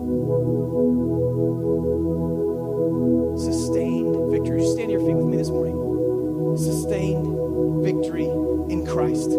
Sustained 3.38 4.30
victory. 4.32 4.66
Stand 4.66 4.90
your 4.90 5.00
feet 5.00 5.14
with 5.14 5.26
me 5.26 5.36
this 5.36 5.50
morning. 5.50 6.56
Sustained 6.56 7.84
victory 7.84 8.26
in 8.72 8.84
Christ. 8.86 9.30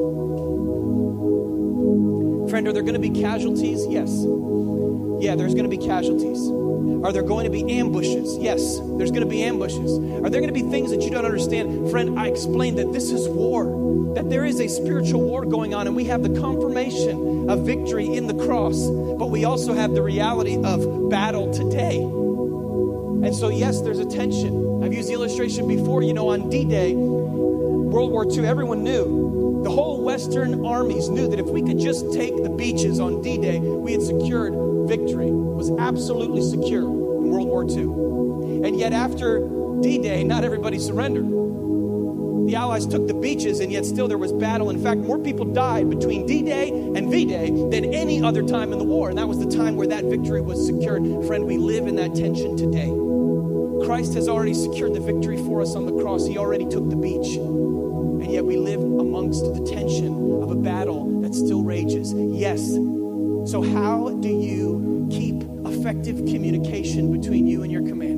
Friend, 2.50 2.68
are 2.68 2.74
there 2.74 2.84
going 2.84 2.94
to 2.94 3.00
be 3.00 3.10
casualties? 3.10 3.86
Yes. 3.88 4.10
Yeah, 5.20 5.36
there's 5.36 5.54
going 5.54 5.70
to 5.70 5.78
be 5.78 5.78
casualties. 5.78 6.40
Are 7.04 7.12
there 7.12 7.24
going 7.24 7.44
to 7.46 7.52
be 7.52 7.80
ambushes? 7.80 8.38
Yes, 8.38 8.80
there's 8.98 9.12
going 9.12 9.24
to 9.24 9.30
be 9.30 9.44
ambushes. 9.44 10.00
Are 10.24 10.30
there 10.30 10.42
going 10.42 10.54
to 10.54 10.60
be 10.60 10.64
things 10.64 10.92
that 10.92 11.02
you 11.02 11.12
don't 11.12 11.26
understand? 11.26 11.92
Friend, 11.92 12.20
I 12.20 12.28
explained 12.28 12.80
that 12.80 12.92
this 12.94 13.12
is 13.12 13.28
war, 13.28 14.14
that 14.16 14.30
there 14.30 14.46
is 14.46 14.60
a 14.60 14.68
spiritual 14.68 15.22
war 15.22 15.46
going 15.46 15.74
on, 15.74 15.88
and 15.88 15.96
we 15.96 16.06
have 16.06 16.24
the 16.24 16.40
confirmation 16.40 17.50
of 17.50 17.66
victory 17.66 18.08
in 18.08 18.28
the 18.28 18.34
cross, 18.46 18.88
but 18.88 19.30
we 19.30 19.46
also 19.46 19.74
have 19.74 19.94
the 19.94 20.02
reality 20.02 20.58
of 20.64 21.10
battle 21.10 21.54
today. 21.54 21.98
And 21.98 23.36
so, 23.36 23.50
yes, 23.50 23.82
there's 23.82 24.00
a 24.00 24.06
tension. 24.06 24.84
I've 24.84 24.94
used 24.94 25.10
the 25.10 25.14
illustration 25.14 25.68
before. 25.68 26.04
You 26.04 26.14
know, 26.14 26.30
on 26.30 26.50
D 26.50 26.66
Day, 26.66 26.94
World 26.96 28.12
War 28.12 28.26
II, 28.30 28.46
everyone 28.46 28.84
knew, 28.84 29.62
the 29.64 29.72
whole 29.72 30.04
Western 30.04 30.66
armies 30.66 31.10
knew 31.10 31.28
that 31.28 31.40
if 31.40 31.48
we 31.48 31.62
could 31.64 31.80
just 31.80 32.14
take 32.14 32.36
the 32.44 32.50
beaches 32.50 33.00
on 33.00 33.22
D 33.22 33.38
Day, 33.38 33.60
we 33.60 33.94
had 33.94 34.02
secured 34.02 34.54
victory, 34.88 35.32
was 35.32 35.72
absolutely 35.80 36.42
secure 36.42 36.84
in 36.84 37.30
World 37.30 37.48
War 37.48 37.64
II. 37.64 38.68
And 38.68 38.80
yet, 38.80 38.94
after 38.94 39.40
D 39.82 39.98
Day, 39.98 40.24
not 40.24 40.44
everybody 40.44 40.80
surrendered. 40.80 41.26
The 42.48 42.56
Allies 42.56 42.86
took 42.86 43.08
the 43.08 43.14
beaches, 43.14 43.60
and 43.60 43.72
yet 43.72 43.86
still 43.86 44.08
there 44.08 44.20
was 44.20 44.32
battle. 44.32 44.70
In 44.70 44.82
fact, 44.82 45.00
more 45.00 45.18
people 45.18 45.46
died 45.46 45.90
between 45.90 46.28
D 46.28 46.44
Day 46.44 46.70
and 46.70 47.10
V 47.10 47.26
Day 47.26 47.50
than 47.50 47.94
any 47.94 48.22
other 48.22 48.44
time 48.44 48.72
in 48.72 48.78
the 48.78 48.86
war. 48.86 49.10
And 49.10 49.18
that 49.18 49.28
was 49.28 49.40
the 49.40 49.50
time 49.50 49.76
where 49.76 49.88
that 49.88 50.06
victory 50.06 50.42
was 50.42 50.66
secured. 50.66 51.04
Friend, 51.26 51.44
we 51.44 51.58
live 51.58 51.88
in 51.88 51.96
that 51.96 52.14
tension 52.14 52.56
today. 52.56 52.92
Christ 53.86 54.14
has 54.14 54.30
already 54.30 54.54
secured 54.54 54.94
the 54.94 55.00
victory 55.00 55.38
for 55.38 55.62
us 55.62 55.76
on 55.76 55.86
the 55.86 56.02
cross, 56.02 56.26
He 56.26 56.38
already 56.38 56.66
took 56.66 56.90
the 56.90 56.96
beach. 56.96 57.36
And 57.36 58.32
yet 58.32 58.46
we 58.46 58.58
live 58.58 58.82
amongst 58.82 59.42
the 59.42 59.66
tension 59.70 60.42
of 60.42 60.52
a 60.52 60.56
battle 60.56 61.22
that 61.22 61.34
still 61.34 61.64
rages. 61.64 62.14
Yes, 62.14 62.78
so, 63.46 63.62
how 63.62 64.10
do 64.22 64.28
you 64.30 65.08
keep 65.12 65.44
effective 65.68 66.18
communication 66.18 67.12
between 67.12 67.46
you 67.46 67.62
and 67.62 67.72
your 67.72 67.84
commander? 67.84 68.15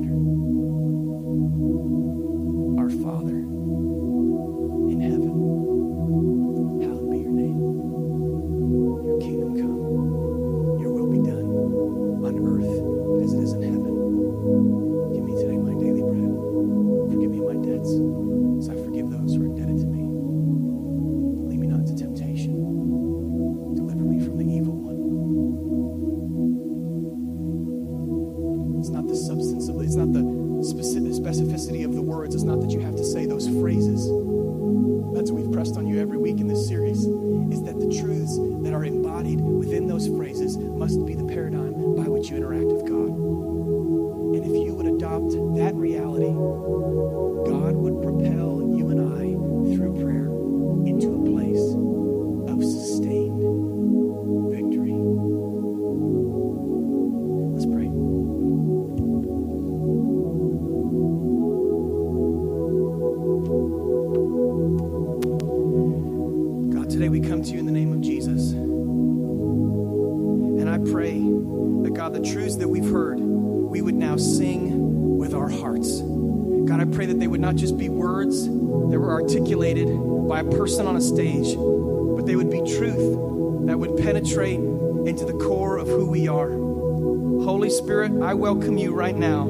Person 80.56 80.86
on 80.86 80.96
a 80.96 81.00
stage, 81.00 81.54
but 81.56 82.26
they 82.26 82.36
would 82.36 82.50
be 82.50 82.58
truth 82.76 83.66
that 83.66 83.78
would 83.78 83.96
penetrate 83.96 84.58
into 84.58 85.24
the 85.24 85.32
core 85.34 85.78
of 85.78 85.86
who 85.86 86.10
we 86.10 86.28
are. 86.28 86.50
Holy 86.50 87.70
Spirit, 87.70 88.12
I 88.22 88.34
welcome 88.34 88.76
you 88.78 88.92
right 88.92 89.16
now 89.16 89.44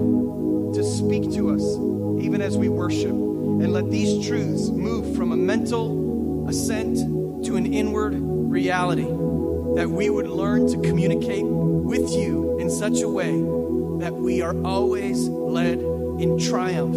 to 0.75 0.85
speak 0.85 1.33
to 1.33 1.51
us, 1.51 1.63
even 2.23 2.41
as 2.43 2.57
we 2.57 2.69
worship, 2.69 3.11
and 3.11 3.73
let 3.73 3.91
these 3.91 4.27
truths 4.27 4.69
move 4.69 5.17
from 5.17 5.33
a 5.33 5.37
mental 5.37 6.47
assent 6.49 6.97
to 7.45 7.57
an 7.57 7.73
inward 7.73 8.15
reality. 8.15 9.09
That 9.77 9.91
we 9.91 10.11
would 10.11 10.29
learn 10.29 10.67
to 10.69 10.81
communicate 10.81 11.45
with 11.45 12.11
you 12.11 12.59
in 12.59 12.71
such 12.71 13.01
a 13.01 13.09
way 13.09 13.33
that 14.01 14.15
we 14.15 14.43
are 14.43 14.55
always 14.65 15.29
led 15.29 15.79
in 15.79 16.39
triumph 16.39 16.97